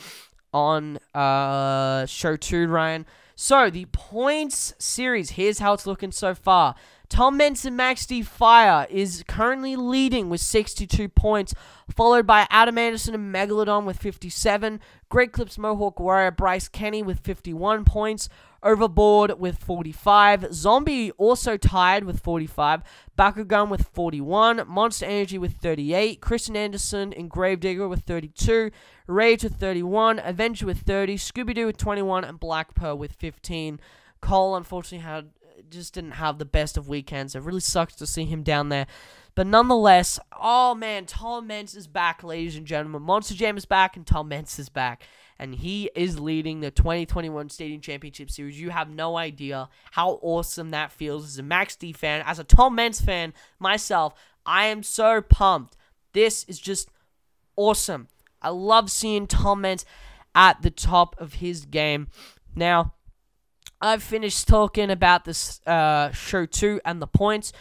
on 0.52 0.98
uh 1.14 2.06
show 2.06 2.36
two, 2.36 2.66
Ryan. 2.66 3.06
So 3.43 3.70
the 3.70 3.86
points 3.86 4.74
series, 4.78 5.30
here's 5.30 5.61
how 5.61 5.72
it's 5.72 5.86
looking 5.86 6.12
so 6.12 6.34
far. 6.34 6.74
Tom 7.09 7.38
Max 7.38 8.05
D. 8.05 8.20
Fire 8.20 8.86
is 8.91 9.24
currently 9.26 9.76
leading 9.76 10.28
with 10.28 10.43
62 10.43 11.09
points, 11.09 11.55
followed 11.88 12.26
by 12.26 12.47
Adam 12.51 12.76
Anderson 12.76 13.14
and 13.14 13.34
Megalodon 13.34 13.86
with 13.86 13.97
57, 13.97 14.78
Great 15.09 15.32
Clips 15.32 15.57
Mohawk 15.57 15.99
Warrior 15.99 16.32
Bryce 16.32 16.68
Kenny 16.68 17.03
with 17.03 17.20
51 17.20 17.86
points, 17.86 18.28
Overboard 18.62 19.38
with 19.38 19.58
45, 19.58 20.52
Zombie 20.52 21.12
also 21.12 21.56
tied 21.56 22.04
with 22.04 22.20
45, 22.20 22.82
Bakugan 23.18 23.70
with 23.70 23.88
41, 23.92 24.64
Monster 24.66 25.06
Energy 25.06 25.38
with 25.38 25.54
38, 25.54 26.20
Krysten 26.20 26.56
Anderson 26.56 27.12
and 27.14 27.30
Gravedigger 27.30 27.88
with 27.88 28.02
32, 28.02 28.70
Rage 29.06 29.44
with 29.44 29.56
31, 29.56 30.20
Avenger 30.22 30.66
with 30.66 30.80
30, 30.80 31.16
Scooby 31.16 31.54
Doo 31.54 31.66
with 31.66 31.78
21, 31.78 32.24
and 32.24 32.38
Black 32.38 32.74
Pearl 32.74 32.98
with 32.98 33.12
15. 33.12 33.80
Cole 34.20 34.54
unfortunately 34.54 35.06
had 35.06 35.30
just 35.70 35.94
didn't 35.94 36.12
have 36.12 36.38
the 36.38 36.44
best 36.44 36.76
of 36.76 36.88
weekends. 36.88 37.34
It 37.34 37.42
really 37.42 37.61
sucks 37.61 37.94
to 37.96 38.06
see 38.06 38.24
him 38.24 38.42
down 38.42 38.68
there. 38.68 38.86
But 39.34 39.46
nonetheless, 39.46 40.18
oh 40.38 40.74
man, 40.74 41.06
Tom 41.06 41.46
Meents 41.46 41.74
is 41.74 41.86
back, 41.86 42.22
ladies 42.22 42.56
and 42.56 42.66
gentlemen. 42.66 43.02
Monster 43.02 43.34
Jam 43.34 43.56
is 43.56 43.64
back 43.64 43.96
and 43.96 44.06
Tom 44.06 44.28
Meents 44.28 44.58
is 44.58 44.68
back. 44.68 45.04
And 45.41 45.55
he 45.55 45.91
is 45.95 46.20
leading 46.20 46.61
the 46.61 46.70
2021 46.70 47.49
Stadium 47.49 47.80
Championship 47.80 48.30
Series. 48.30 48.61
You 48.61 48.68
have 48.68 48.91
no 48.91 49.16
idea 49.16 49.70
how 49.93 50.18
awesome 50.20 50.70
that 50.72 50.93
feels 50.93 51.24
as 51.24 51.38
a 51.38 51.43
Max 51.43 51.76
D 51.76 51.95
fan, 51.95 52.22
as 52.26 52.38
a 52.38 52.45
Tom 52.45 52.74
Meents 52.76 53.01
fan 53.01 53.32
myself. 53.59 54.12
I 54.45 54.66
am 54.66 54.82
so 54.82 55.22
pumped. 55.22 55.78
This 56.12 56.45
is 56.45 56.59
just 56.59 56.91
awesome. 57.57 58.09
I 58.43 58.51
love 58.51 58.91
seeing 58.91 59.26
Tom 59.26 59.62
Meents 59.62 59.86
at 60.34 60.61
the 60.61 60.70
top 60.70 61.18
of 61.18 61.34
his 61.34 61.64
game. 61.64 62.09
Now, 62.55 62.93
I've 63.80 64.03
finished 64.03 64.47
talking 64.47 64.91
about 64.91 65.24
this 65.24 65.66
uh, 65.66 66.12
show 66.12 66.45
two 66.45 66.82
and 66.84 67.01
the 67.01 67.07
points. 67.07 67.55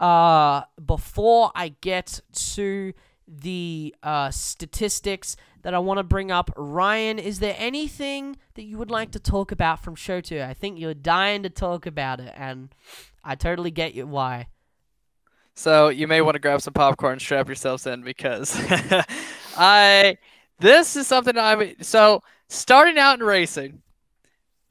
Uh, 0.00 0.62
before 0.82 1.52
I 1.54 1.74
get 1.82 2.22
to 2.54 2.94
the 3.28 3.94
uh, 4.02 4.30
statistics 4.30 5.36
that 5.66 5.74
I 5.74 5.80
want 5.80 5.98
to 5.98 6.04
bring 6.04 6.30
up, 6.30 6.48
Ryan, 6.56 7.18
is 7.18 7.40
there 7.40 7.56
anything 7.58 8.36
that 8.54 8.62
you 8.62 8.78
would 8.78 8.88
like 8.88 9.10
to 9.10 9.18
talk 9.18 9.50
about 9.50 9.82
from 9.82 9.96
show 9.96 10.20
two? 10.20 10.40
I 10.40 10.54
think 10.54 10.78
you're 10.78 10.94
dying 10.94 11.42
to 11.42 11.50
talk 11.50 11.86
about 11.86 12.20
it, 12.20 12.32
and 12.36 12.72
I 13.24 13.34
totally 13.34 13.72
get 13.72 13.92
you 13.92 14.06
why. 14.06 14.46
So 15.56 15.88
you 15.88 16.06
may 16.06 16.20
want 16.20 16.36
to 16.36 16.38
grab 16.38 16.60
some 16.60 16.72
popcorn 16.72 17.18
strap 17.18 17.48
yourselves 17.48 17.84
in 17.84 18.02
because 18.02 18.56
I 19.56 20.18
this 20.60 20.94
is 20.94 21.08
something 21.08 21.36
I 21.36 21.74
so 21.80 22.22
starting 22.48 22.96
out 22.96 23.18
in 23.18 23.26
racing, 23.26 23.82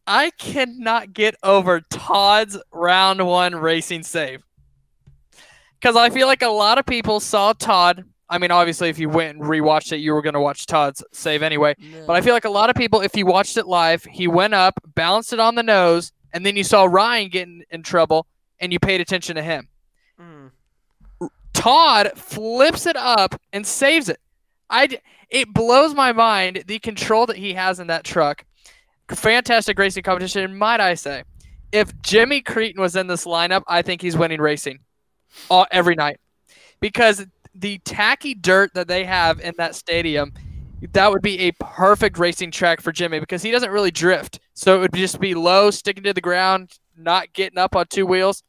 I 0.07 0.29
cannot 0.29 1.11
get 1.11 1.35
over 1.43 1.81
Todd's 1.81 2.57
round 2.71 3.27
one 3.27 3.53
racing 3.53 4.03
save. 4.03 4.43
Because 5.77 5.97
I 5.97 6.09
feel 6.09 6.27
like 6.27 6.41
a 6.41 6.47
lot 6.47 6.77
of 6.77 6.85
people 6.85 7.19
saw 7.19 7.51
Todd. 7.51 8.05
I 8.35 8.37
mean, 8.37 8.51
obviously, 8.51 8.89
if 8.89 8.99
you 8.99 9.07
went 9.07 9.37
and 9.37 9.45
rewatched 9.45 9.93
it, 9.93 9.97
you 9.97 10.13
were 10.13 10.21
going 10.21 10.33
to 10.33 10.41
watch 10.41 10.65
Todd's 10.65 11.01
save 11.13 11.41
anyway. 11.41 11.73
But 12.05 12.17
I 12.17 12.21
feel 12.21 12.33
like 12.33 12.43
a 12.43 12.49
lot 12.49 12.69
of 12.69 12.75
people, 12.75 12.99
if 12.99 13.15
you 13.15 13.25
watched 13.25 13.55
it 13.55 13.65
live, 13.65 14.03
he 14.03 14.27
went 14.27 14.53
up, 14.53 14.79
balanced 14.93 15.31
it 15.31 15.39
on 15.39 15.55
the 15.55 15.63
nose, 15.63 16.11
and 16.33 16.45
then 16.45 16.57
you 16.57 16.63
saw 16.65 16.83
Ryan 16.83 17.29
getting 17.29 17.63
in 17.71 17.81
trouble. 17.81 18.27
and 18.59 18.71
you 18.71 18.79
paid 18.79 19.01
attention 19.01 19.35
to 19.35 19.41
him. 19.41 19.67
Mm. 20.19 20.51
Todd 21.53 22.11
flips 22.15 22.85
it 22.85 22.95
up 22.95 23.39
and 23.53 23.65
saves 23.65 24.09
it. 24.09 24.19
I 24.69 24.99
it 25.29 25.53
blows 25.53 25.93
my 25.93 26.11
mind 26.11 26.63
the 26.67 26.79
control 26.79 27.25
that 27.27 27.37
he 27.37 27.53
has 27.53 27.79
in 27.79 27.87
that 27.87 28.03
truck. 28.03 28.45
Fantastic 29.09 29.77
racing 29.77 30.03
competition, 30.03 30.57
might 30.57 30.79
I 30.79 30.95
say. 30.95 31.23
If 31.71 31.99
Jimmy 32.01 32.41
Creten 32.41 32.79
was 32.79 32.95
in 32.95 33.07
this 33.07 33.25
lineup, 33.25 33.63
I 33.67 33.81
think 33.81 34.01
he's 34.01 34.15
winning 34.17 34.41
racing 34.41 34.79
all, 35.49 35.67
every 35.71 35.95
night 35.95 36.19
because 36.79 37.25
the 37.55 37.79
tacky 37.79 38.33
dirt 38.33 38.73
that 38.73 38.87
they 38.87 39.05
have 39.05 39.39
in 39.39 39.53
that 39.57 39.75
stadium, 39.75 40.33
that 40.91 41.09
would 41.09 41.21
be 41.21 41.39
a 41.41 41.51
perfect 41.53 42.17
racing 42.17 42.51
track 42.51 42.81
for 42.81 42.91
Jimmy 42.91 43.19
because 43.19 43.41
he 43.41 43.51
doesn't 43.51 43.71
really 43.71 43.91
drift. 43.91 44.39
So 44.53 44.75
it 44.75 44.79
would 44.79 44.93
just 44.93 45.19
be 45.19 45.33
low, 45.33 45.71
sticking 45.71 46.03
to 46.03 46.13
the 46.13 46.21
ground, 46.21 46.77
not 46.97 47.33
getting 47.33 47.57
up 47.57 47.75
on 47.75 47.87
two 47.87 48.05
wheels. 48.05 48.43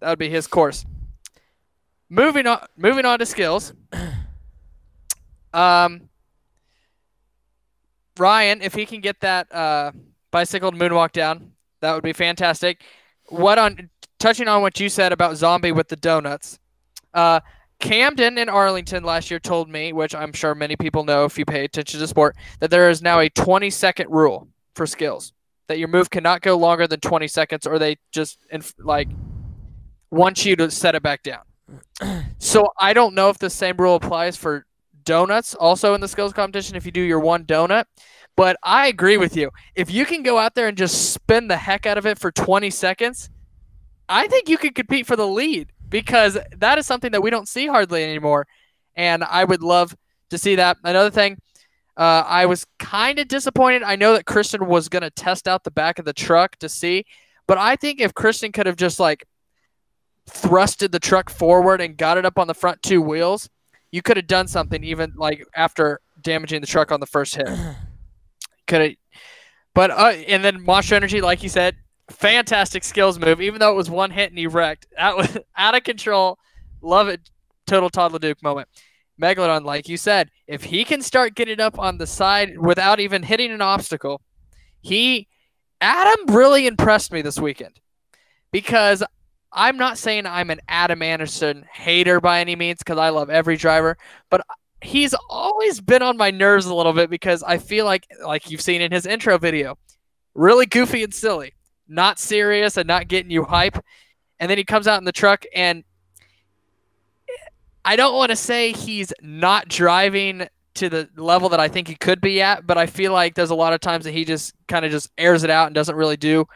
That 0.00 0.10
would 0.10 0.18
be 0.18 0.28
his 0.28 0.46
course. 0.46 0.84
Moving 2.08 2.46
on, 2.46 2.66
moving 2.76 3.04
on 3.04 3.18
to 3.18 3.26
skills. 3.26 3.72
Um, 5.54 6.08
Ryan, 8.18 8.60
if 8.60 8.74
he 8.74 8.86
can 8.86 9.00
get 9.00 9.20
that 9.20 9.54
uh, 9.54 9.92
bicycle 10.32 10.72
moonwalk 10.72 11.12
down, 11.12 11.52
that 11.80 11.94
would 11.94 12.02
be 12.02 12.12
fantastic. 12.12 12.82
What 13.28 13.56
on 13.58 13.88
touching 14.18 14.48
on 14.48 14.62
what 14.62 14.80
you 14.80 14.88
said 14.88 15.12
about 15.12 15.36
Zombie 15.36 15.70
with 15.70 15.86
the 15.86 15.96
donuts? 15.96 16.58
Uh, 17.14 17.38
Camden 17.80 18.38
in 18.38 18.48
Arlington 18.48 19.04
last 19.04 19.30
year 19.30 19.40
told 19.40 19.68
me, 19.68 19.92
which 19.92 20.14
I'm 20.14 20.32
sure 20.32 20.54
many 20.54 20.76
people 20.76 21.04
know 21.04 21.24
if 21.24 21.38
you 21.38 21.44
pay 21.44 21.64
attention 21.64 22.00
to 22.00 22.06
sport, 22.06 22.36
that 22.60 22.70
there 22.70 22.88
is 22.88 23.02
now 23.02 23.20
a 23.20 23.28
20 23.28 23.70
second 23.70 24.10
rule 24.10 24.48
for 24.74 24.86
skills. 24.86 25.32
That 25.68 25.78
your 25.78 25.88
move 25.88 26.10
cannot 26.10 26.42
go 26.42 26.56
longer 26.56 26.86
than 26.86 27.00
20 27.00 27.26
seconds, 27.28 27.66
or 27.66 27.78
they 27.78 27.96
just 28.12 28.38
inf- 28.50 28.74
like 28.78 29.08
want 30.10 30.44
you 30.44 30.56
to 30.56 30.70
set 30.70 30.94
it 30.94 31.02
back 31.02 31.22
down. 31.22 31.42
So 32.38 32.68
I 32.78 32.92
don't 32.92 33.14
know 33.14 33.30
if 33.30 33.38
the 33.38 33.48
same 33.48 33.78
rule 33.78 33.94
applies 33.94 34.36
for 34.36 34.66
donuts 35.04 35.54
also 35.54 35.94
in 35.94 36.00
the 36.00 36.08
skills 36.08 36.32
competition 36.32 36.76
if 36.76 36.84
you 36.84 36.92
do 36.92 37.00
your 37.00 37.20
one 37.20 37.44
donut. 37.44 37.84
But 38.36 38.56
I 38.62 38.88
agree 38.88 39.16
with 39.16 39.36
you. 39.36 39.50
If 39.74 39.90
you 39.90 40.04
can 40.04 40.22
go 40.22 40.38
out 40.38 40.54
there 40.54 40.66
and 40.66 40.76
just 40.76 41.12
spin 41.12 41.48
the 41.48 41.56
heck 41.56 41.86
out 41.86 41.98
of 41.98 42.06
it 42.06 42.18
for 42.18 42.32
20 42.32 42.68
seconds, 42.70 43.30
I 44.08 44.26
think 44.26 44.48
you 44.48 44.58
could 44.58 44.74
compete 44.74 45.06
for 45.06 45.16
the 45.16 45.26
lead 45.26 45.72
because 45.94 46.36
that 46.56 46.76
is 46.76 46.88
something 46.88 47.12
that 47.12 47.22
we 47.22 47.30
don't 47.30 47.46
see 47.46 47.68
hardly 47.68 48.02
anymore. 48.02 48.48
And 48.96 49.22
I 49.22 49.44
would 49.44 49.62
love 49.62 49.94
to 50.30 50.36
see 50.36 50.56
that. 50.56 50.76
Another 50.82 51.08
thing, 51.08 51.38
uh, 51.96 52.24
I 52.26 52.46
was 52.46 52.66
kind 52.80 53.20
of 53.20 53.28
disappointed. 53.28 53.84
I 53.84 53.94
know 53.94 54.12
that 54.14 54.26
Christian 54.26 54.66
was 54.66 54.88
going 54.88 55.04
to 55.04 55.10
test 55.10 55.46
out 55.46 55.62
the 55.62 55.70
back 55.70 56.00
of 56.00 56.04
the 56.04 56.12
truck 56.12 56.56
to 56.56 56.68
see, 56.68 57.04
but 57.46 57.58
I 57.58 57.76
think 57.76 58.00
if 58.00 58.12
Christian 58.12 58.50
could 58.50 58.66
have 58.66 58.74
just 58.74 58.98
like 58.98 59.24
thrusted 60.28 60.90
the 60.90 60.98
truck 60.98 61.30
forward 61.30 61.80
and 61.80 61.96
got 61.96 62.18
it 62.18 62.26
up 62.26 62.40
on 62.40 62.48
the 62.48 62.54
front 62.54 62.82
two 62.82 63.00
wheels, 63.00 63.48
you 63.92 64.02
could 64.02 64.16
have 64.16 64.26
done 64.26 64.48
something 64.48 64.82
even 64.82 65.12
like 65.14 65.46
after 65.54 66.00
damaging 66.20 66.60
the 66.60 66.66
truck 66.66 66.90
on 66.90 66.98
the 66.98 67.06
first 67.06 67.36
hit. 67.36 67.48
Could 68.66 68.80
have, 68.80 68.94
but 69.74 69.90
uh, 69.90 70.14
and 70.26 70.42
then 70.42 70.64
Monster 70.64 70.94
Energy, 70.94 71.20
like 71.20 71.42
you 71.42 71.50
said, 71.50 71.76
fantastic 72.10 72.84
skills 72.84 73.18
move. 73.18 73.40
Even 73.40 73.60
though 73.60 73.72
it 73.72 73.76
was 73.76 73.90
one 73.90 74.10
hit 74.10 74.30
and 74.30 74.38
he 74.38 74.46
wrecked, 74.46 74.86
that 74.96 75.16
was 75.16 75.36
out 75.56 75.76
of 75.76 75.84
control. 75.84 76.38
Love 76.80 77.08
it, 77.08 77.30
total 77.66 77.90
Todd 77.90 78.12
LeDuc 78.12 78.42
moment. 78.42 78.68
Megalodon, 79.20 79.64
like 79.64 79.88
you 79.88 79.96
said, 79.96 80.30
if 80.46 80.64
he 80.64 80.84
can 80.84 81.00
start 81.00 81.34
getting 81.34 81.60
up 81.60 81.78
on 81.78 81.98
the 81.98 82.06
side 82.06 82.58
without 82.58 82.98
even 82.98 83.22
hitting 83.22 83.52
an 83.52 83.62
obstacle, 83.62 84.20
he 84.80 85.28
Adam 85.80 86.34
really 86.34 86.66
impressed 86.66 87.12
me 87.12 87.22
this 87.22 87.38
weekend 87.38 87.78
because 88.50 89.02
I'm 89.52 89.76
not 89.76 89.98
saying 89.98 90.26
I'm 90.26 90.50
an 90.50 90.60
Adam 90.68 91.00
Anderson 91.00 91.64
hater 91.72 92.20
by 92.20 92.40
any 92.40 92.56
means 92.56 92.78
because 92.78 92.98
I 92.98 93.10
love 93.10 93.30
every 93.30 93.56
driver, 93.56 93.96
but 94.30 94.40
he's 94.80 95.14
always 95.30 95.80
been 95.80 96.02
on 96.02 96.16
my 96.16 96.30
nerves 96.30 96.66
a 96.66 96.74
little 96.74 96.92
bit 96.92 97.08
because 97.08 97.42
I 97.42 97.58
feel 97.58 97.84
like, 97.84 98.06
like 98.24 98.50
you've 98.50 98.60
seen 98.60 98.80
in 98.80 98.92
his 98.92 99.06
intro 99.06 99.38
video, 99.38 99.78
really 100.34 100.66
goofy 100.66 101.04
and 101.04 101.14
silly, 101.14 101.54
not 101.88 102.18
serious 102.18 102.76
and 102.76 102.86
not 102.86 103.08
getting 103.08 103.30
you 103.30 103.44
hype. 103.44 103.78
And 104.40 104.50
then 104.50 104.58
he 104.58 104.64
comes 104.64 104.86
out 104.86 104.98
in 104.98 105.04
the 105.04 105.12
truck 105.12 105.44
and 105.54 105.84
I 107.84 107.96
don't 107.96 108.14
want 108.14 108.30
to 108.30 108.36
say 108.36 108.72
he's 108.72 109.12
not 109.20 109.68
driving 109.68 110.48
to 110.74 110.88
the 110.88 111.08
level 111.16 111.50
that 111.50 111.60
I 111.60 111.68
think 111.68 111.86
he 111.86 111.94
could 111.94 112.20
be 112.20 112.40
at, 112.40 112.66
but 112.66 112.78
I 112.78 112.86
feel 112.86 113.12
like 113.12 113.34
there's 113.34 113.50
a 113.50 113.54
lot 113.54 113.72
of 113.72 113.80
times 113.80 114.04
that 114.04 114.12
he 114.12 114.24
just 114.24 114.54
kind 114.66 114.84
of 114.84 114.90
just 114.90 115.10
airs 115.18 115.44
it 115.44 115.50
out 115.50 115.66
and 115.66 115.74
doesn't 115.74 115.94
really 115.94 116.16
do 116.16 116.46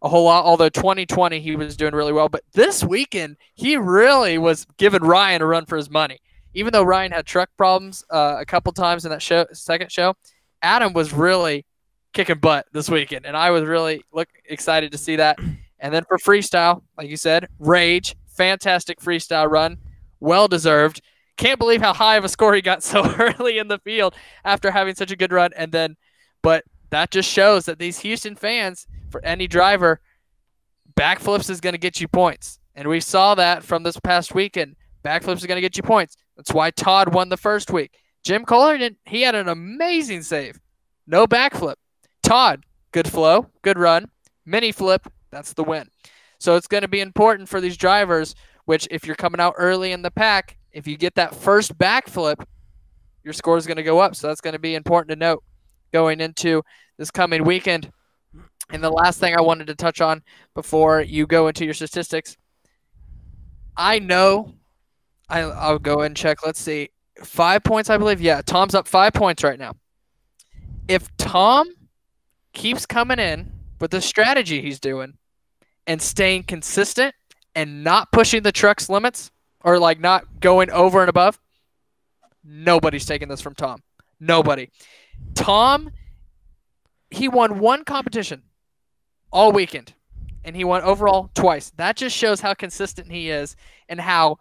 a 0.00 0.08
whole 0.08 0.24
lot. 0.24 0.44
Although 0.44 0.68
2020 0.68 1.40
he 1.40 1.56
was 1.56 1.76
doing 1.76 1.94
really 1.94 2.12
well, 2.12 2.28
but 2.28 2.42
this 2.52 2.84
weekend 2.84 3.36
he 3.54 3.76
really 3.76 4.38
was 4.38 4.66
giving 4.76 5.02
Ryan 5.02 5.42
a 5.42 5.46
run 5.46 5.66
for 5.66 5.76
his 5.76 5.90
money. 5.90 6.18
Even 6.54 6.72
though 6.72 6.84
Ryan 6.84 7.12
had 7.12 7.26
truck 7.26 7.50
problems 7.58 8.02
uh, 8.10 8.36
a 8.38 8.46
couple 8.46 8.72
times 8.72 9.04
in 9.04 9.10
that 9.10 9.20
show, 9.20 9.44
second 9.52 9.92
show, 9.92 10.14
Adam 10.62 10.94
was 10.94 11.12
really 11.12 11.66
kicking 12.16 12.38
butt 12.38 12.66
this 12.72 12.88
weekend, 12.88 13.26
and 13.26 13.36
I 13.36 13.50
was 13.50 13.64
really 13.64 14.02
look 14.10 14.28
excited 14.46 14.90
to 14.92 14.98
see 14.98 15.16
that. 15.16 15.38
And 15.78 15.92
then 15.92 16.04
for 16.04 16.16
freestyle, 16.16 16.82
like 16.96 17.10
you 17.10 17.18
said, 17.18 17.48
Rage, 17.58 18.16
fantastic 18.26 19.00
freestyle 19.00 19.50
run, 19.50 19.76
well 20.18 20.48
deserved. 20.48 21.02
Can't 21.36 21.58
believe 21.58 21.82
how 21.82 21.92
high 21.92 22.16
of 22.16 22.24
a 22.24 22.28
score 22.30 22.54
he 22.54 22.62
got 22.62 22.82
so 22.82 23.04
early 23.18 23.58
in 23.58 23.68
the 23.68 23.78
field 23.78 24.14
after 24.44 24.70
having 24.70 24.94
such 24.94 25.10
a 25.10 25.16
good 25.16 25.30
run. 25.30 25.50
And 25.54 25.70
then, 25.70 25.96
but 26.42 26.64
that 26.88 27.10
just 27.10 27.30
shows 27.30 27.66
that 27.66 27.78
these 27.78 27.98
Houston 27.98 28.34
fans, 28.34 28.86
for 29.10 29.22
any 29.22 29.46
driver, 29.46 30.00
backflips 30.96 31.50
is 31.50 31.60
going 31.60 31.74
to 31.74 31.78
get 31.78 32.00
you 32.00 32.08
points. 32.08 32.58
And 32.74 32.88
we 32.88 33.00
saw 33.00 33.34
that 33.34 33.62
from 33.62 33.82
this 33.82 34.00
past 34.00 34.34
weekend. 34.34 34.76
Backflips 35.04 35.36
is 35.36 35.46
going 35.46 35.56
to 35.56 35.62
get 35.62 35.76
you 35.76 35.82
points. 35.82 36.16
That's 36.36 36.52
why 36.52 36.70
Todd 36.70 37.12
won 37.12 37.28
the 37.28 37.36
first 37.36 37.70
week. 37.70 37.98
Jim 38.24 38.46
Koehler. 38.46 38.96
He 39.04 39.22
had 39.22 39.34
an 39.34 39.48
amazing 39.48 40.22
save. 40.22 40.58
No 41.06 41.26
backflip. 41.26 41.76
Todd, 42.26 42.66
good 42.90 43.06
flow, 43.08 43.46
good 43.62 43.78
run, 43.78 44.10
mini 44.44 44.72
flip. 44.72 45.06
That's 45.30 45.52
the 45.52 45.62
win. 45.62 45.88
So 46.40 46.56
it's 46.56 46.66
going 46.66 46.82
to 46.82 46.88
be 46.88 47.00
important 47.00 47.48
for 47.48 47.60
these 47.60 47.76
drivers. 47.76 48.34
Which, 48.64 48.88
if 48.90 49.06
you're 49.06 49.14
coming 49.14 49.40
out 49.40 49.54
early 49.56 49.92
in 49.92 50.02
the 50.02 50.10
pack, 50.10 50.58
if 50.72 50.88
you 50.88 50.96
get 50.96 51.14
that 51.14 51.36
first 51.36 51.78
backflip, 51.78 52.44
your 53.22 53.32
score 53.32 53.56
is 53.56 53.64
going 53.64 53.76
to 53.76 53.84
go 53.84 54.00
up. 54.00 54.16
So 54.16 54.26
that's 54.26 54.40
going 54.40 54.54
to 54.54 54.58
be 54.58 54.74
important 54.74 55.10
to 55.10 55.16
note 55.16 55.44
going 55.92 56.20
into 56.20 56.64
this 56.98 57.12
coming 57.12 57.44
weekend. 57.44 57.92
And 58.70 58.82
the 58.82 58.90
last 58.90 59.20
thing 59.20 59.36
I 59.36 59.40
wanted 59.40 59.68
to 59.68 59.76
touch 59.76 60.00
on 60.00 60.20
before 60.52 61.00
you 61.00 61.28
go 61.28 61.46
into 61.46 61.64
your 61.64 61.74
statistics, 61.74 62.36
I 63.76 64.00
know 64.00 64.54
I, 65.28 65.42
I'll 65.42 65.78
go 65.78 66.00
and 66.00 66.16
check. 66.16 66.44
Let's 66.44 66.60
see. 66.60 66.90
Five 67.22 67.62
points, 67.62 67.88
I 67.88 67.98
believe. 67.98 68.20
Yeah, 68.20 68.42
Tom's 68.44 68.74
up 68.74 68.88
five 68.88 69.12
points 69.12 69.44
right 69.44 69.60
now. 69.60 69.74
If 70.88 71.16
Tom 71.18 71.68
keeps 72.56 72.86
coming 72.86 73.18
in 73.18 73.52
with 73.80 73.90
the 73.90 74.00
strategy 74.00 74.62
he's 74.62 74.80
doing 74.80 75.18
and 75.86 76.00
staying 76.00 76.42
consistent 76.42 77.14
and 77.54 77.84
not 77.84 78.10
pushing 78.10 78.42
the 78.42 78.50
truck's 78.50 78.88
limits 78.88 79.30
or 79.62 79.78
like 79.78 80.00
not 80.00 80.40
going 80.40 80.70
over 80.70 81.00
and 81.00 81.10
above, 81.10 81.38
nobody's 82.42 83.04
taking 83.04 83.28
this 83.28 83.42
from 83.42 83.54
Tom. 83.54 83.82
Nobody. 84.18 84.70
Tom, 85.34 85.90
he 87.10 87.28
won 87.28 87.58
one 87.58 87.84
competition 87.84 88.42
all 89.30 89.52
weekend 89.52 89.92
and 90.42 90.56
he 90.56 90.64
won 90.64 90.80
overall 90.80 91.30
twice. 91.34 91.70
That 91.76 91.94
just 91.96 92.16
shows 92.16 92.40
how 92.40 92.54
consistent 92.54 93.12
he 93.12 93.28
is 93.28 93.54
and 93.88 94.00
how 94.00 94.38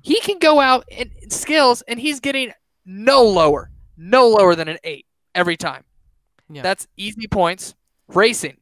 he 0.00 0.20
can 0.20 0.38
go 0.38 0.58
out 0.58 0.84
in 0.88 1.10
skills 1.28 1.82
and 1.82 2.00
he's 2.00 2.20
getting 2.20 2.52
no 2.86 3.24
lower, 3.24 3.70
no 3.98 4.26
lower 4.26 4.54
than 4.54 4.68
an 4.68 4.78
eight 4.84 5.04
every 5.34 5.58
time. 5.58 5.84
Yeah. 6.50 6.62
That's 6.62 6.86
easy 6.96 7.26
points. 7.26 7.74
Racing, 8.08 8.56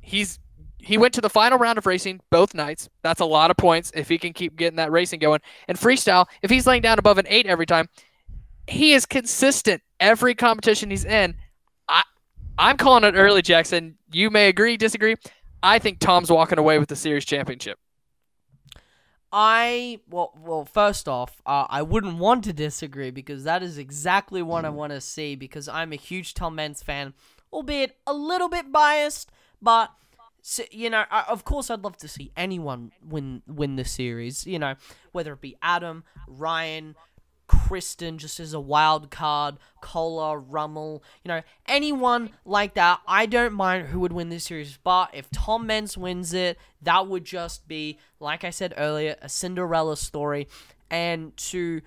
he's 0.00 0.38
he 0.78 0.98
went 0.98 1.14
to 1.14 1.20
the 1.20 1.30
final 1.30 1.58
round 1.58 1.78
of 1.78 1.86
racing 1.86 2.20
both 2.30 2.54
nights. 2.54 2.88
That's 3.02 3.20
a 3.20 3.24
lot 3.24 3.50
of 3.50 3.56
points 3.56 3.90
if 3.94 4.08
he 4.08 4.18
can 4.18 4.32
keep 4.32 4.56
getting 4.56 4.76
that 4.76 4.90
racing 4.90 5.20
going. 5.20 5.40
And 5.68 5.78
freestyle, 5.78 6.26
if 6.42 6.50
he's 6.50 6.66
laying 6.66 6.82
down 6.82 6.98
above 6.98 7.18
an 7.18 7.26
eight 7.28 7.46
every 7.46 7.66
time, 7.66 7.88
he 8.66 8.92
is 8.92 9.06
consistent 9.06 9.82
every 10.00 10.34
competition 10.34 10.90
he's 10.90 11.04
in. 11.04 11.36
I 11.88 12.02
I'm 12.58 12.76
calling 12.76 13.04
it 13.04 13.14
early, 13.16 13.42
Jackson. 13.42 13.96
You 14.12 14.30
may 14.30 14.48
agree, 14.48 14.76
disagree. 14.76 15.16
I 15.62 15.78
think 15.78 16.00
Tom's 16.00 16.30
walking 16.30 16.58
away 16.58 16.78
with 16.78 16.88
the 16.88 16.96
series 16.96 17.24
championship. 17.24 17.78
I 19.32 20.00
well, 20.10 20.32
well. 20.38 20.64
First 20.66 21.08
off, 21.08 21.40
uh, 21.46 21.66
I 21.70 21.80
wouldn't 21.80 22.18
want 22.18 22.44
to 22.44 22.52
disagree 22.52 23.10
because 23.10 23.44
that 23.44 23.62
is 23.62 23.78
exactly 23.78 24.42
what 24.42 24.66
I 24.66 24.68
want 24.68 24.92
to 24.92 25.00
see. 25.00 25.36
Because 25.36 25.68
I'm 25.68 25.92
a 25.92 25.96
huge 25.96 26.34
Tom 26.34 26.56
Meents 26.56 26.82
fan, 26.82 27.14
albeit 27.52 27.96
a 28.06 28.12
little 28.12 28.48
bit 28.48 28.72
biased. 28.72 29.30
But 29.60 29.92
you 30.70 30.90
know, 30.90 31.04
of 31.28 31.44
course, 31.44 31.70
I'd 31.70 31.84
love 31.84 31.96
to 31.98 32.08
see 32.08 32.32
anyone 32.36 32.92
win 33.06 33.42
win 33.46 33.76
the 33.76 33.84
series. 33.84 34.46
You 34.46 34.58
know, 34.58 34.74
whether 35.12 35.32
it 35.34 35.40
be 35.40 35.56
Adam, 35.62 36.04
Ryan, 36.26 36.96
Krysten 37.48 38.16
just 38.16 38.40
as 38.40 38.54
a 38.54 38.60
wild 38.60 39.10
card, 39.10 39.56
Cola, 39.80 40.38
Rummel, 40.38 41.02
you 41.22 41.28
know, 41.28 41.42
anyone 41.66 42.30
like 42.44 42.74
that. 42.74 43.00
I 43.06 43.26
don't 43.26 43.52
mind 43.52 43.88
who 43.88 44.00
would 44.00 44.12
win 44.12 44.30
this 44.30 44.44
series, 44.44 44.78
but 44.82 45.10
if 45.12 45.30
Tom 45.30 45.66
Meents 45.66 45.96
wins 45.96 46.32
it, 46.32 46.58
that 46.80 47.06
would 47.06 47.24
just 47.24 47.68
be, 47.68 47.98
like 48.20 48.42
I 48.42 48.50
said 48.50 48.74
earlier, 48.76 49.16
a 49.20 49.28
Cinderella 49.28 49.96
story. 49.96 50.48
And 50.90 51.36
to 51.36 51.82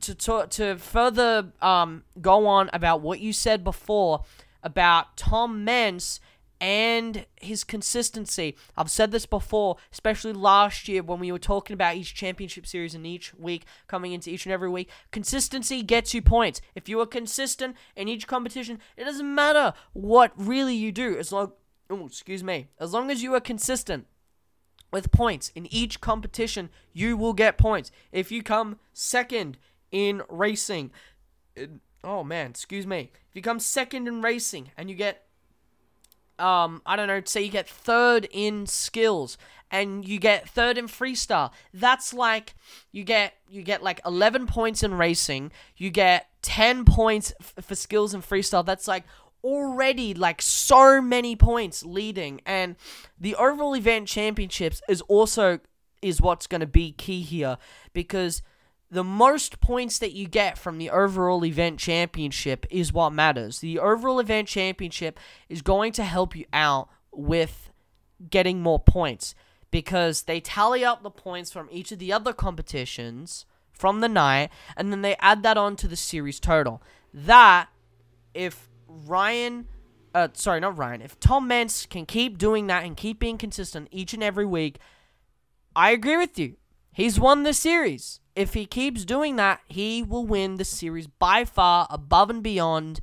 to 0.00 0.14
to, 0.14 0.46
to 0.48 0.76
further 0.76 1.52
um, 1.60 2.04
go 2.20 2.46
on 2.46 2.70
about 2.72 3.00
what 3.00 3.20
you 3.20 3.32
said 3.32 3.64
before 3.64 4.24
about 4.62 5.16
Tom 5.16 5.64
Meents 5.64 6.20
and 6.60 7.26
his 7.40 7.64
consistency. 7.64 8.56
I've 8.76 8.90
said 8.90 9.12
this 9.12 9.26
before, 9.26 9.76
especially 9.92 10.32
last 10.32 10.88
year 10.88 11.02
when 11.02 11.20
we 11.20 11.30
were 11.30 11.38
talking 11.38 11.74
about 11.74 11.96
each 11.96 12.14
championship 12.14 12.66
series 12.66 12.94
and 12.94 13.06
each 13.06 13.34
week 13.34 13.64
coming 13.86 14.12
into 14.12 14.30
each 14.30 14.46
and 14.46 14.52
every 14.52 14.70
week. 14.70 14.90
Consistency 15.10 15.82
gets 15.82 16.14
you 16.14 16.22
points. 16.22 16.60
If 16.74 16.88
you 16.88 16.98
are 17.00 17.06
consistent 17.06 17.76
in 17.94 18.08
each 18.08 18.26
competition, 18.26 18.80
it 18.96 19.04
doesn't 19.04 19.34
matter 19.34 19.74
what 19.92 20.32
really 20.36 20.74
you 20.74 20.92
do 20.92 21.16
as 21.18 21.32
long 21.32 21.52
excuse 22.04 22.42
me, 22.42 22.68
as 22.80 22.92
long 22.92 23.10
as 23.10 23.22
you 23.22 23.34
are 23.34 23.40
consistent 23.40 24.06
with 24.92 25.12
points 25.12 25.52
in 25.54 25.72
each 25.72 26.00
competition, 26.00 26.70
you 26.92 27.16
will 27.16 27.32
get 27.32 27.58
points. 27.58 27.90
If 28.12 28.32
you 28.32 28.42
come 28.42 28.78
second 28.92 29.58
in 29.92 30.22
racing, 30.28 30.90
oh 32.04 32.24
man, 32.24 32.50
excuse 32.50 32.86
me. 32.86 33.10
If 33.30 33.34
you 33.36 33.42
come 33.42 33.60
second 33.60 34.08
in 34.08 34.22
racing 34.22 34.70
and 34.76 34.88
you 34.90 34.96
get 34.96 35.26
um, 36.38 36.82
I 36.84 36.96
don't 36.96 37.08
know, 37.08 37.22
say 37.24 37.42
you 37.42 37.50
get 37.50 37.68
third 37.68 38.28
in 38.30 38.66
skills 38.66 39.38
and 39.70 40.06
you 40.06 40.18
get 40.18 40.48
third 40.48 40.76
in 40.76 40.86
freestyle. 40.86 41.50
That's 41.72 42.12
like 42.12 42.54
you 42.92 43.04
get 43.04 43.34
you 43.48 43.62
get 43.62 43.82
like 43.82 44.00
11 44.04 44.46
points 44.46 44.82
in 44.82 44.94
racing, 44.94 45.50
you 45.76 45.90
get 45.90 46.28
10 46.42 46.84
points 46.84 47.32
f- 47.40 47.64
for 47.64 47.74
skills 47.74 48.12
and 48.12 48.22
freestyle. 48.22 48.64
That's 48.64 48.86
like 48.86 49.04
already 49.42 50.12
like 50.12 50.42
so 50.42 51.00
many 51.00 51.36
points 51.36 51.84
leading 51.84 52.40
and 52.44 52.74
the 53.18 53.34
overall 53.36 53.76
event 53.76 54.08
championships 54.08 54.82
is 54.88 55.00
also 55.02 55.60
is 56.02 56.20
what's 56.20 56.48
going 56.48 56.60
to 56.60 56.66
be 56.66 56.90
key 56.90 57.22
here 57.22 57.56
because 57.92 58.42
the 58.90 59.04
most 59.04 59.60
points 59.60 59.98
that 59.98 60.12
you 60.12 60.28
get 60.28 60.56
from 60.56 60.78
the 60.78 60.90
overall 60.90 61.44
event 61.44 61.78
championship 61.78 62.66
is 62.70 62.92
what 62.92 63.12
matters. 63.12 63.58
The 63.58 63.78
overall 63.78 64.20
event 64.20 64.48
championship 64.48 65.18
is 65.48 65.62
going 65.62 65.92
to 65.92 66.04
help 66.04 66.36
you 66.36 66.44
out 66.52 66.88
with 67.10 67.70
getting 68.30 68.62
more 68.62 68.78
points 68.78 69.34
because 69.70 70.22
they 70.22 70.40
tally 70.40 70.84
up 70.84 71.02
the 71.02 71.10
points 71.10 71.52
from 71.52 71.68
each 71.70 71.90
of 71.90 71.98
the 71.98 72.12
other 72.12 72.32
competitions 72.32 73.44
from 73.72 74.00
the 74.00 74.08
night 74.08 74.50
and 74.76 74.90
then 74.90 75.02
they 75.02 75.16
add 75.16 75.42
that 75.42 75.58
on 75.58 75.76
to 75.76 75.88
the 75.88 75.96
series 75.96 76.38
total. 76.38 76.80
That, 77.12 77.68
if 78.34 78.68
Ryan, 78.86 79.66
uh, 80.14 80.28
sorry, 80.34 80.60
not 80.60 80.78
Ryan, 80.78 81.02
if 81.02 81.18
Tom 81.18 81.48
Meents 81.48 81.86
can 81.86 82.06
keep 82.06 82.38
doing 82.38 82.68
that 82.68 82.84
and 82.84 82.96
keep 82.96 83.18
being 83.18 83.36
consistent 83.36 83.88
each 83.90 84.14
and 84.14 84.22
every 84.22 84.46
week, 84.46 84.78
I 85.74 85.90
agree 85.90 86.16
with 86.16 86.38
you. 86.38 86.56
He's 86.92 87.20
won 87.20 87.42
the 87.42 87.52
series 87.52 88.20
if 88.36 88.52
he 88.52 88.66
keeps 88.66 89.04
doing 89.04 89.36
that, 89.36 89.60
he 89.66 90.02
will 90.02 90.26
win 90.26 90.56
the 90.56 90.64
series 90.64 91.06
by 91.06 91.44
far, 91.44 91.86
above 91.90 92.30
and 92.30 92.42
beyond. 92.42 93.00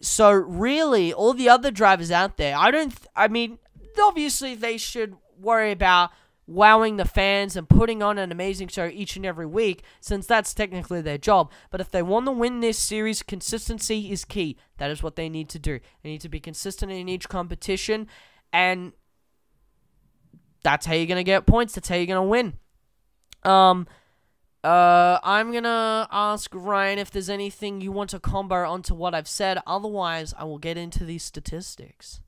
So 0.00 0.30
really, 0.30 1.12
all 1.12 1.32
the 1.32 1.48
other 1.48 1.70
drivers 1.70 2.10
out 2.10 2.36
there, 2.36 2.56
I 2.56 2.70
don't. 2.70 2.94
I 3.16 3.28
mean, 3.28 3.58
obviously 4.00 4.54
they 4.54 4.76
should 4.76 5.16
worry 5.40 5.72
about 5.72 6.10
wowing 6.46 6.96
the 6.96 7.04
fans 7.04 7.56
and 7.56 7.68
putting 7.68 8.02
on 8.02 8.18
an 8.18 8.30
amazing 8.30 8.68
show 8.68 8.86
each 8.86 9.16
and 9.16 9.24
every 9.24 9.46
week, 9.46 9.82
since 10.00 10.26
that's 10.26 10.52
technically 10.52 11.00
their 11.00 11.18
job. 11.18 11.50
But 11.70 11.80
if 11.80 11.90
they 11.90 12.02
want 12.02 12.26
to 12.26 12.32
win 12.32 12.60
this 12.60 12.78
series, 12.78 13.22
consistency 13.22 14.10
is 14.12 14.24
key. 14.24 14.58
That 14.76 14.90
is 14.90 15.02
what 15.02 15.16
they 15.16 15.30
need 15.30 15.48
to 15.50 15.58
do. 15.58 15.80
They 16.02 16.10
need 16.10 16.20
to 16.20 16.28
be 16.28 16.40
consistent 16.40 16.92
in 16.92 17.08
each 17.08 17.28
competition, 17.28 18.06
and 18.52 18.92
that's 20.62 20.84
how 20.84 20.94
you're 20.94 21.06
gonna 21.06 21.22
get 21.22 21.46
points. 21.46 21.74
That's 21.74 21.88
how 21.88 21.96
you're 21.96 22.06
gonna 22.06 22.22
win. 22.22 22.54
Um. 23.44 23.86
Uh, 24.64 25.18
I'm 25.24 25.52
gonna 25.52 26.06
ask 26.10 26.50
Ryan 26.54 26.98
if 27.00 27.10
there's 27.10 27.28
anything 27.28 27.80
you 27.80 27.90
want 27.90 28.10
to 28.10 28.20
combo 28.20 28.68
onto 28.68 28.94
what 28.94 29.14
I've 29.14 29.28
said. 29.28 29.58
Otherwise, 29.66 30.34
I 30.38 30.44
will 30.44 30.58
get 30.58 30.76
into 30.76 31.04
these 31.04 31.24
statistics. 31.24 32.20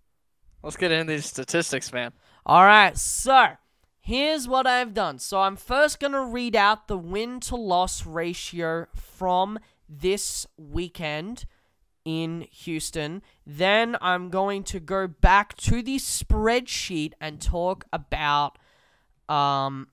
Let's 0.62 0.76
get 0.76 0.91
into 0.91 1.12
these 1.12 1.26
statistics, 1.26 1.93
man. 1.93 2.12
All 2.45 2.64
right, 2.64 2.97
so 2.99 3.51
here's 4.01 4.49
what 4.49 4.66
I've 4.66 4.95
done. 4.95 5.20
So 5.20 5.43
I'm 5.43 5.55
first 5.55 6.01
gonna 6.01 6.24
read 6.24 6.57
out 6.57 6.89
the 6.89 6.99
win 6.99 7.39
to 7.41 7.57
loss 7.57 8.05
ratio 8.05 8.87
from 8.95 9.61
this 9.89 10.45
weekend 10.57 11.45
in 12.05 12.49
Houston. 12.51 13.22
Then 13.47 13.97
I'm 14.01 14.28
going 14.28 14.64
to 14.64 14.80
go 14.80 15.07
back 15.07 15.57
to 15.59 15.82
the 15.82 15.97
spreadsheet 15.97 17.12
and 17.20 17.41
talk 17.41 17.85
about 17.93 18.59
um 19.28 19.87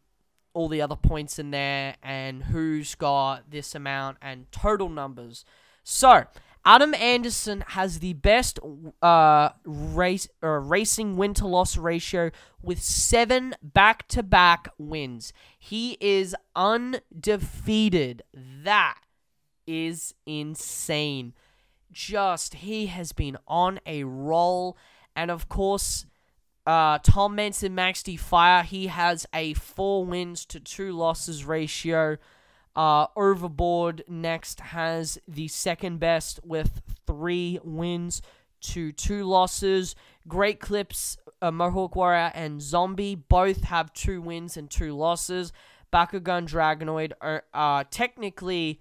all 0.54 0.68
the 0.68 0.82
other 0.82 0.96
points 0.96 1.40
in 1.40 1.52
there 1.52 1.96
and 2.04 2.44
who's 2.44 2.96
got 2.96 3.50
this 3.52 3.76
amount 3.76 4.18
and 4.22 4.52
total 4.52 4.90
numbers. 4.90 5.46
So, 5.84 6.26
Adam 6.64 6.94
Anderson 6.94 7.64
has 7.70 8.00
the 8.00 8.14
best 8.14 8.60
uh, 9.02 9.50
race 9.66 10.28
uh, 10.44 10.48
racing 10.48 11.18
win 11.18 11.34
to 11.34 11.48
loss 11.48 11.76
ratio 11.76 12.30
with 12.62 12.82
seven 12.82 13.56
back 13.64 14.08
to 14.10 14.22
back 14.22 14.68
wins. 14.78 15.34
He 15.58 15.98
is 16.00 16.36
undefeated. 16.56 18.22
That 18.34 19.00
is 19.66 20.14
insane. 20.28 21.34
Just 21.92 22.56
he 22.56 22.86
has 22.88 23.12
been 23.12 23.38
on 23.48 23.80
a 23.86 24.04
roll, 24.04 24.78
and 25.16 25.32
of 25.32 25.50
course, 25.50 26.06
uh, 26.66 27.00
Tom 27.00 27.36
Manson 27.36 27.74
Max 27.74 28.04
D 28.04 28.16
Fire, 28.18 28.64
he 28.64 28.88
has 28.88 29.26
a 29.34 29.54
four 29.56 30.06
wins 30.06 30.46
to 30.46 30.60
two 30.60 30.92
losses 30.92 31.46
ratio. 31.46 32.18
Uh, 32.76 33.08
Overboard 33.16 34.04
next 34.08 34.60
has 34.62 35.20
the 35.28 35.48
second 35.48 36.00
best 36.00 36.40
with 36.46 36.82
three 37.06 37.60
wins 37.64 38.22
to 38.62 38.92
two 38.92 39.26
losses. 39.26 39.96
Great 40.28 40.60
Clips, 40.60 41.18
uh, 41.42 41.52
Mohawk 41.52 41.96
Warrior, 41.96 42.32
and 42.34 42.62
Zombie 42.62 43.16
both 43.16 43.64
have 43.64 43.92
two 43.94 44.22
wins 44.22 44.56
and 44.56 44.70
two 44.70 44.96
losses. 44.96 45.52
Bakugan 45.92 46.48
Dragonoid 46.48 47.12
are 47.20 47.44
uh, 47.54 47.84
technically 47.90 48.80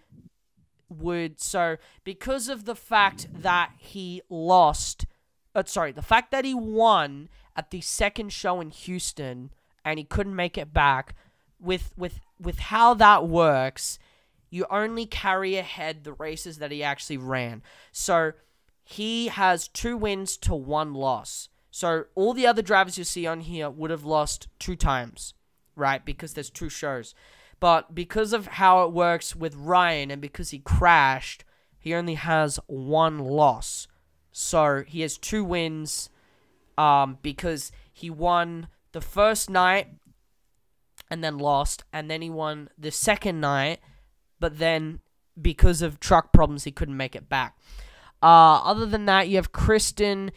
would 0.88 1.40
so 1.40 1.76
because 2.04 2.48
of 2.48 2.64
the 2.64 2.74
fact 2.74 3.26
that 3.32 3.72
he 3.78 4.22
lost. 4.28 5.06
Uh, 5.54 5.64
sorry, 5.66 5.90
the 5.92 6.02
fact 6.02 6.30
that 6.30 6.44
he 6.44 6.54
won 6.54 7.28
at 7.61 7.70
the 7.70 7.82
second 7.82 8.32
show 8.32 8.58
in 8.58 8.70
Houston 8.70 9.50
and 9.84 9.98
he 9.98 10.04
couldn't 10.04 10.34
make 10.34 10.56
it 10.56 10.72
back. 10.72 11.14
With 11.61 11.92
with 11.94 12.18
with 12.40 12.58
how 12.58 12.94
that 12.94 13.28
works, 13.28 13.98
you 14.48 14.64
only 14.70 15.04
carry 15.04 15.56
ahead 15.56 16.04
the 16.04 16.14
races 16.14 16.56
that 16.56 16.70
he 16.70 16.82
actually 16.82 17.18
ran. 17.18 17.62
So 17.92 18.32
he 18.82 19.28
has 19.28 19.68
two 19.68 19.94
wins 19.98 20.38
to 20.38 20.54
one 20.54 20.94
loss. 20.94 21.50
So 21.70 22.04
all 22.14 22.32
the 22.32 22.46
other 22.46 22.62
drivers 22.62 22.96
you 22.96 23.04
see 23.04 23.26
on 23.26 23.40
here 23.40 23.68
would 23.68 23.90
have 23.90 24.06
lost 24.06 24.48
two 24.58 24.74
times, 24.74 25.34
right? 25.76 26.02
Because 26.02 26.32
there's 26.32 26.48
two 26.48 26.70
shows. 26.70 27.14
But 27.61 27.94
because 27.94 28.32
of 28.32 28.46
how 28.46 28.84
it 28.84 28.92
works 28.92 29.36
with 29.36 29.54
Ryan 29.54 30.11
and 30.11 30.22
because 30.22 30.48
he 30.48 30.61
crashed, 30.61 31.44
he 31.78 31.92
only 31.94 32.14
has 32.14 32.58
one 32.68 33.18
loss. 33.18 33.86
So 34.32 34.82
he 34.86 35.02
has 35.02 35.18
two 35.18 35.44
wins 35.44 36.08
um, 36.78 37.18
because 37.22 37.72
he 37.92 38.10
won 38.10 38.68
the 38.92 39.00
first 39.00 39.50
night 39.50 39.88
and 41.10 41.24
then 41.24 41.38
lost, 41.38 41.84
and 41.92 42.10
then 42.10 42.22
he 42.22 42.30
won 42.30 42.68
the 42.78 42.90
second 42.90 43.40
night, 43.40 43.80
but 44.38 44.58
then 44.58 45.00
because 45.40 45.82
of 45.82 46.00
truck 46.00 46.32
problems, 46.32 46.64
he 46.64 46.70
couldn't 46.70 46.96
make 46.96 47.16
it 47.16 47.28
back. 47.28 47.58
Uh, 48.22 48.60
other 48.62 48.86
than 48.86 49.06
that, 49.06 49.28
you 49.28 49.36
have 49.36 49.52
Krysten 49.52 50.30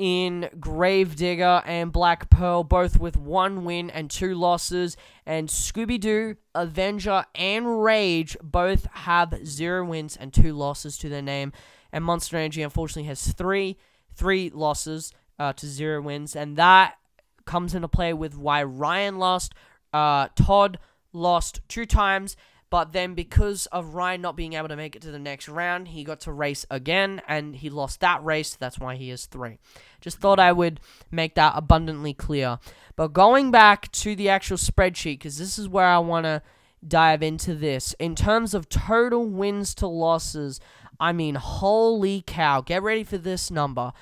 in 0.00 0.48
Gravedigger 0.58 1.62
and 1.66 1.92
Black 1.92 2.30
Pearl, 2.30 2.64
both 2.64 2.98
with 2.98 3.18
one 3.18 3.64
win 3.64 3.90
and 3.90 4.10
two 4.10 4.34
losses. 4.34 4.96
And 5.26 5.48
Scooby 5.48 6.00
Doo, 6.00 6.36
Avenger, 6.54 7.26
and 7.34 7.82
Rage 7.82 8.36
both 8.42 8.86
have 8.92 9.46
zero 9.46 9.84
wins 9.84 10.16
and 10.16 10.32
two 10.32 10.54
losses 10.54 10.96
to 10.98 11.08
their 11.08 11.22
name. 11.22 11.52
And 11.92 12.04
Monster 12.04 12.38
Energy, 12.38 12.62
unfortunately, 12.62 13.08
has 13.08 13.32
three 13.32 13.76
three 14.14 14.50
losses 14.50 15.12
uh, 15.40 15.54
to 15.54 15.66
zero 15.66 16.00
wins, 16.02 16.36
and 16.36 16.56
that 16.56 16.98
comes 17.46 17.74
into 17.74 17.88
play 17.88 18.12
with 18.12 18.36
why 18.36 18.62
Ryan 18.62 19.18
lost. 19.18 19.54
Uh, 19.92 20.28
Todd 20.36 20.78
lost 21.12 21.62
two 21.66 21.86
times, 21.86 22.36
but 22.68 22.92
then 22.92 23.14
because 23.14 23.66
of 23.66 23.94
Ryan 23.94 24.20
not 24.20 24.36
being 24.36 24.52
able 24.52 24.68
to 24.68 24.76
make 24.76 24.94
it 24.94 25.02
to 25.02 25.10
the 25.10 25.18
next 25.18 25.48
round, 25.48 25.88
he 25.88 26.04
got 26.04 26.20
to 26.20 26.32
race 26.32 26.66
again, 26.70 27.22
and 27.26 27.56
he 27.56 27.70
lost 27.70 28.00
that 28.00 28.22
race. 28.22 28.54
That's 28.54 28.78
why 28.78 28.94
he 28.94 29.10
is 29.10 29.26
three. 29.26 29.58
Just 30.00 30.18
thought 30.18 30.38
I 30.38 30.52
would 30.52 30.78
make 31.10 31.34
that 31.34 31.54
abundantly 31.56 32.14
clear. 32.14 32.58
But 32.94 33.14
going 33.14 33.50
back 33.50 33.90
to 33.92 34.14
the 34.14 34.28
actual 34.28 34.58
spreadsheet, 34.58 35.14
because 35.14 35.38
this 35.38 35.58
is 35.58 35.68
where 35.68 35.86
I 35.86 35.98
want 35.98 36.26
to 36.26 36.42
dive 36.86 37.22
into 37.22 37.54
this. 37.54 37.94
In 37.98 38.14
terms 38.14 38.52
of 38.54 38.68
total 38.68 39.26
wins 39.26 39.74
to 39.76 39.86
losses, 39.86 40.60
I 41.00 41.12
mean, 41.12 41.36
holy 41.36 42.22
cow. 42.26 42.60
Get 42.60 42.82
ready 42.82 43.04
for 43.04 43.16
this 43.16 43.50
number. 43.50 43.92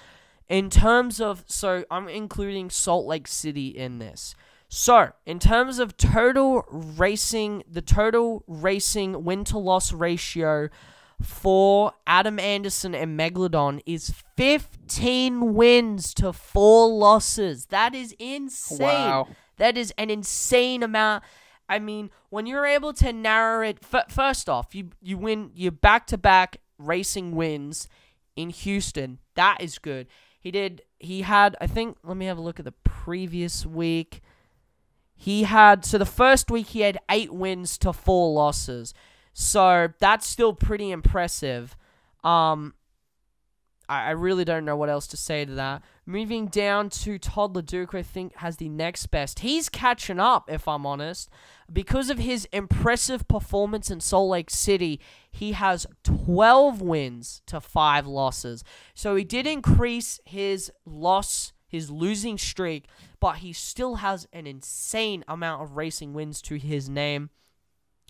In 0.48 0.70
terms 0.70 1.20
of, 1.20 1.44
so 1.46 1.84
I'm 1.90 2.08
including 2.08 2.70
Salt 2.70 3.06
Lake 3.06 3.28
City 3.28 3.68
in 3.68 3.98
this. 3.98 4.34
So, 4.70 5.12
in 5.24 5.38
terms 5.38 5.78
of 5.78 5.96
total 5.96 6.64
racing, 6.70 7.64
the 7.70 7.80
total 7.82 8.44
racing 8.46 9.24
win 9.24 9.44
to 9.44 9.58
loss 9.58 9.92
ratio 9.92 10.68
for 11.22 11.92
Adam 12.06 12.38
Anderson 12.38 12.94
and 12.94 13.18
Megalodon 13.18 13.80
is 13.86 14.12
15 14.36 15.54
wins 15.54 16.14
to 16.14 16.32
4 16.32 16.88
losses. 16.88 17.66
That 17.66 17.94
is 17.94 18.14
insane. 18.18 18.78
Wow. 18.78 19.28
That 19.56 19.76
is 19.76 19.92
an 19.98 20.10
insane 20.10 20.82
amount. 20.82 21.24
I 21.68 21.78
mean, 21.78 22.10
when 22.30 22.46
you're 22.46 22.66
able 22.66 22.92
to 22.94 23.12
narrow 23.12 23.66
it, 23.66 23.78
f- 23.92 24.10
first 24.10 24.48
off, 24.48 24.74
you 24.74 24.90
you 25.02 25.18
win, 25.18 25.50
your 25.54 25.72
back 25.72 26.06
to 26.08 26.18
back 26.18 26.58
racing 26.78 27.34
wins 27.34 27.88
in 28.36 28.50
Houston. 28.50 29.18
That 29.34 29.58
is 29.60 29.78
good. 29.78 30.06
He 30.48 30.52
did. 30.52 30.80
He 30.98 31.20
had. 31.20 31.58
I 31.60 31.66
think. 31.66 31.98
Let 32.02 32.16
me 32.16 32.24
have 32.24 32.38
a 32.38 32.40
look 32.40 32.58
at 32.58 32.64
the 32.64 32.72
previous 32.72 33.66
week. 33.66 34.22
He 35.14 35.42
had. 35.42 35.84
So 35.84 35.98
the 35.98 36.06
first 36.06 36.50
week 36.50 36.68
he 36.68 36.80
had 36.80 36.96
eight 37.10 37.34
wins 37.34 37.76
to 37.76 37.92
four 37.92 38.32
losses. 38.32 38.94
So 39.34 39.88
that's 39.98 40.26
still 40.26 40.54
pretty 40.54 40.90
impressive. 40.90 41.76
Um, 42.24 42.72
I, 43.88 44.06
I 44.06 44.10
really 44.10 44.44
don't 44.44 44.64
know 44.64 44.76
what 44.76 44.88
else 44.88 45.06
to 45.08 45.16
say 45.16 45.44
to 45.44 45.52
that. 45.54 45.82
Moving 46.06 46.46
down 46.46 46.90
to 46.90 47.18
Todd 47.18 47.54
LeDuc, 47.54 47.94
I 47.94 48.02
think 48.02 48.36
has 48.36 48.56
the 48.56 48.68
next 48.68 49.06
best. 49.06 49.40
He's 49.40 49.68
catching 49.68 50.20
up, 50.20 50.50
if 50.50 50.68
I'm 50.68 50.86
honest. 50.86 51.28
Because 51.72 52.10
of 52.10 52.18
his 52.18 52.46
impressive 52.52 53.28
performance 53.28 53.90
in 53.90 54.00
Salt 54.00 54.30
Lake 54.30 54.50
City, 54.50 55.00
he 55.30 55.52
has 55.52 55.86
12 56.04 56.80
wins 56.80 57.42
to 57.46 57.60
5 57.60 58.06
losses. 58.06 58.64
So 58.94 59.16
he 59.16 59.24
did 59.24 59.46
increase 59.46 60.20
his 60.24 60.70
loss, 60.86 61.52
his 61.66 61.90
losing 61.90 62.38
streak, 62.38 62.86
but 63.20 63.36
he 63.36 63.52
still 63.52 63.96
has 63.96 64.26
an 64.32 64.46
insane 64.46 65.24
amount 65.28 65.62
of 65.62 65.76
racing 65.76 66.14
wins 66.14 66.40
to 66.42 66.56
his 66.56 66.88
name. 66.88 67.30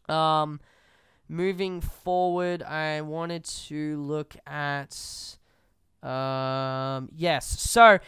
Um, 0.09 0.61
moving 1.29 1.81
forward, 1.81 2.62
I 2.62 3.01
wanted 3.03 3.45
to 3.45 4.01
look 4.01 4.37
at 4.47 5.38
um, 6.03 7.09
yes. 7.15 7.47
So, 7.47 7.99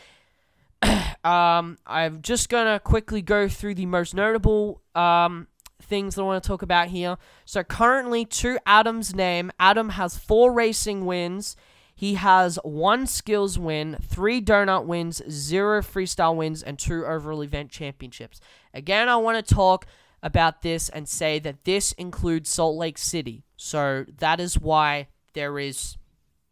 um, 1.24 1.78
I'm 1.86 2.22
just 2.22 2.48
gonna 2.48 2.80
quickly 2.80 3.22
go 3.22 3.48
through 3.48 3.74
the 3.74 3.86
most 3.86 4.14
notable 4.14 4.82
um 4.94 5.48
things 5.82 6.14
that 6.14 6.22
I 6.22 6.24
want 6.24 6.42
to 6.42 6.46
talk 6.46 6.62
about 6.62 6.88
here. 6.88 7.16
So 7.44 7.62
currently, 7.64 8.24
to 8.26 8.58
Adam's 8.66 9.14
name, 9.14 9.50
Adam 9.58 9.90
has 9.90 10.16
four 10.16 10.52
racing 10.52 11.04
wins. 11.04 11.56
He 11.94 12.14
has 12.14 12.58
one 12.62 13.06
skills 13.06 13.58
win, 13.58 13.98
three 14.02 14.40
donut 14.40 14.86
wins, 14.86 15.20
zero 15.28 15.82
freestyle 15.82 16.34
wins, 16.34 16.62
and 16.62 16.78
two 16.78 17.04
overall 17.04 17.42
event 17.42 17.70
championships. 17.70 18.40
Again, 18.72 19.08
I 19.08 19.16
want 19.16 19.44
to 19.44 19.54
talk 19.54 19.86
about 20.22 20.62
this 20.62 20.88
and 20.88 21.08
say 21.08 21.38
that 21.40 21.64
this 21.64 21.92
includes 21.92 22.48
Salt 22.48 22.76
Lake 22.76 22.98
City. 22.98 23.42
So 23.56 24.06
that 24.18 24.40
is 24.40 24.58
why 24.58 25.08
there 25.34 25.58
is 25.58 25.96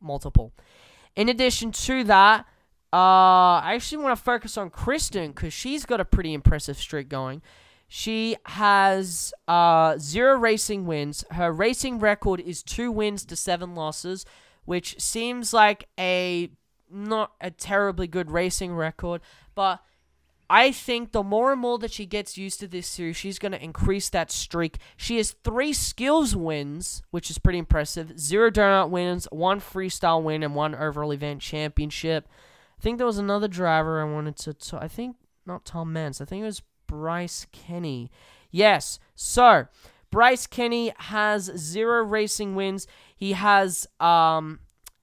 multiple. 0.01 0.53
In 1.19 1.29
addition 1.29 1.73
to 1.73 2.05
that, 2.05 2.47
uh, 2.93 3.59
I 3.59 3.73
actually 3.75 4.05
want 4.05 4.17
to 4.17 4.23
focus 4.23 4.57
on 4.57 4.71
Krysten 4.71 5.35
because 5.35 5.53
she's 5.53 5.85
got 5.85 5.99
a 5.99 6.05
pretty 6.05 6.33
impressive 6.33 6.79
streak 6.79 7.09
going. 7.09 7.43
She 7.89 8.37
has 8.47 9.35
uh, 9.49 9.99
zero 9.99 10.39
racing 10.39 10.87
wins. 10.87 11.25
Her 11.33 11.51
racing 11.51 11.99
record 11.99 12.39
is 12.39 12.63
two 12.63 12.93
wins 12.93 13.25
to 13.25 13.35
seven 13.35 13.75
losses, 13.75 14.27
which 14.65 15.01
seems 15.01 15.53
like 15.53 15.89
a 15.99 16.51
not 16.89 17.33
a 17.41 17.51
terribly 17.51 18.07
good 18.07 18.31
racing 18.31 18.77
record, 18.77 19.21
but 19.57 19.81
I 20.51 20.73
think 20.73 21.13
the 21.13 21.23
more 21.23 21.53
and 21.53 21.61
more 21.61 21.79
that 21.79 21.93
she 21.93 22.07
gets 22.07 22.39
used 22.39 22.61
to 22.61 22.69
this 22.69 22.87
series, 22.87 23.17
she's 23.17 23.39
going 23.39 23.53
to 23.53 23.63
increase 23.63 24.09
that 24.11 24.31
streak. 24.31 24.79
She 24.97 25.19
has 25.19 25.33
three 25.45 25.75
skills 25.75 26.35
wins, 26.35 27.03
which 27.11 27.31
is 27.31 27.39
pretty 27.39 27.59
impressive. 27.59 28.19
Zero 28.19 28.51
donut 28.51 28.89
wins, 28.89 29.29
one 29.31 29.61
freestyle 29.61 30.23
win, 30.23 30.43
and 30.43 30.55
one 30.55 30.75
overall 30.75 31.13
event 31.13 31.43
championship. 31.43 32.27
I 32.79 32.83
think 32.83 32.97
there 32.97 33.07
was 33.07 33.19
another 33.19 33.49
driver 33.49 34.01
I 34.01 34.11
wanted 34.11 34.37
to. 34.39 34.55
T- 34.55 34.77
I 34.79 34.89
think 34.89 35.17
not 35.45 35.67
Tom 35.67 35.93
Meents. 35.93 36.21
I 36.21 36.25
think 36.25 36.43
it 36.43 36.47
was 36.47 36.63
Bryce 36.87 37.47
Kenny. 37.53 38.11
Yes. 38.51 38.99
So 39.15 39.67
Bryce 40.11 40.47
Kenny 40.47 40.93
has 40.97 41.45
zero 41.57 42.03
racing 42.03 42.55
wins. 42.55 42.87
He 43.15 43.33
has 43.33 43.87
um 44.01 44.61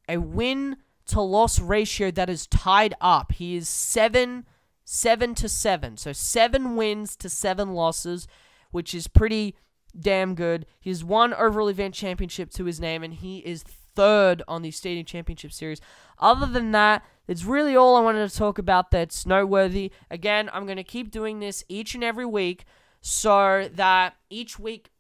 a 0.08 0.18
win 0.18 0.78
to 1.08 1.22
loss 1.22 1.60
ratio 1.60 2.10
that 2.12 2.30
is 2.30 2.48
tied 2.48 2.96
up. 3.00 3.34
He 3.34 3.56
is 3.56 3.70
seven 3.70 4.46
seven 4.86 5.36
to 5.36 5.50
seven. 5.50 5.98
So 5.98 6.14
seven 6.14 6.76
wins 6.76 7.16
to 7.18 7.30
seven 7.30 7.74
losses, 7.74 8.28
which 8.72 8.94
is 8.94 9.08
pretty 9.08 9.56
damn 10.00 10.36
good. 10.36 10.66
He 10.80 10.90
has 10.92 11.04
one 11.04 11.34
overall 11.34 11.68
event 11.68 11.94
championship 11.94 12.52
to 12.52 12.66
his 12.66 12.80
name, 12.80 13.04
and 13.04 13.14
he 13.14 13.40
is 13.40 13.64
third 13.64 14.44
on 14.48 14.62
the 14.62 14.72
Stadium 14.72 15.06
Championship 15.06 15.52
Series. 15.52 15.82
Other 16.20 16.46
than 16.46 16.72
that, 16.72 17.04
it's 17.28 17.44
really 17.44 17.76
all 17.76 17.96
I 17.96 18.02
wanted 18.02 18.30
to 18.30 18.38
talk 18.38 18.58
about 18.58 18.92
that's 18.92 19.26
noteworthy. 19.26 19.92
Again, 20.12 20.50
I'm 20.54 20.66
going 20.66 20.78
to 20.78 20.84
keep 20.84 21.12
doing 21.12 21.40
this 21.40 21.64
each 21.68 21.96
and 21.96 22.04
every 22.04 22.26
week 22.26 22.66
so 23.02 23.70
that 23.74 24.16
each 24.30 24.60
week 24.60 24.92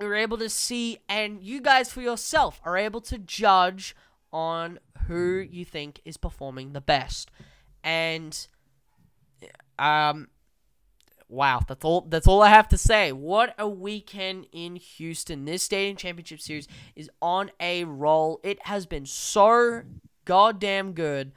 you're 0.00 0.14
able 0.14 0.38
to 0.38 0.48
see 0.48 0.98
and 1.08 1.42
you 1.42 1.60
guys 1.60 1.92
for 1.92 2.00
yourself 2.00 2.60
are 2.64 2.76
able 2.76 3.00
to 3.02 3.18
judge 3.18 3.94
on 4.32 4.78
who 5.06 5.38
you 5.38 5.64
think 5.64 6.00
is 6.04 6.16
performing 6.16 6.72
the 6.72 6.80
best. 6.80 7.30
And 7.84 8.46
um, 9.82 10.28
wow, 11.28 11.60
that's 11.66 11.84
all. 11.84 12.02
That's 12.02 12.28
all 12.28 12.40
I 12.40 12.50
have 12.50 12.68
to 12.68 12.78
say. 12.78 13.10
What 13.10 13.52
a 13.58 13.68
weekend 13.68 14.46
in 14.52 14.76
Houston! 14.76 15.44
This 15.44 15.64
Stadium 15.64 15.96
Championship 15.96 16.40
Series 16.40 16.68
is 16.94 17.10
on 17.20 17.50
a 17.58 17.82
roll. 17.82 18.40
It 18.44 18.64
has 18.66 18.86
been 18.86 19.06
so 19.06 19.82
goddamn 20.24 20.92
good, 20.92 21.32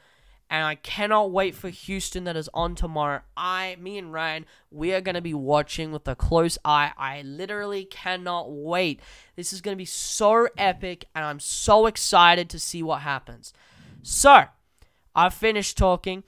and 0.47 0.63
I 0.63 0.75
cannot 0.75 1.31
wait 1.31 1.55
for 1.55 1.69
Houston 1.69 2.25
that 2.25 2.37
is 2.37 2.47
on 2.53 2.75
tomorrow. 2.75 3.21
I, 3.35 3.77
me, 3.79 3.97
and 3.97 4.13
Ryan, 4.13 4.45
we 4.69 4.93
are 4.93 5.01
gonna 5.01 5.21
be 5.21 5.33
watching 5.33 5.91
with 5.91 6.07
a 6.07 6.15
close 6.15 6.59
eye. 6.63 6.91
I 6.99 7.23
literally 7.23 7.85
cannot 7.85 8.51
wait. 8.51 8.99
This 9.35 9.53
is 9.53 9.61
gonna 9.61 9.75
be 9.75 9.85
so 9.85 10.47
epic, 10.55 11.05
and 11.15 11.25
I'm 11.25 11.39
so 11.39 11.87
excited 11.87 12.47
to 12.51 12.59
see 12.59 12.83
what 12.83 13.01
happens. 13.01 13.53
So. 14.03 14.45
I've 15.15 15.33
finished 15.33 15.77
talking 15.77 16.23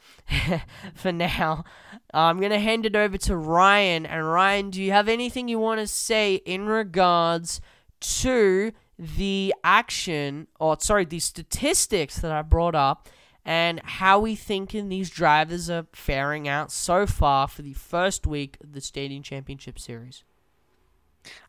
for 0.96 1.12
now. 1.12 1.66
I'm 2.14 2.40
going 2.40 2.52
to 2.52 2.60
hand 2.60 2.86
it 2.86 2.96
over 2.96 3.18
to 3.20 3.36
Ryan. 3.36 4.06
And 4.06 4.28
Ryan, 4.32 4.70
do 4.70 4.82
you 4.82 4.92
have 4.92 5.08
anything 5.08 5.48
you 5.48 5.60
want 5.60 5.82
to 5.82 5.88
say 5.88 6.36
in 6.36 6.66
regards 6.66 7.60
to 8.00 8.72
the 8.98 9.54
action, 9.64 10.48
or 10.60 10.78
sorry, 10.80 11.06
the 11.06 11.20
statistics 11.20 12.20
that 12.20 12.32
I 12.32 12.42
brought 12.42 12.76
up, 12.76 13.10
and 13.46 13.80
how 13.84 14.20
we 14.20 14.36
thinking 14.36 14.90
these 14.90 15.10
drivers 15.10 15.70
are 15.70 15.88
faring 15.94 16.48
out 16.48 16.72
so 16.72 17.06
far 17.06 17.48
for 17.48 17.62
the 17.62 17.74
first 17.74 18.26
week 18.26 18.58
of 18.62 18.74
the 18.74 18.82
Stadium 18.82 19.24
Championship 19.24 19.80
Series? 19.80 20.24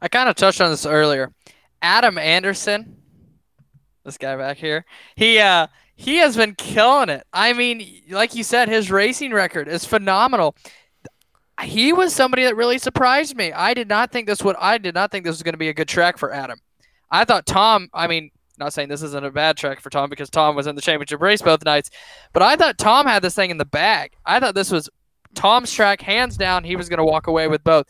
I 0.03 0.09
kind 0.09 0.29
of 0.29 0.37
touched 0.37 0.61
on 0.61 0.71
this 0.71 0.87
earlier. 0.87 1.33
Adam 1.81 2.19
Anderson, 2.19 2.97
this 4.05 4.19
guy 4.19 4.37
back 4.37 4.59
here, 4.59 4.85
he 5.17 5.39
uh 5.39 5.69
he 5.99 6.19
has 6.19 6.37
been 6.37 6.55
killing 6.55 7.09
it. 7.09 7.27
I 7.33 7.53
mean, 7.53 7.85
like 8.09 8.37
you 8.37 8.45
said, 8.45 8.69
his 8.69 8.89
racing 8.89 9.33
record 9.33 9.67
is 9.67 9.85
phenomenal. 9.85 10.55
He 11.61 11.93
was 11.93 12.15
somebody 12.15 12.45
that 12.45 12.55
really 12.55 12.79
surprised 12.79 13.37
me. 13.37 13.53
I 13.53 13.75
did 13.75 13.89
not 13.89 14.13
think 14.13 14.29
this 14.29 14.41
would. 14.45 14.55
I 14.61 14.79
did 14.79 14.95
not 14.95 15.11
think 15.11 15.25
this 15.25 15.35
was 15.35 15.43
going 15.43 15.55
to 15.55 15.59
be 15.59 15.71
a 15.71 15.75
good 15.75 15.89
track 15.89 16.17
for 16.17 16.33
Adam. 16.33 16.61
I 17.11 17.25
thought 17.25 17.47
Tom. 17.47 17.89
I 17.93 18.07
mean, 18.07 18.31
not 18.59 18.73
saying 18.73 18.89
this 18.89 19.03
isn't 19.03 19.27
a 19.27 19.33
bad 19.33 19.57
track 19.57 19.81
for 19.81 19.91
Tom 19.91 20.09
because 20.09 20.31
Tom 20.31 20.55
was 20.55 20.69
in 20.69 20.77
the 20.77 20.81
championship 20.81 21.21
race 21.21 21.43
both 21.43 21.65
nights, 21.65 21.91
but 22.33 22.45
I 22.45 22.55
thought 22.55 22.79
Tom 22.79 23.05
had 23.05 23.21
this 23.21 23.35
thing 23.35 23.51
in 23.51 23.59
the 23.59 23.65
bag. 23.65 24.13
I 24.25 24.39
thought 24.39 24.55
this 24.55 24.71
was 24.71 24.89
Tom's 25.35 25.73
track, 25.73 26.01
hands 26.01 26.37
down. 26.37 26.63
He 26.63 26.77
was 26.77 26.89
going 26.89 26.99
to 26.99 27.05
walk 27.05 27.27
away 27.27 27.49
with 27.49 27.65
both. 27.65 27.87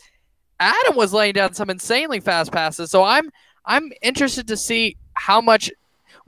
Adam 0.59 0.97
was 0.97 1.13
laying 1.13 1.35
down 1.35 1.53
some 1.53 1.69
insanely 1.69 2.21
fast 2.21 2.53
passes, 2.53 2.91
so 2.91 3.05
I'm 3.05 3.31
I'm 3.67 3.93
interested 4.01 4.49
to 4.49 4.57
see 4.57 4.97
how 5.13 5.43
much 5.43 5.71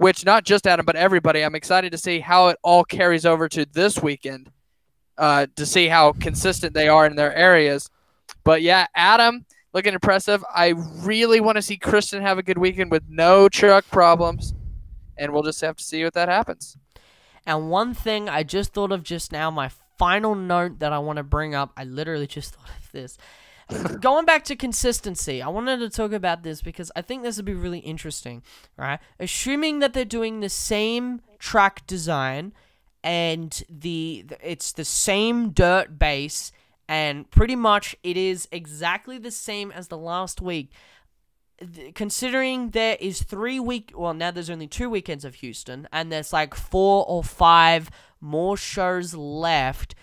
which 0.01 0.25
not 0.25 0.45
just 0.45 0.67
Adam, 0.67 0.87
but 0.87 0.97
everybody. 0.97 1.45
I'm 1.45 1.55
excited 1.55 1.93
to 1.93 1.99
see 1.99 2.21
how 2.21 2.49
it 2.49 2.59
all 2.63 2.85
carries 2.85 3.27
over 3.27 3.51
to 3.51 3.67
this 3.67 4.03
weekend 4.03 4.51
uh, 5.19 5.47
to 5.57 5.67
see 5.67 5.89
how 5.89 6.13
consistent 6.13 6.73
they 6.73 6.89
are 6.89 7.05
in 7.05 7.17
their 7.17 7.35
areas. 7.35 7.91
But 8.43 8.63
yeah, 8.63 8.87
Adam 8.95 9.45
looking 9.75 9.93
impressive. 9.93 10.43
I 10.55 10.69
really 11.03 11.43
want 11.43 11.57
to 11.57 11.63
see 11.63 11.77
Krysten 11.77 12.23
have 12.23 12.39
a 12.39 12.43
good 12.43 12.57
weekend 12.57 12.91
with 12.91 13.03
no 13.11 13.51
truck 13.51 13.87
problems, 13.91 14.55
and 15.19 15.35
we'll 15.35 15.43
just 15.43 15.61
have 15.61 15.77
to 15.77 15.85
see 15.85 16.03
what 16.03 16.15
that 16.15 16.31
happens. 16.31 16.79
And 17.45 17.69
one 17.69 17.93
thing 17.93 18.27
I 18.27 18.43
just 18.43 18.73
thought 18.73 18.93
of 18.93 19.03
just 19.03 19.33
now, 19.33 19.51
my 19.51 19.69
final 19.99 20.35
note 20.35 20.79
that 20.79 20.95
I 20.95 20.99
want 20.99 21.19
to 21.19 21.23
bring 21.23 21.55
up, 21.55 21.73
I 21.77 21.85
literally 21.85 22.27
just 22.27 22.55
thought 22.55 22.71
of 22.71 22.91
this. 22.91 23.19
Going 24.01 24.25
back 24.25 24.45
to 24.45 24.57
consistency, 24.57 25.43
I 25.43 25.49
wanted 25.49 25.79
to 25.79 25.91
talk 25.91 26.13
about 26.13 26.43
this 26.43 26.63
because 26.63 26.91
I 26.97 27.03
think 27.03 27.23
this 27.23 27.37
would 27.37 27.45
be 27.45 27.55
really 27.55 27.79
interesting, 27.81 28.43
right? 28.77 28.99
Assuming 29.19 29.79
that 29.81 29.93
they're 29.93 30.05
doing 30.05 30.41
the 30.41 30.49
same 30.49 31.21
track 31.39 31.87
design 31.87 32.53
and 33.03 33.63
the 33.71 34.27
it's 34.43 34.73
the 34.73 34.85
same 34.85 35.51
dirt 35.51 35.99
base 35.99 36.53
and 36.89 37.31
pretty 37.31 37.57
much 37.57 37.97
it 38.03 38.17
is 38.17 38.49
exactly 38.53 39.17
the 39.17 39.31
same 39.31 39.71
as 39.71 39.89
the 39.89 39.99
last 39.99 40.41
week. 40.41 40.73
Considering 41.95 42.71
there 42.71 42.97
is 43.01 43.23
three 43.23 43.61
week, 43.61 43.93
well 43.95 44.15
now 44.15 44.31
there's 44.31 44.51
only 44.51 44.67
two 44.67 44.89
weekends 44.91 45.25
of 45.25 45.37
Houston, 45.37 45.87
and 45.93 46.11
there's 46.11 46.33
like 46.33 46.55
four 46.55 47.05
or 47.07 47.23
five 47.23 47.91
more 48.21 48.57
shows 48.57 49.15
left. 49.15 49.95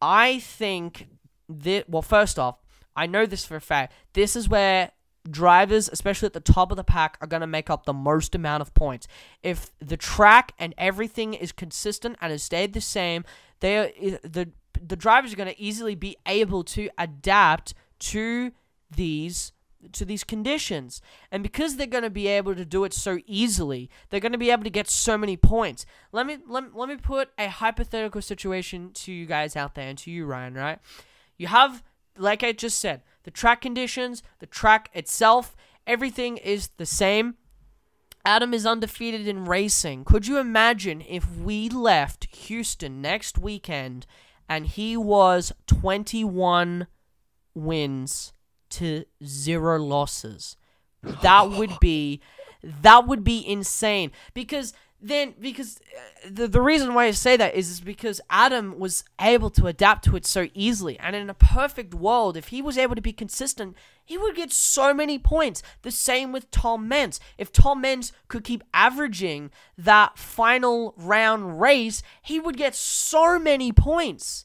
I 0.00 0.38
think 0.38 1.08
that 1.48 1.88
well, 1.88 2.02
first 2.02 2.38
off, 2.38 2.56
I 2.96 3.06
know 3.06 3.26
this 3.26 3.44
for 3.44 3.56
a 3.56 3.60
fact. 3.60 3.92
This 4.14 4.34
is 4.34 4.48
where 4.48 4.92
drivers, 5.30 5.88
especially 5.92 6.26
at 6.26 6.32
the 6.32 6.40
top 6.40 6.70
of 6.70 6.76
the 6.76 6.84
pack, 6.84 7.18
are 7.20 7.26
going 7.26 7.40
to 7.40 7.46
make 7.46 7.68
up 7.70 7.84
the 7.84 7.92
most 7.92 8.34
amount 8.34 8.62
of 8.62 8.74
points. 8.74 9.06
If 9.42 9.70
the 9.80 9.96
track 9.96 10.52
and 10.58 10.74
everything 10.78 11.34
is 11.34 11.52
consistent 11.52 12.16
and 12.20 12.32
has 12.32 12.42
stayed 12.42 12.72
the 12.72 12.80
same, 12.80 13.24
they 13.60 13.76
are, 13.78 13.90
the 14.22 14.50
the 14.86 14.96
drivers 14.96 15.32
are 15.32 15.36
going 15.36 15.48
to 15.48 15.60
easily 15.60 15.94
be 15.94 16.16
able 16.26 16.62
to 16.62 16.90
adapt 16.98 17.72
to 17.98 18.52
these 18.94 19.52
to 19.92 20.04
these 20.04 20.24
conditions. 20.24 21.00
And 21.30 21.42
because 21.42 21.76
they're 21.76 21.86
going 21.86 22.02
to 22.02 22.10
be 22.10 22.26
able 22.26 22.54
to 22.54 22.64
do 22.64 22.84
it 22.84 22.92
so 22.92 23.18
easily, 23.26 23.88
they're 24.08 24.20
going 24.20 24.32
to 24.32 24.38
be 24.38 24.50
able 24.50 24.64
to 24.64 24.70
get 24.70 24.88
so 24.88 25.16
many 25.16 25.36
points. 25.36 25.86
Let 26.12 26.26
me 26.26 26.38
let, 26.46 26.74
let 26.74 26.88
me 26.88 26.96
put 26.96 27.30
a 27.38 27.48
hypothetical 27.48 28.22
situation 28.22 28.90
to 28.94 29.12
you 29.12 29.26
guys 29.26 29.56
out 29.56 29.74
there 29.74 29.88
and 29.88 29.98
to 29.98 30.10
you 30.10 30.26
Ryan, 30.26 30.54
right? 30.54 30.78
You 31.36 31.46
have 31.48 31.82
like 32.18 32.42
I 32.42 32.52
just 32.52 32.78
said, 32.78 33.02
the 33.24 33.30
track 33.30 33.60
conditions, 33.60 34.22
the 34.38 34.46
track 34.46 34.90
itself, 34.92 35.56
everything 35.86 36.36
is 36.36 36.68
the 36.76 36.86
same. 36.86 37.34
Adam 38.24 38.52
is 38.52 38.66
undefeated 38.66 39.28
in 39.28 39.44
racing. 39.44 40.04
Could 40.04 40.26
you 40.26 40.38
imagine 40.38 41.00
if 41.08 41.36
we 41.36 41.68
left 41.68 42.24
Houston 42.34 43.00
next 43.00 43.38
weekend 43.38 44.06
and 44.48 44.66
he 44.66 44.96
was 44.96 45.52
21 45.66 46.88
wins 47.54 48.32
to 48.70 49.04
zero 49.24 49.78
losses? 49.78 50.56
That 51.22 51.50
would 51.50 51.78
be 51.80 52.20
that 52.82 53.06
would 53.06 53.22
be 53.22 53.46
insane 53.46 54.10
because 54.34 54.72
then 55.00 55.34
because 55.38 55.78
uh, 55.96 56.28
the 56.30 56.48
the 56.48 56.60
reason 56.60 56.94
why 56.94 57.04
I 57.04 57.10
say 57.10 57.36
that 57.36 57.54
is, 57.54 57.70
is 57.70 57.80
because 57.80 58.20
Adam 58.30 58.78
was 58.78 59.04
able 59.20 59.50
to 59.50 59.66
adapt 59.66 60.04
to 60.06 60.16
it 60.16 60.24
so 60.24 60.48
easily. 60.54 60.98
And 60.98 61.14
in 61.14 61.28
a 61.28 61.34
perfect 61.34 61.94
world 61.94 62.36
if 62.36 62.48
he 62.48 62.62
was 62.62 62.78
able 62.78 62.94
to 62.94 63.02
be 63.02 63.12
consistent 63.12 63.76
he 64.04 64.16
would 64.16 64.36
get 64.36 64.52
so 64.52 64.94
many 64.94 65.18
points. 65.18 65.62
The 65.82 65.90
same 65.90 66.32
with 66.32 66.50
Tom 66.50 66.88
Meents. 66.88 67.18
If 67.36 67.52
Tom 67.52 67.80
Meents 67.80 68.12
could 68.28 68.44
keep 68.44 68.62
averaging 68.72 69.50
that 69.76 70.16
final 70.16 70.94
round 70.96 71.60
race 71.60 72.02
he 72.22 72.40
would 72.40 72.56
get 72.56 72.74
so 72.74 73.38
many 73.38 73.72
points. 73.72 74.44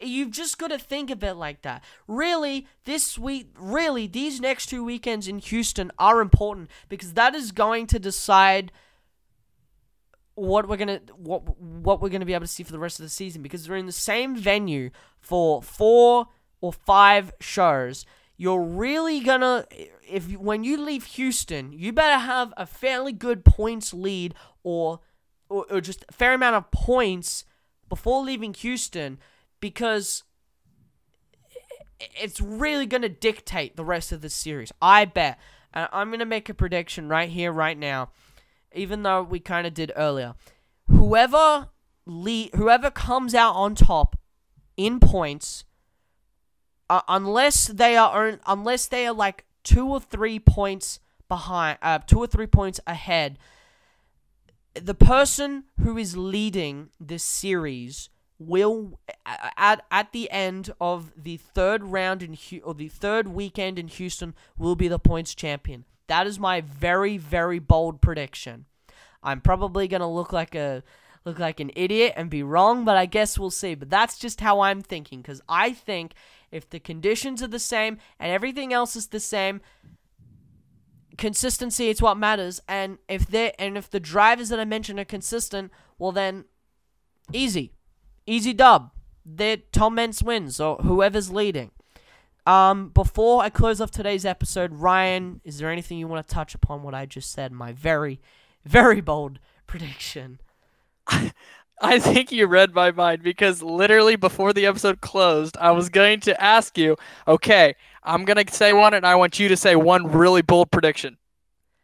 You've 0.00 0.32
just 0.32 0.58
got 0.58 0.68
to 0.68 0.78
think 0.78 1.10
of 1.10 1.22
it 1.22 1.34
like 1.34 1.62
that. 1.62 1.82
Really, 2.08 2.66
this 2.84 3.16
week, 3.16 3.54
really, 3.56 4.06
these 4.08 4.40
next 4.40 4.66
two 4.66 4.84
weekends 4.84 5.28
in 5.28 5.38
Houston 5.38 5.92
are 5.98 6.20
important 6.20 6.68
because 6.88 7.14
that 7.14 7.34
is 7.34 7.52
going 7.52 7.86
to 7.86 8.00
decide 8.00 8.72
what 10.34 10.68
we're 10.68 10.76
gonna 10.76 11.00
what 11.16 11.58
what 11.58 12.00
we're 12.00 12.08
gonna 12.08 12.24
be 12.24 12.34
able 12.34 12.46
to 12.46 12.52
see 12.52 12.62
for 12.62 12.72
the 12.72 12.78
rest 12.78 12.98
of 12.98 13.04
the 13.04 13.10
season 13.10 13.42
because 13.42 13.68
we're 13.68 13.76
in 13.76 13.86
the 13.86 13.92
same 13.92 14.36
venue 14.36 14.90
for 15.20 15.62
four 15.62 16.28
or 16.60 16.72
five 16.72 17.32
shows. 17.40 18.04
You're 18.36 18.62
really 18.62 19.20
gonna 19.20 19.66
if 20.08 20.30
you, 20.30 20.40
when 20.40 20.64
you 20.64 20.76
leave 20.76 21.04
Houston, 21.04 21.72
you 21.72 21.92
better 21.92 22.18
have 22.18 22.52
a 22.56 22.66
fairly 22.66 23.12
good 23.12 23.44
points 23.44 23.94
lead 23.94 24.34
or 24.62 25.00
or, 25.48 25.66
or 25.70 25.80
just 25.80 26.04
a 26.08 26.12
fair 26.12 26.34
amount 26.34 26.56
of 26.56 26.70
points 26.70 27.44
before 27.88 28.22
leaving 28.22 28.54
Houston 28.54 29.18
because 29.60 30.24
it's 32.20 32.40
really 32.40 32.86
going 32.86 33.02
to 33.02 33.08
dictate 33.08 33.76
the 33.76 33.84
rest 33.84 34.12
of 34.12 34.20
the 34.20 34.28
series. 34.28 34.72
I 34.80 35.04
bet. 35.04 35.38
And 35.72 35.88
I'm 35.92 36.08
going 36.08 36.20
to 36.20 36.26
make 36.26 36.48
a 36.48 36.54
prediction 36.54 37.08
right 37.08 37.28
here, 37.28 37.52
right 37.52 37.78
now, 37.78 38.10
even 38.74 39.02
though 39.02 39.22
we 39.22 39.40
kind 39.40 39.66
of 39.66 39.74
did 39.74 39.92
earlier. 39.96 40.34
Whoever 40.88 41.68
le- 42.06 42.50
whoever 42.54 42.90
comes 42.90 43.34
out 43.34 43.54
on 43.54 43.74
top 43.74 44.16
in 44.76 45.00
points, 45.00 45.64
uh, 46.90 47.02
unless 47.08 47.66
they 47.66 47.96
are 47.96 48.38
unless 48.46 48.86
they 48.86 49.06
are 49.06 49.14
like 49.14 49.44
two 49.62 49.88
or 49.88 50.00
three 50.00 50.38
points 50.38 51.00
behind, 51.28 51.78
uh, 51.82 51.98
two 51.98 52.18
or 52.18 52.26
three 52.26 52.46
points 52.46 52.80
ahead, 52.86 53.38
the 54.74 54.94
person 54.94 55.64
who 55.80 55.96
is 55.96 56.16
leading 56.16 56.90
this 57.00 57.22
series 57.22 58.10
will 58.38 58.98
at 59.24 59.84
at 59.90 60.12
the 60.12 60.30
end 60.30 60.72
of 60.80 61.12
the 61.16 61.36
third 61.36 61.84
round 61.84 62.22
in 62.22 62.36
or 62.62 62.74
the 62.74 62.88
third 62.88 63.28
weekend 63.28 63.78
in 63.78 63.88
Houston 63.88 64.34
will 64.58 64.76
be 64.76 64.88
the 64.88 64.98
points 64.98 65.34
champion. 65.34 65.84
That 66.06 66.26
is 66.26 66.38
my 66.38 66.60
very 66.60 67.16
very 67.16 67.58
bold 67.58 68.00
prediction. 68.00 68.66
I'm 69.22 69.40
probably 69.40 69.88
going 69.88 70.00
to 70.00 70.06
look 70.06 70.32
like 70.32 70.54
a 70.54 70.82
look 71.24 71.38
like 71.38 71.58
an 71.58 71.70
idiot 71.74 72.12
and 72.16 72.28
be 72.28 72.42
wrong, 72.42 72.84
but 72.84 72.96
I 72.96 73.06
guess 73.06 73.38
we'll 73.38 73.50
see. 73.50 73.74
But 73.74 73.88
that's 73.88 74.18
just 74.18 74.40
how 74.40 74.60
I'm 74.60 74.82
thinking 74.82 75.22
cuz 75.22 75.40
I 75.48 75.72
think 75.72 76.14
if 76.50 76.68
the 76.68 76.78
conditions 76.78 77.42
are 77.42 77.48
the 77.48 77.58
same 77.58 77.98
and 78.18 78.30
everything 78.30 78.72
else 78.72 78.94
is 78.94 79.08
the 79.08 79.20
same, 79.20 79.60
consistency 81.16 81.88
is 81.88 82.02
what 82.02 82.16
matters 82.16 82.60
and 82.68 82.98
if 83.08 83.26
they 83.26 83.52
and 83.58 83.78
if 83.78 83.88
the 83.88 84.00
drivers 84.00 84.50
that 84.50 84.60
I 84.60 84.64
mentioned 84.64 85.00
are 85.00 85.04
consistent, 85.04 85.72
well 85.98 86.12
then 86.12 86.44
easy. 87.32 87.72
Easy 88.26 88.52
dub. 88.52 88.90
They 89.24 89.56
Tom 89.72 89.94
Meents 89.94 90.22
wins 90.22 90.60
or 90.60 90.76
whoever's 90.76 91.30
leading. 91.30 91.70
Um, 92.46 92.88
before 92.90 93.42
I 93.42 93.48
close 93.48 93.80
off 93.80 93.90
today's 93.90 94.26
episode, 94.26 94.72
Ryan, 94.72 95.40
is 95.44 95.58
there 95.58 95.70
anything 95.70 95.98
you 95.98 96.06
want 96.06 96.26
to 96.26 96.34
touch 96.34 96.54
upon 96.54 96.82
what 96.82 96.94
I 96.94 97.06
just 97.06 97.32
said? 97.32 97.52
My 97.52 97.72
very, 97.72 98.20
very 98.64 99.00
bold 99.00 99.38
prediction. 99.66 100.40
I 101.80 101.98
think 101.98 102.30
you 102.30 102.46
read 102.46 102.74
my 102.74 102.90
mind 102.90 103.22
because 103.22 103.62
literally 103.62 104.16
before 104.16 104.52
the 104.52 104.66
episode 104.66 105.00
closed, 105.00 105.56
I 105.58 105.70
was 105.72 105.88
going 105.88 106.20
to 106.20 106.42
ask 106.42 106.78
you, 106.78 106.96
okay, 107.26 107.74
I'm 108.02 108.24
going 108.24 108.44
to 108.44 108.54
say 108.54 108.72
one 108.72 108.94
and 108.94 109.06
I 109.06 109.14
want 109.16 109.38
you 109.38 109.48
to 109.48 109.56
say 109.56 109.74
one 109.74 110.10
really 110.12 110.42
bold 110.42 110.70
prediction. 110.70 111.16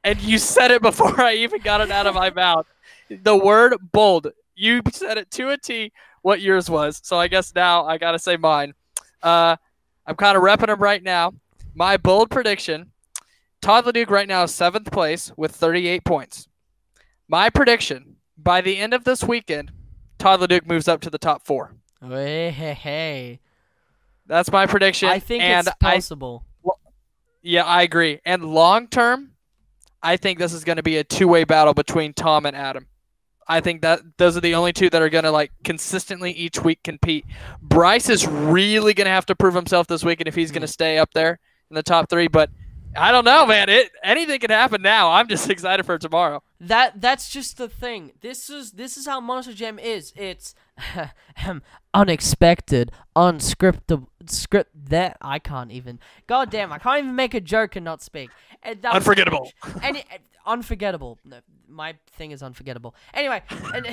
And 0.05 0.21
you 0.21 0.39
said 0.39 0.71
it 0.71 0.83
before 0.83 1.21
I 1.21 1.35
even 1.35 1.61
got 1.61 1.81
it 1.81 1.91
out 1.91 2.07
of 2.07 2.15
my 2.15 2.31
mouth. 2.35 2.67
The 3.09 3.37
word 3.37 3.77
bold, 3.93 4.29
you 4.55 4.83
said 4.93 5.19
it 5.19 5.31
to 5.33 5.51
a 5.51 5.59
T 5.59 5.93
what 6.23 6.41
yours 6.41 6.71
was. 6.71 7.01
So 7.03 7.19
I 7.19 7.29
guess 7.29 7.55
now 7.55 7.87
I 7.87 7.99
got 7.99 8.13
to 8.13 8.19
say 8.19 8.37
mine. 8.37 8.75
Uh, 9.23 9.57
I'm 10.11 10.17
kind 10.17 10.37
of 10.37 10.43
repping 10.43 10.67
them 10.67 10.81
right 10.81 11.05
now. 11.05 11.35
My 11.73 11.97
bold 11.97 12.31
prediction 12.31 12.91
Todd 13.63 13.85
LeDuc 13.85 14.11
right 14.11 14.27
now 14.27 14.43
is 14.43 14.53
seventh 14.53 14.91
place 14.91 15.31
with 15.37 15.53
38 15.53 16.05
points. 16.05 16.49
My 17.29 17.49
prediction 17.49 18.17
by 18.37 18.61
the 18.61 18.79
end 18.79 18.93
of 18.93 19.05
this 19.05 19.23
weekend, 19.23 19.71
Todd 20.19 20.41
LeDuc 20.41 20.67
moves 20.67 20.89
up 20.89 21.01
to 21.03 21.11
the 21.11 21.19
top 21.19 21.47
four. 21.47 21.77
Hey, 22.03 22.51
hey, 22.51 22.75
hey. 22.75 23.41
That's 24.27 24.51
my 24.51 24.67
prediction. 24.67 25.09
I 25.09 25.21
think 25.21 25.45
and 25.45 25.69
it's 25.69 25.77
I, 25.81 25.95
possible. 25.95 26.45
yeah, 27.41 27.65
I 27.65 27.83
agree. 27.83 28.19
And 28.25 28.45
long 28.45 28.89
term, 28.89 29.35
I 30.03 30.17
think 30.17 30.41
this 30.41 30.53
is 30.53 30.65
going 30.65 30.79
to 30.79 30.83
be 30.83 30.97
a 30.97 31.05
two 31.05 31.29
way 31.29 31.45
battle 31.45 31.73
between 31.73 32.15
Tom 32.15 32.47
and 32.47 32.57
Adam. 32.57 32.89
I 33.51 33.61
think 33.61 33.83
that 33.83 34.01
those 34.17 34.37
are 34.37 34.41
the 34.41 34.55
only 34.55 34.73
two 34.73 34.89
that 34.91 35.03
are 35.03 35.09
going 35.09 35.25
to 35.25 35.33
like 35.33 35.51
consistently 35.65 36.31
each 36.31 36.63
week 36.63 36.85
compete. 36.85 37.27
Bryce 37.61 38.09
is 38.09 38.25
really 38.25 38.95
going 38.95 39.07
to 39.07 39.11
have 39.11 39.27
to 39.27 39.35
prove 39.35 39.55
himself 39.55 39.89
this 39.89 40.05
weekend 40.05 40.29
if 40.29 40.37
he's 40.37 40.53
going 40.53 40.63
to 40.63 40.69
hmm. 40.69 40.73
stay 40.73 40.99
up 40.99 41.13
there 41.15 41.41
in 41.69 41.75
the 41.75 41.83
top 41.83 42.09
three. 42.09 42.29
But 42.29 42.51
I 42.97 43.11
don't 43.11 43.25
know, 43.25 43.47
man. 43.47 43.69
It 43.69 43.91
anything 44.05 44.39
can 44.39 44.51
happen 44.51 44.83
now. 44.83 45.11
I'm 45.11 45.27
just 45.27 45.51
excited 45.51 45.85
for 45.85 45.99
tomorrow. 45.99 46.45
That 46.61 47.01
that's 47.01 47.29
just 47.29 47.59
the 47.59 47.69
thing. 47.69 48.13
This 48.21 48.49
is 48.51 48.73
this 48.73 48.97
is 48.97 49.07
how 49.07 49.21
Monster 49.21 49.53
Jam 49.53 49.81
is. 49.81 50.13
It's 50.15 50.55
unexpected, 51.95 52.93
unscripted, 53.17 54.07
script 54.27 54.71
that 54.91 55.17
I 55.21 55.39
can't 55.39 55.71
even. 55.71 55.99
God 56.27 56.51
damn, 56.51 56.73
I 56.73 56.79
can't 56.79 57.05
even 57.05 57.17
make 57.17 57.35
a 57.35 57.41
joke 57.41 57.77
and 57.77 57.85
not 57.85 58.03
speak. 58.03 58.31
And 58.63 58.85
Unforgettable. 58.85 59.51
And 59.83 59.97
it, 59.99 60.05
unforgettable. 60.47 61.19
No, 61.25 61.41
my 61.69 61.95
thing 62.13 62.31
is 62.33 62.43
unforgettable. 62.43 62.95
Anyway, 63.15 63.43
and 63.75 63.87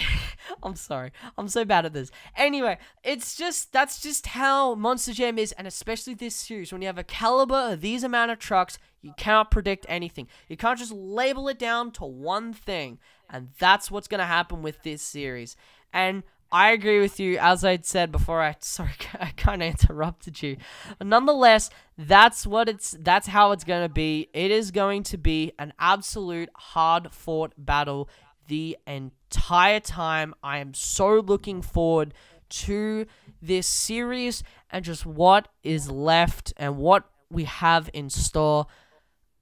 I'm 0.63 0.75
sorry. 0.75 1.11
I'm 1.37 1.47
so 1.47 1.65
bad 1.65 1.85
at 1.85 1.93
this. 1.93 2.11
Anyway, 2.35 2.77
it's 3.03 3.35
just 3.35 3.71
that's 3.71 4.01
just 4.01 4.27
how 4.27 4.75
Monster 4.75 5.13
Jam 5.13 5.37
is, 5.37 5.51
and 5.53 5.67
especially 5.67 6.13
this 6.13 6.35
series. 6.35 6.71
When 6.71 6.81
you 6.81 6.87
have 6.87 6.97
a 6.97 7.03
caliber 7.03 7.73
of 7.73 7.81
these 7.81 8.03
amount 8.03 8.31
of 8.31 8.39
trucks, 8.39 8.79
you 9.01 9.13
cannot 9.17 9.51
predict 9.51 9.85
anything. 9.87 10.27
You 10.49 10.57
can't 10.57 10.79
just 10.79 10.91
label 10.91 11.47
it 11.47 11.59
down 11.59 11.91
to 11.91 12.05
one 12.05 12.53
thing, 12.53 12.99
and 13.29 13.49
that's 13.59 13.91
what's 13.91 14.07
gonna 14.07 14.25
happen 14.25 14.61
with 14.61 14.83
this 14.83 15.01
series. 15.01 15.55
And 15.93 16.23
I 16.51 16.71
agree 16.71 16.99
with 16.99 17.19
you. 17.19 17.37
As 17.39 17.65
I'd 17.65 17.85
said 17.85 18.11
before, 18.11 18.41
I 18.41 18.55
sorry, 18.59 18.91
I 19.19 19.31
kind 19.37 19.61
of 19.61 19.69
interrupted 19.69 20.41
you. 20.41 20.57
Nonetheless, 21.01 21.69
that's 21.97 22.47
what 22.47 22.69
it's. 22.69 22.95
That's 22.99 23.27
how 23.27 23.51
it's 23.51 23.63
going 23.63 23.83
to 23.83 23.93
be. 23.93 24.29
It 24.33 24.51
is 24.51 24.71
going 24.71 25.03
to 25.03 25.17
be 25.17 25.51
an 25.59 25.73
absolute 25.79 26.49
hard 26.55 27.11
fought 27.11 27.53
battle 27.57 28.09
the 28.47 28.77
entire 28.87 29.79
time. 29.79 30.33
I 30.41 30.59
am 30.59 30.73
so 30.73 31.19
looking 31.19 31.61
forward 31.61 32.13
to 32.49 33.05
this 33.41 33.67
series 33.67 34.41
and 34.69 34.85
just 34.85 35.05
what 35.05 35.49
is 35.63 35.91
left 35.91 36.53
and 36.57 36.77
what 36.77 37.09
we 37.29 37.43
have 37.43 37.89
in 37.93 38.09
store. 38.09 38.67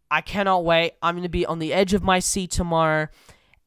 I 0.10 0.22
cannot 0.22 0.64
wait. 0.66 0.94
I'm 1.02 1.16
going 1.16 1.24
to 1.24 1.30
be 1.30 1.46
on 1.46 1.60
the 1.60 1.74
edge 1.74 1.94
of 1.94 2.04
my 2.04 2.20
seat 2.20 2.52
tomorrow. 2.52 3.08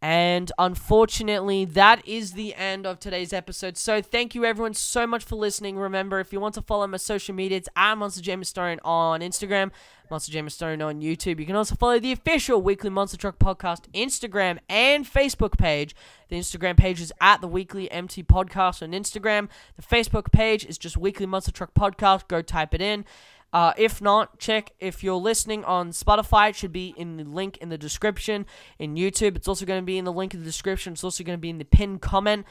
And 0.00 0.52
unfortunately, 0.58 1.64
that 1.64 2.06
is 2.06 2.32
the 2.32 2.54
end 2.54 2.86
of 2.86 3.00
today's 3.00 3.32
episode. 3.32 3.76
So 3.76 4.00
thank 4.00 4.32
you 4.32 4.44
everyone 4.44 4.74
so 4.74 5.08
much 5.08 5.24
for 5.24 5.34
listening. 5.34 5.76
Remember, 5.76 6.20
if 6.20 6.32
you 6.32 6.38
want 6.38 6.54
to 6.54 6.62
follow 6.62 6.86
my 6.86 6.98
social 6.98 7.34
media, 7.34 7.58
it's 7.58 7.68
at 7.74 7.96
Monster 7.96 8.22
Jam 8.22 8.38
Historian 8.38 8.78
on 8.84 9.22
Instagram, 9.22 9.72
Monster 10.08 10.30
Jam 10.30 10.44
Historian 10.44 10.82
on 10.82 11.00
YouTube. 11.00 11.40
You 11.40 11.46
can 11.46 11.56
also 11.56 11.74
follow 11.74 11.98
the 11.98 12.12
official 12.12 12.62
Weekly 12.62 12.90
Monster 12.90 13.16
Truck 13.16 13.40
Podcast 13.40 13.90
Instagram 13.92 14.58
and 14.68 15.04
Facebook 15.04 15.58
page. 15.58 15.96
The 16.28 16.36
Instagram 16.38 16.76
page 16.76 17.00
is 17.00 17.12
at 17.20 17.40
the 17.40 17.48
Weekly 17.48 17.90
MT 17.90 18.22
Podcast 18.22 18.82
on 18.82 18.92
Instagram. 18.92 19.48
The 19.74 19.82
Facebook 19.82 20.30
page 20.30 20.64
is 20.64 20.78
just 20.78 20.96
Weekly 20.96 21.26
Monster 21.26 21.50
Truck 21.50 21.74
Podcast. 21.74 22.28
Go 22.28 22.40
type 22.40 22.72
it 22.72 22.80
in. 22.80 23.04
Uh, 23.52 23.72
if 23.78 24.02
not, 24.02 24.38
check 24.38 24.72
if 24.78 25.02
you're 25.02 25.16
listening 25.16 25.64
on 25.64 25.90
Spotify. 25.90 26.50
It 26.50 26.56
should 26.56 26.72
be 26.72 26.94
in 26.96 27.16
the 27.16 27.24
link 27.24 27.56
in 27.58 27.70
the 27.70 27.78
description. 27.78 28.44
In 28.78 28.94
YouTube, 28.94 29.36
it's 29.36 29.48
also 29.48 29.64
going 29.64 29.80
to 29.80 29.86
be 29.86 29.96
in 29.96 30.04
the 30.04 30.12
link 30.12 30.34
in 30.34 30.40
the 30.40 30.46
description. 30.46 30.92
It's 30.92 31.04
also 31.04 31.24
going 31.24 31.38
to 31.38 31.40
be 31.40 31.50
in 31.50 31.58
the 31.58 31.64
pinned 31.64 32.02
comment. 32.02 32.44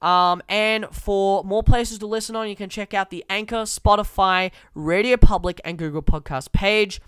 Um, 0.00 0.42
and 0.48 0.86
for 0.90 1.44
more 1.44 1.62
places 1.62 2.00
to 2.00 2.06
listen 2.06 2.34
on, 2.34 2.48
you 2.48 2.56
can 2.56 2.68
check 2.68 2.92
out 2.92 3.10
the 3.10 3.24
Anchor, 3.30 3.62
Spotify, 3.62 4.50
Radio 4.74 5.16
Public, 5.16 5.60
and 5.64 5.78
Google 5.78 6.02
Podcast 6.02 6.50
page. 6.50 7.00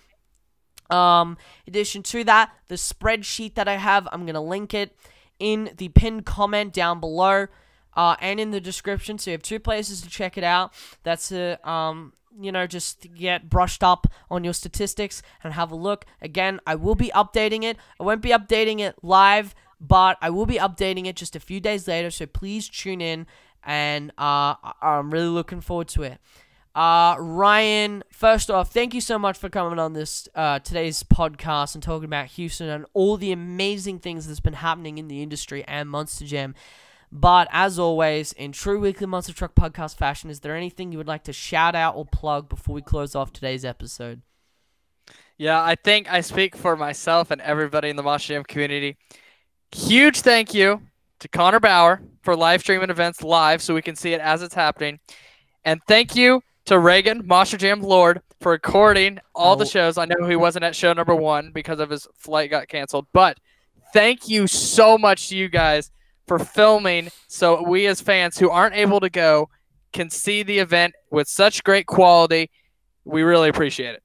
Um, 0.90 1.36
in 1.66 1.72
addition 1.72 2.04
to 2.04 2.22
that, 2.24 2.52
the 2.68 2.76
spreadsheet 2.76 3.54
that 3.54 3.66
I 3.66 3.76
have, 3.76 4.06
I'm 4.12 4.22
going 4.22 4.34
to 4.34 4.40
link 4.40 4.74
it 4.74 4.96
in 5.40 5.70
the 5.76 5.88
pinned 5.88 6.24
comment 6.24 6.72
down 6.72 7.00
below 7.00 7.48
uh, 7.96 8.16
and 8.20 8.40
in 8.40 8.50
the 8.50 8.60
description. 8.60 9.18
So 9.18 9.30
you 9.30 9.34
have 9.34 9.42
two 9.42 9.60
places 9.60 10.00
to 10.02 10.08
check 10.08 10.36
it 10.38 10.44
out. 10.44 10.72
That's 11.02 11.32
a, 11.32 11.58
um, 11.68 12.12
you 12.40 12.52
know, 12.52 12.66
just 12.66 13.14
get 13.14 13.48
brushed 13.48 13.82
up 13.82 14.06
on 14.30 14.44
your 14.44 14.54
statistics 14.54 15.22
and 15.42 15.54
have 15.54 15.70
a 15.70 15.76
look. 15.76 16.04
Again, 16.20 16.60
I 16.66 16.74
will 16.74 16.94
be 16.94 17.10
updating 17.14 17.62
it. 17.62 17.76
I 18.00 18.04
won't 18.04 18.22
be 18.22 18.30
updating 18.30 18.80
it 18.80 18.96
live, 19.02 19.54
but 19.80 20.18
I 20.20 20.30
will 20.30 20.46
be 20.46 20.56
updating 20.56 21.06
it 21.06 21.16
just 21.16 21.36
a 21.36 21.40
few 21.40 21.60
days 21.60 21.86
later. 21.86 22.10
So 22.10 22.26
please 22.26 22.68
tune 22.68 23.00
in, 23.00 23.26
and 23.62 24.10
uh, 24.18 24.54
I'm 24.82 25.10
really 25.10 25.28
looking 25.28 25.60
forward 25.60 25.88
to 25.88 26.02
it. 26.02 26.18
Uh, 26.74 27.14
Ryan, 27.20 28.02
first 28.10 28.50
off, 28.50 28.72
thank 28.72 28.94
you 28.94 29.00
so 29.00 29.16
much 29.16 29.38
for 29.38 29.48
coming 29.48 29.78
on 29.78 29.92
this 29.92 30.28
uh, 30.34 30.58
today's 30.58 31.04
podcast 31.04 31.74
and 31.74 31.82
talking 31.82 32.06
about 32.06 32.26
Houston 32.26 32.68
and 32.68 32.84
all 32.94 33.16
the 33.16 33.30
amazing 33.30 34.00
things 34.00 34.26
that's 34.26 34.40
been 34.40 34.54
happening 34.54 34.98
in 34.98 35.06
the 35.06 35.22
industry 35.22 35.64
and 35.68 35.88
Monster 35.88 36.24
Jam. 36.24 36.56
But 37.16 37.46
as 37.52 37.78
always, 37.78 38.32
in 38.32 38.50
true 38.50 38.80
Weekly 38.80 39.06
Monster 39.06 39.32
Truck 39.32 39.54
podcast 39.54 39.94
fashion, 39.94 40.30
is 40.30 40.40
there 40.40 40.56
anything 40.56 40.90
you 40.90 40.98
would 40.98 41.06
like 41.06 41.22
to 41.24 41.32
shout 41.32 41.76
out 41.76 41.94
or 41.94 42.04
plug 42.04 42.48
before 42.48 42.74
we 42.74 42.82
close 42.82 43.14
off 43.14 43.32
today's 43.32 43.64
episode? 43.64 44.20
Yeah, 45.38 45.62
I 45.62 45.76
think 45.76 46.12
I 46.12 46.22
speak 46.22 46.56
for 46.56 46.74
myself 46.74 47.30
and 47.30 47.40
everybody 47.40 47.88
in 47.88 47.94
the 47.94 48.02
Monster 48.02 48.34
Jam 48.34 48.42
community. 48.42 48.96
Huge 49.70 50.22
thank 50.22 50.54
you 50.54 50.82
to 51.20 51.28
Connor 51.28 51.60
Bauer 51.60 52.02
for 52.22 52.34
live 52.34 52.62
streaming 52.62 52.90
events 52.90 53.22
live 53.22 53.62
so 53.62 53.74
we 53.74 53.82
can 53.82 53.94
see 53.94 54.12
it 54.12 54.20
as 54.20 54.42
it's 54.42 54.54
happening. 54.54 54.98
And 55.64 55.80
thank 55.86 56.16
you 56.16 56.42
to 56.64 56.80
Reagan, 56.80 57.24
Monster 57.28 57.58
Jam 57.58 57.80
Lord, 57.80 58.22
for 58.40 58.50
recording 58.50 59.20
all 59.36 59.52
oh. 59.52 59.56
the 59.56 59.66
shows. 59.66 59.98
I 59.98 60.06
know 60.06 60.26
he 60.26 60.34
wasn't 60.34 60.64
at 60.64 60.74
show 60.74 60.92
number 60.92 61.14
one 61.14 61.52
because 61.54 61.78
of 61.78 61.90
his 61.90 62.08
flight 62.16 62.50
got 62.50 62.66
canceled, 62.66 63.06
but 63.12 63.38
thank 63.92 64.28
you 64.28 64.48
so 64.48 64.98
much 64.98 65.28
to 65.28 65.36
you 65.36 65.48
guys 65.48 65.92
for 66.26 66.38
filming 66.38 67.10
so 67.28 67.62
we 67.62 67.86
as 67.86 68.00
fans 68.00 68.38
who 68.38 68.50
aren't 68.50 68.74
able 68.74 69.00
to 69.00 69.10
go 69.10 69.48
can 69.92 70.10
see 70.10 70.42
the 70.42 70.58
event 70.58 70.94
with 71.10 71.28
such 71.28 71.62
great 71.64 71.86
quality. 71.86 72.50
We 73.04 73.22
really 73.22 73.48
appreciate 73.48 73.94
it. 73.94 74.02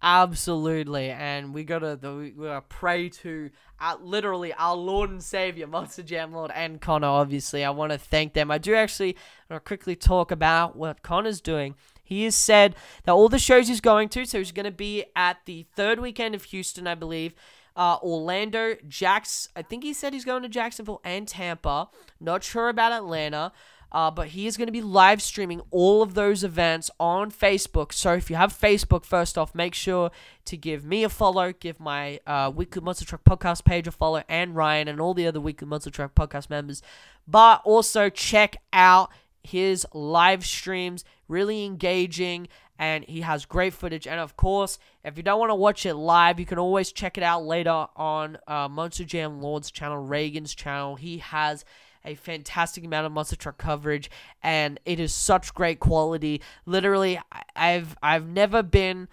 Absolutely, 0.00 1.10
and 1.10 1.52
we 1.52 1.64
gotta 1.64 1.98
we 2.16 2.32
pray 2.68 3.08
to 3.08 3.50
uh, 3.80 3.96
literally 4.00 4.52
our 4.52 4.76
Lord 4.76 5.10
and 5.10 5.20
Savior, 5.20 5.66
Monster 5.66 6.04
Jam 6.04 6.32
Lord, 6.32 6.52
and 6.54 6.80
Connor. 6.80 7.08
Obviously, 7.08 7.64
I 7.64 7.70
want 7.70 7.90
to 7.90 7.98
thank 7.98 8.32
them. 8.32 8.48
I 8.48 8.58
do 8.58 8.76
actually 8.76 9.16
want 9.50 9.64
to 9.64 9.66
quickly 9.66 9.96
talk 9.96 10.30
about 10.30 10.76
what 10.76 11.02
Connor's 11.02 11.40
doing. 11.40 11.74
He 12.04 12.22
has 12.24 12.36
said 12.36 12.76
that 13.04 13.12
all 13.12 13.28
the 13.28 13.40
shows 13.40 13.66
he's 13.66 13.80
going 13.80 14.08
to, 14.10 14.24
so 14.24 14.38
he's 14.38 14.52
going 14.52 14.64
to 14.64 14.70
be 14.70 15.04
at 15.16 15.38
the 15.46 15.66
third 15.74 15.98
weekend 15.98 16.36
of 16.36 16.44
Houston, 16.44 16.86
I 16.86 16.94
believe 16.94 17.34
uh, 17.78 17.96
Orlando, 18.02 18.74
Jacks. 18.88 19.48
I 19.56 19.62
think 19.62 19.84
he 19.84 19.94
said 19.94 20.12
he's 20.12 20.24
going 20.24 20.42
to 20.42 20.48
Jacksonville 20.48 21.00
and 21.04 21.26
Tampa. 21.26 21.88
Not 22.20 22.42
sure 22.42 22.68
about 22.68 22.92
Atlanta. 22.92 23.52
Uh, 23.90 24.10
but 24.10 24.28
he 24.28 24.46
is 24.46 24.58
going 24.58 24.66
to 24.66 24.72
be 24.72 24.82
live 24.82 25.22
streaming 25.22 25.62
all 25.70 26.02
of 26.02 26.12
those 26.12 26.44
events 26.44 26.90
on 27.00 27.30
Facebook. 27.30 27.90
So 27.90 28.12
if 28.12 28.28
you 28.28 28.36
have 28.36 28.52
Facebook, 28.52 29.06
first 29.06 29.38
off, 29.38 29.54
make 29.54 29.72
sure 29.72 30.10
to 30.44 30.58
give 30.58 30.84
me 30.84 31.04
a 31.04 31.08
follow, 31.08 31.54
give 31.54 31.80
my 31.80 32.20
uh, 32.26 32.52
Weekly 32.54 32.82
Monster 32.82 33.06
Truck 33.06 33.24
podcast 33.24 33.64
page 33.64 33.86
a 33.86 33.90
follow, 33.90 34.24
and 34.28 34.54
Ryan 34.54 34.88
and 34.88 35.00
all 35.00 35.14
the 35.14 35.26
other 35.26 35.40
Weekly 35.40 35.66
Monster 35.66 35.88
Truck 35.88 36.14
podcast 36.14 36.50
members. 36.50 36.82
But 37.26 37.62
also 37.64 38.10
check 38.10 38.56
out 38.74 39.10
his 39.42 39.86
live 39.94 40.44
streams, 40.44 41.02
really 41.26 41.64
engaging 41.64 42.48
and 42.78 43.04
he 43.04 43.22
has 43.22 43.44
great 43.44 43.74
footage. 43.74 44.06
And 44.06 44.20
of 44.20 44.36
course, 44.36 44.78
if 45.04 45.16
you 45.16 45.22
don't 45.22 45.40
want 45.40 45.50
to 45.50 45.56
watch 45.56 45.84
it 45.84 45.94
live, 45.94 46.38
you 46.38 46.46
can 46.46 46.58
always 46.58 46.92
check 46.92 47.18
it 47.18 47.24
out 47.24 47.44
later 47.44 47.86
on 47.96 48.38
uh, 48.46 48.68
Monster 48.68 49.04
Jam 49.04 49.40
Lord's 49.42 49.70
channel, 49.70 49.98
Reagan's 49.98 50.54
channel. 50.54 50.96
He 50.96 51.18
has 51.18 51.64
a 52.04 52.14
fantastic 52.14 52.84
amount 52.84 53.06
of 53.06 53.12
monster 53.12 53.36
truck 53.36 53.58
coverage, 53.58 54.10
and 54.42 54.78
it 54.84 55.00
is 55.00 55.12
such 55.12 55.52
great 55.54 55.80
quality. 55.80 56.40
Literally, 56.64 57.20
I've 57.56 57.96
I've 58.02 58.28
never 58.28 58.62
been 58.62 59.08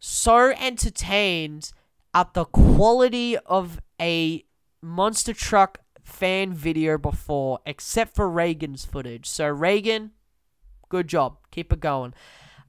so 0.00 0.52
entertained 0.58 1.72
at 2.14 2.34
the 2.34 2.46
quality 2.46 3.36
of 3.38 3.80
a 4.00 4.44
monster 4.80 5.34
truck 5.34 5.80
fan 6.02 6.54
video 6.54 6.96
before, 6.96 7.58
except 7.66 8.14
for 8.14 8.28
Reagan's 8.28 8.84
footage. 8.84 9.26
So 9.26 9.46
Reagan, 9.48 10.12
good 10.88 11.08
job, 11.08 11.36
keep 11.50 11.72
it 11.72 11.80
going. 11.80 12.14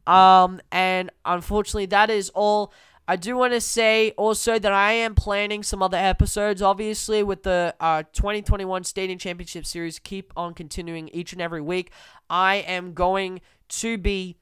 Um, 0.09 0.59
and 0.71 1.11
unfortunately, 1.23 1.85
that 1.87 2.09
is 2.09 2.29
all. 2.29 2.73
I 3.07 3.15
do 3.15 3.35
want 3.37 3.53
to 3.53 3.61
say 3.61 4.11
also 4.17 4.59
that 4.59 4.71
I 4.71 4.91
am 4.91 5.15
planning 5.15 5.63
some 5.63 5.81
other 5.81 5.97
episodes, 5.97 6.61
obviously, 6.61 7.23
with 7.23 7.43
the 7.43 7.75
uh, 7.79 8.03
2021 8.13 8.83
Stadium 8.83 9.17
Championship 9.17 9.65
Series. 9.65 9.97
Keep 9.99 10.33
on 10.35 10.53
continuing 10.53 11.09
each 11.09 11.33
and 11.33 11.41
every 11.41 11.61
week. 11.61 11.91
I 12.29 12.57
am 12.57 12.93
going 12.93 13.41
to 13.69 13.97
be 13.97 14.37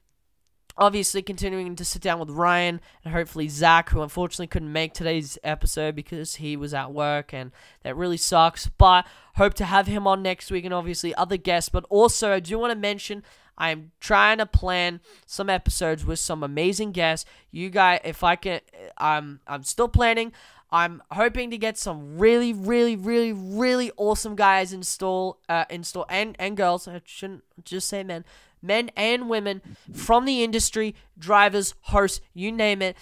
obviously 0.78 1.22
continuing 1.22 1.74
to 1.76 1.84
sit 1.84 2.00
down 2.00 2.20
with 2.20 2.30
Ryan 2.30 2.80
and 3.04 3.12
hopefully 3.12 3.48
Zach, 3.48 3.90
who 3.90 4.00
unfortunately 4.00 4.46
couldn't 4.46 4.72
make 4.72 4.94
today's 4.94 5.36
episode 5.42 5.94
because 5.96 6.36
he 6.36 6.56
was 6.56 6.72
at 6.72 6.92
work 6.92 7.34
and 7.34 7.50
that 7.82 7.96
really 7.96 8.16
sucks. 8.16 8.68
But 8.68 9.06
hope 9.34 9.54
to 9.54 9.64
have 9.64 9.86
him 9.86 10.06
on 10.06 10.22
next 10.22 10.50
week 10.50 10.64
and 10.64 10.72
obviously 10.72 11.14
other 11.14 11.36
guests. 11.36 11.68
But 11.68 11.84
also, 11.90 12.32
I 12.32 12.40
do 12.40 12.58
want 12.58 12.72
to 12.72 12.78
mention 12.78 13.22
I'm 13.58 13.90
trying 14.00 14.38
to 14.38 14.46
plan 14.46 15.00
some 15.26 15.50
episodes 15.50 16.06
with 16.06 16.20
some 16.20 16.42
amazing 16.42 16.92
guests. 16.92 17.28
You 17.50 17.68
guys, 17.68 18.00
if 18.04 18.22
I 18.24 18.36
can, 18.36 18.60
I'm 18.96 19.40
I'm 19.46 19.64
still 19.64 19.88
planning. 19.88 20.32
I'm 20.70 21.02
hoping 21.10 21.50
to 21.50 21.58
get 21.58 21.76
some 21.78 22.18
really, 22.18 22.52
really, 22.52 22.94
really, 22.94 23.32
really 23.32 23.90
awesome 23.96 24.36
guys 24.36 24.72
install, 24.72 25.40
uh, 25.48 25.64
install 25.68 26.06
and 26.08 26.36
and 26.38 26.56
girls. 26.56 26.86
I 26.86 27.00
shouldn't 27.04 27.42
just 27.64 27.88
say 27.88 28.04
men, 28.04 28.24
men 28.62 28.90
and 28.96 29.28
women 29.28 29.60
from 29.92 30.24
the 30.24 30.44
industry, 30.44 30.94
drivers, 31.18 31.74
hosts, 31.82 32.20
you 32.34 32.52
name 32.52 32.80
it 32.80 32.96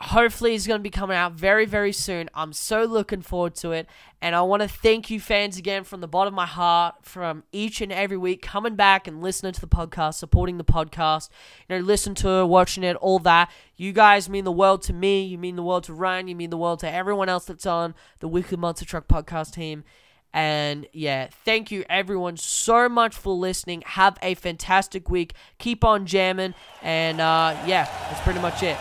hopefully 0.00 0.54
is 0.54 0.66
going 0.66 0.78
to 0.78 0.82
be 0.82 0.88
coming 0.90 1.16
out 1.16 1.32
very 1.32 1.66
very 1.66 1.92
soon 1.92 2.28
i'm 2.34 2.54
so 2.54 2.84
looking 2.84 3.20
forward 3.20 3.54
to 3.54 3.70
it 3.70 3.86
and 4.22 4.34
i 4.34 4.40
want 4.40 4.62
to 4.62 4.68
thank 4.68 5.10
you 5.10 5.20
fans 5.20 5.58
again 5.58 5.84
from 5.84 6.00
the 6.00 6.08
bottom 6.08 6.32
of 6.32 6.36
my 6.36 6.46
heart 6.46 6.94
from 7.02 7.42
each 7.52 7.82
and 7.82 7.92
every 7.92 8.16
week 8.16 8.40
coming 8.40 8.74
back 8.74 9.06
and 9.06 9.22
listening 9.22 9.52
to 9.52 9.60
the 9.60 9.68
podcast 9.68 10.14
supporting 10.14 10.56
the 10.56 10.64
podcast 10.64 11.28
you 11.68 11.76
know 11.76 11.84
listen 11.84 12.14
to 12.14 12.28
it 12.28 12.46
watching 12.46 12.82
it 12.82 12.96
all 12.96 13.18
that 13.18 13.50
you 13.76 13.92
guys 13.92 14.28
mean 14.28 14.44
the 14.44 14.50
world 14.50 14.80
to 14.80 14.94
me 14.94 15.22
you 15.22 15.36
mean 15.36 15.54
the 15.54 15.62
world 15.62 15.84
to 15.84 15.92
ryan 15.92 16.26
you 16.26 16.34
mean 16.34 16.50
the 16.50 16.56
world 16.56 16.80
to 16.80 16.90
everyone 16.90 17.28
else 17.28 17.44
that's 17.44 17.66
on 17.66 17.94
the 18.20 18.28
weekly 18.28 18.56
monster 18.56 18.86
truck 18.86 19.06
podcast 19.06 19.52
team 19.52 19.84
and 20.32 20.86
yeah, 20.92 21.26
thank 21.44 21.72
you 21.72 21.84
everyone 21.90 22.36
so 22.36 22.88
much 22.88 23.16
for 23.16 23.34
listening. 23.34 23.82
Have 23.84 24.16
a 24.22 24.34
fantastic 24.34 25.10
week. 25.10 25.32
Keep 25.58 25.82
on 25.82 26.06
jamming. 26.06 26.54
And 26.82 27.20
uh, 27.20 27.60
yeah, 27.66 27.86
that's 28.08 28.20
pretty 28.20 28.38
much 28.38 28.62
it. 28.62 28.78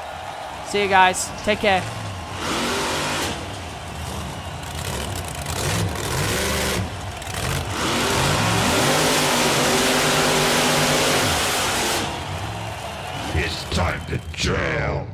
See 0.69 0.83
you 0.83 0.87
guys. 0.87 1.27
Take 1.45 1.61
care. 1.61 1.81
It's 13.33 13.63
time 13.71 13.99
to 14.09 14.19
jail. 14.33 15.07